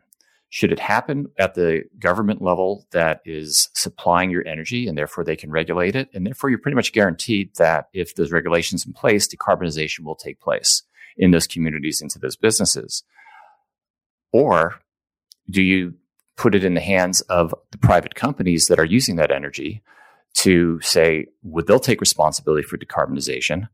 Should 0.51 0.72
it 0.72 0.78
happen 0.78 1.26
at 1.38 1.55
the 1.55 1.84
government 1.99 2.40
level 2.40 2.86
that 2.92 3.20
is 3.26 3.68
supplying 3.74 4.30
your 4.30 4.46
energy 4.49 4.86
and 4.86 4.96
therefore 4.96 5.22
they 5.22 5.36
can 5.36 5.51
regulate 5.51 5.94
it? 5.94 6.09
And 6.14 6.26
therefore 6.26 6.49
you're 6.49 6.59
pretty 6.59 6.76
much 6.76 6.92
guaranteed 6.92 7.55
that 7.57 7.88
if 7.92 8.14
those 8.14 8.32
regulations 8.32 8.86
in 8.86 8.94
place, 8.94 9.28
decarbonization 9.28 10.05
will 10.05 10.14
take 10.14 10.40
place 10.40 10.84
in 11.18 11.32
those 11.32 11.46
communities 11.46 12.01
into 12.01 12.18
those 12.18 12.36
businesses. 12.36 13.03
Or 14.32 14.80
do 15.51 15.62
you 15.62 15.94
put 16.36 16.55
it 16.55 16.64
in 16.64 16.74
the 16.74 16.80
hands 16.80 17.20
of 17.22 17.55
the 17.72 17.78
private 17.78 18.14
companies 18.14 18.68
that 18.68 18.78
are 18.78 18.84
using 18.84 19.16
that 19.16 19.32
energy 19.32 19.82
to 20.34 20.80
say, 20.80 21.26
would 21.42 21.66
they'll 21.66 21.80
take 21.80 22.01
responsibility 22.01 22.62
for 22.62 22.78
decarbonization? 22.78 23.68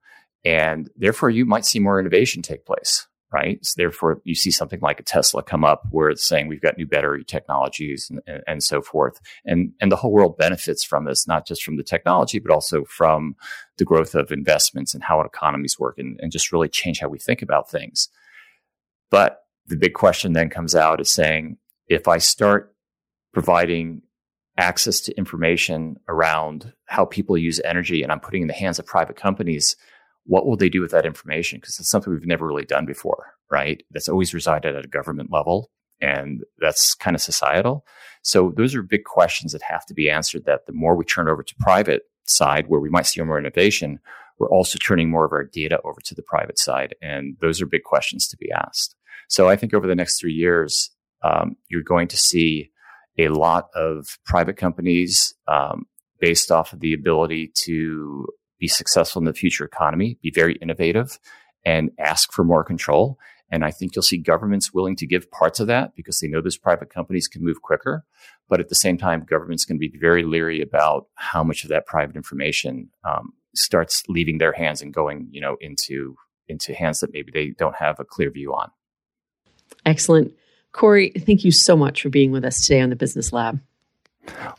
And 0.44 0.90
therefore, 0.96 1.30
you 1.30 1.44
might 1.44 1.66
see 1.66 1.78
more 1.78 2.00
innovation 2.00 2.42
take 2.42 2.66
place, 2.66 3.06
right? 3.32 3.58
So 3.64 3.74
therefore, 3.76 4.20
you 4.24 4.34
see 4.34 4.50
something 4.50 4.80
like 4.80 5.00
a 5.00 5.02
Tesla 5.02 5.42
come 5.42 5.64
up 5.64 5.82
where 5.90 6.08
it's 6.08 6.26
saying 6.26 6.46
we've 6.46 6.60
got 6.60 6.78
new 6.78 6.86
battery 6.86 7.24
technologies 7.24 8.08
and, 8.08 8.20
and, 8.26 8.42
and, 8.46 8.62
so 8.62 8.80
forth. 8.80 9.20
And, 9.44 9.72
and 9.80 9.90
the 9.90 9.96
whole 9.96 10.12
world 10.12 10.36
benefits 10.38 10.84
from 10.84 11.04
this, 11.04 11.26
not 11.26 11.46
just 11.46 11.64
from 11.64 11.76
the 11.76 11.82
technology, 11.82 12.38
but 12.38 12.52
also 12.52 12.84
from 12.84 13.34
the 13.78 13.84
growth 13.84 14.14
of 14.14 14.30
investments 14.30 14.94
and 14.94 15.02
how 15.02 15.20
economies 15.20 15.78
work 15.78 15.98
and, 15.98 16.18
and 16.20 16.30
just 16.30 16.52
really 16.52 16.68
change 16.68 17.00
how 17.00 17.08
we 17.08 17.18
think 17.18 17.42
about 17.42 17.70
things. 17.70 18.08
But 19.10 19.40
the 19.66 19.76
big 19.76 19.94
question 19.94 20.32
then 20.32 20.48
comes 20.48 20.74
out 20.74 21.00
is 21.00 21.10
saying, 21.10 21.56
if 21.88 22.06
I 22.08 22.18
start 22.18 22.74
providing 23.32 24.02
access 24.56 25.00
to 25.00 25.16
information 25.18 25.96
around 26.08 26.72
how 26.86 27.04
people 27.04 27.36
use 27.36 27.60
energy 27.64 28.02
and 28.02 28.12
I'm 28.12 28.20
putting 28.20 28.42
in 28.42 28.48
the 28.48 28.54
hands 28.54 28.78
of 28.78 28.86
private 28.86 29.16
companies, 29.16 29.76
what 30.26 30.46
will 30.46 30.56
they 30.56 30.68
do 30.68 30.80
with 30.80 30.90
that 30.92 31.06
information? 31.06 31.58
Because 31.58 31.78
it's 31.78 31.88
something 31.88 32.12
we've 32.12 32.26
never 32.26 32.46
really 32.46 32.64
done 32.64 32.86
before, 32.86 33.34
right? 33.50 33.82
That's 33.90 34.08
always 34.08 34.34
resided 34.34 34.74
at 34.76 34.84
a 34.84 34.88
government 34.88 35.30
level 35.30 35.70
and 36.00 36.42
that's 36.58 36.94
kind 36.94 37.14
of 37.14 37.22
societal. 37.22 37.84
So 38.22 38.52
those 38.56 38.74
are 38.74 38.82
big 38.82 39.04
questions 39.04 39.52
that 39.52 39.62
have 39.62 39.86
to 39.86 39.94
be 39.94 40.10
answered 40.10 40.44
that 40.46 40.66
the 40.66 40.72
more 40.72 40.96
we 40.96 41.04
turn 41.04 41.28
over 41.28 41.42
to 41.42 41.54
private 41.60 42.02
side 42.26 42.68
where 42.68 42.80
we 42.80 42.88
might 42.88 43.06
see 43.06 43.22
more 43.22 43.38
innovation, 43.38 44.00
we're 44.38 44.50
also 44.50 44.78
turning 44.78 45.10
more 45.10 45.24
of 45.24 45.32
our 45.32 45.44
data 45.44 45.80
over 45.84 46.00
to 46.04 46.14
the 46.14 46.22
private 46.22 46.58
side. 46.58 46.94
And 47.00 47.36
those 47.40 47.62
are 47.62 47.66
big 47.66 47.84
questions 47.84 48.26
to 48.28 48.36
be 48.36 48.50
asked. 48.50 48.96
So 49.28 49.48
I 49.48 49.56
think 49.56 49.74
over 49.74 49.86
the 49.86 49.94
next 49.94 50.20
three 50.20 50.32
years, 50.32 50.90
um, 51.22 51.56
you're 51.68 51.82
going 51.82 52.08
to 52.08 52.16
see 52.16 52.70
a 53.18 53.28
lot 53.28 53.68
of 53.74 54.18
private 54.24 54.56
companies 54.56 55.34
um, 55.48 55.86
based 56.20 56.50
off 56.50 56.72
of 56.72 56.80
the 56.80 56.92
ability 56.92 57.52
to 57.64 58.26
be 58.58 58.68
successful 58.68 59.20
in 59.20 59.26
the 59.26 59.32
future 59.32 59.64
economy, 59.64 60.18
be 60.22 60.30
very 60.30 60.56
innovative, 60.56 61.18
and 61.64 61.90
ask 61.98 62.32
for 62.32 62.44
more 62.44 62.64
control. 62.64 63.18
And 63.50 63.64
I 63.64 63.70
think 63.70 63.94
you'll 63.94 64.02
see 64.02 64.18
governments 64.18 64.72
willing 64.72 64.96
to 64.96 65.06
give 65.06 65.30
parts 65.30 65.60
of 65.60 65.66
that 65.66 65.94
because 65.94 66.18
they 66.18 66.28
know 66.28 66.40
those 66.40 66.56
private 66.56 66.90
companies 66.90 67.28
can 67.28 67.44
move 67.44 67.62
quicker. 67.62 68.04
But 68.48 68.60
at 68.60 68.68
the 68.68 68.74
same 68.74 68.98
time, 68.98 69.24
governments 69.24 69.64
can 69.64 69.78
be 69.78 69.92
very 70.00 70.24
leery 70.24 70.60
about 70.60 71.06
how 71.14 71.44
much 71.44 71.62
of 71.62 71.70
that 71.70 71.86
private 71.86 72.16
information 72.16 72.90
um, 73.04 73.32
starts 73.54 74.02
leaving 74.08 74.38
their 74.38 74.52
hands 74.52 74.82
and 74.82 74.92
going, 74.92 75.28
you 75.30 75.40
know, 75.40 75.56
into 75.60 76.16
into 76.46 76.74
hands 76.74 77.00
that 77.00 77.12
maybe 77.12 77.30
they 77.32 77.50
don't 77.58 77.76
have 77.76 77.98
a 77.98 78.04
clear 78.04 78.30
view 78.30 78.54
on. 78.54 78.70
Excellent. 79.86 80.34
Corey, 80.72 81.10
thank 81.10 81.44
you 81.44 81.52
so 81.52 81.76
much 81.76 82.02
for 82.02 82.10
being 82.10 82.32
with 82.32 82.44
us 82.44 82.66
today 82.66 82.80
on 82.80 82.90
the 82.90 82.96
Business 82.96 83.32
Lab. 83.32 83.60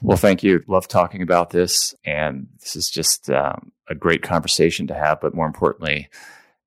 Well, 0.01 0.18
thank 0.18 0.43
you. 0.43 0.63
Love 0.68 0.88
talking 0.88 1.22
about 1.22 1.49
this. 1.49 1.95
And 2.05 2.47
this 2.59 2.76
is 2.76 2.89
just 2.89 3.30
um, 3.30 3.72
a 3.89 3.95
great 3.95 4.22
conversation 4.22 4.88
to 4.88 4.93
have. 4.93 5.22
But 5.22 5.34
more 5.34 5.47
importantly, 5.47 6.09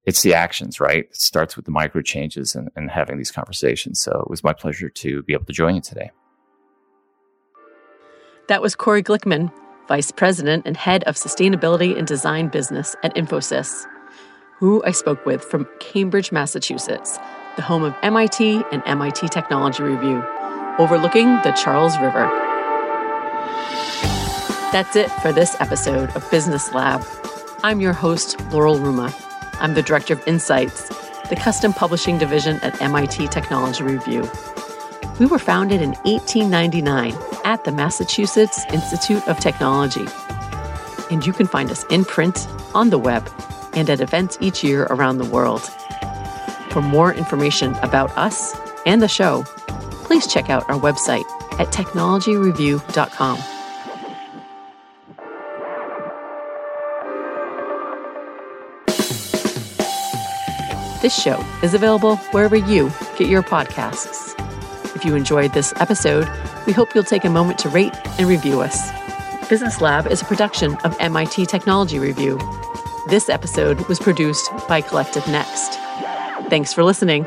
it's 0.05 0.23
the 0.23 0.35
actions, 0.35 0.81
right? 0.81 1.05
It 1.05 1.17
starts 1.17 1.57
with 1.57 1.65
the 1.65 1.71
micro 1.71 2.03
changes 2.03 2.55
and, 2.55 2.71
and 2.77 2.91
having 2.91 3.19
these 3.19 3.31
conversations. 3.31 4.01
So 4.01 4.13
it 4.21 4.31
was 4.31 4.43
my 4.43 4.53
pleasure 4.53 4.89
to 4.89 5.23
be 5.23 5.33
able 5.33 5.45
to 5.45 5.53
join 5.53 5.77
you 5.77 5.81
today. 5.81 6.11
That 8.49 8.63
was 8.63 8.75
Corey 8.75 9.03
Glickman, 9.03 9.53
Vice 9.89 10.11
President 10.11 10.67
and 10.67 10.77
Head 10.77 11.05
of 11.05 11.17
Sustainability 11.17 11.97
and 11.97 12.07
Design 12.07 12.49
Business 12.49 12.97
at 13.03 13.15
Infosys, 13.15 13.87
who 14.57 14.83
I 14.85 14.93
spoke 14.93 15.27
with 15.27 15.45
from 15.45 15.69
Cambridge, 15.81 16.33
Massachusetts 16.33 17.19
the 17.59 17.63
home 17.63 17.83
of 17.83 17.93
MIT 18.05 18.63
and 18.71 18.85
MIT 18.87 19.29
Technology 19.31 19.83
Review, 19.83 20.23
overlooking 20.79 21.27
the 21.43 21.51
Charles 21.61 21.99
River. 21.99 22.48
That's 24.71 24.97
it 24.97 25.11
for 25.23 25.33
this 25.33 25.57
episode 25.61 26.11
of 26.11 26.31
Business 26.31 26.75
Lab. 26.75 27.03
I'm 27.65 27.81
your 27.81 27.95
host, 27.95 28.39
Laurel 28.53 28.77
Ruma. 28.77 29.15
I'm 29.63 29.73
the 29.73 29.83
Director 29.83 30.13
of 30.13 30.29
Insights, 30.29 30.89
the 31.31 31.37
custom 31.37 31.73
publishing 31.73 32.19
division 32.19 32.57
at 32.57 32.81
MIT 32.83 33.29
Technology 33.29 33.83
Review. 33.83 34.31
We 35.19 35.25
were 35.25 35.39
founded 35.39 35.81
in 35.81 35.93
1899 36.03 37.17
at 37.47 37.65
the 37.65 37.73
Massachusetts 37.73 38.67
Institute 38.71 39.27
of 39.27 39.41
Technology. 39.41 40.07
And 41.11 41.27
you 41.27 41.33
can 41.33 41.47
find 41.47 41.71
us 41.71 41.85
in 41.85 42.05
print, 42.05 42.47
on 42.75 42.91
the 42.91 42.99
web, 42.99 43.27
and 43.73 43.89
at 43.89 44.03
events 44.03 44.37
each 44.43 44.63
year 44.63 44.83
around 44.91 45.17
the 45.17 45.25
world. 45.25 45.63
For 46.69 46.83
more 46.83 47.15
information 47.15 47.75
about 47.77 48.11
us 48.19 48.55
and 48.85 49.01
the 49.01 49.09
show, 49.09 49.45
please 50.05 50.27
check 50.27 50.51
out 50.51 50.69
our 50.69 50.79
website 50.79 51.25
at 51.59 51.69
technologyreview.com. 51.69 53.58
This 61.01 61.17
show 61.17 61.45
is 61.63 61.75
available 61.75 62.17
wherever 62.33 62.57
you 62.57 62.91
get 63.17 63.29
your 63.29 63.45
podcasts. 63.45 64.35
If 64.97 65.05
you 65.05 65.15
enjoyed 65.15 65.53
this 65.53 65.73
episode, 65.77 66.29
we 66.67 66.73
hope 66.73 66.93
you'll 66.93 67.05
take 67.05 67.25
a 67.25 67.31
moment 67.31 67.61
to 67.61 67.69
rate 67.69 67.95
and 68.19 68.29
review 68.29 68.61
us. 68.61 68.91
Business 69.49 69.81
Lab 69.81 70.09
is 70.09 70.23
a 70.23 70.25
production 70.25 70.75
of 70.83 70.97
MIT 70.99 71.47
Technology 71.47 72.01
Review. 72.01 72.37
This 73.09 73.29
episode 73.29 73.81
was 73.87 74.01
produced 74.01 74.51
by 74.67 74.81
Collective 74.81 75.27
Next. 75.29 75.75
Thanks 76.51 76.73
for 76.73 76.83
listening. 76.83 77.27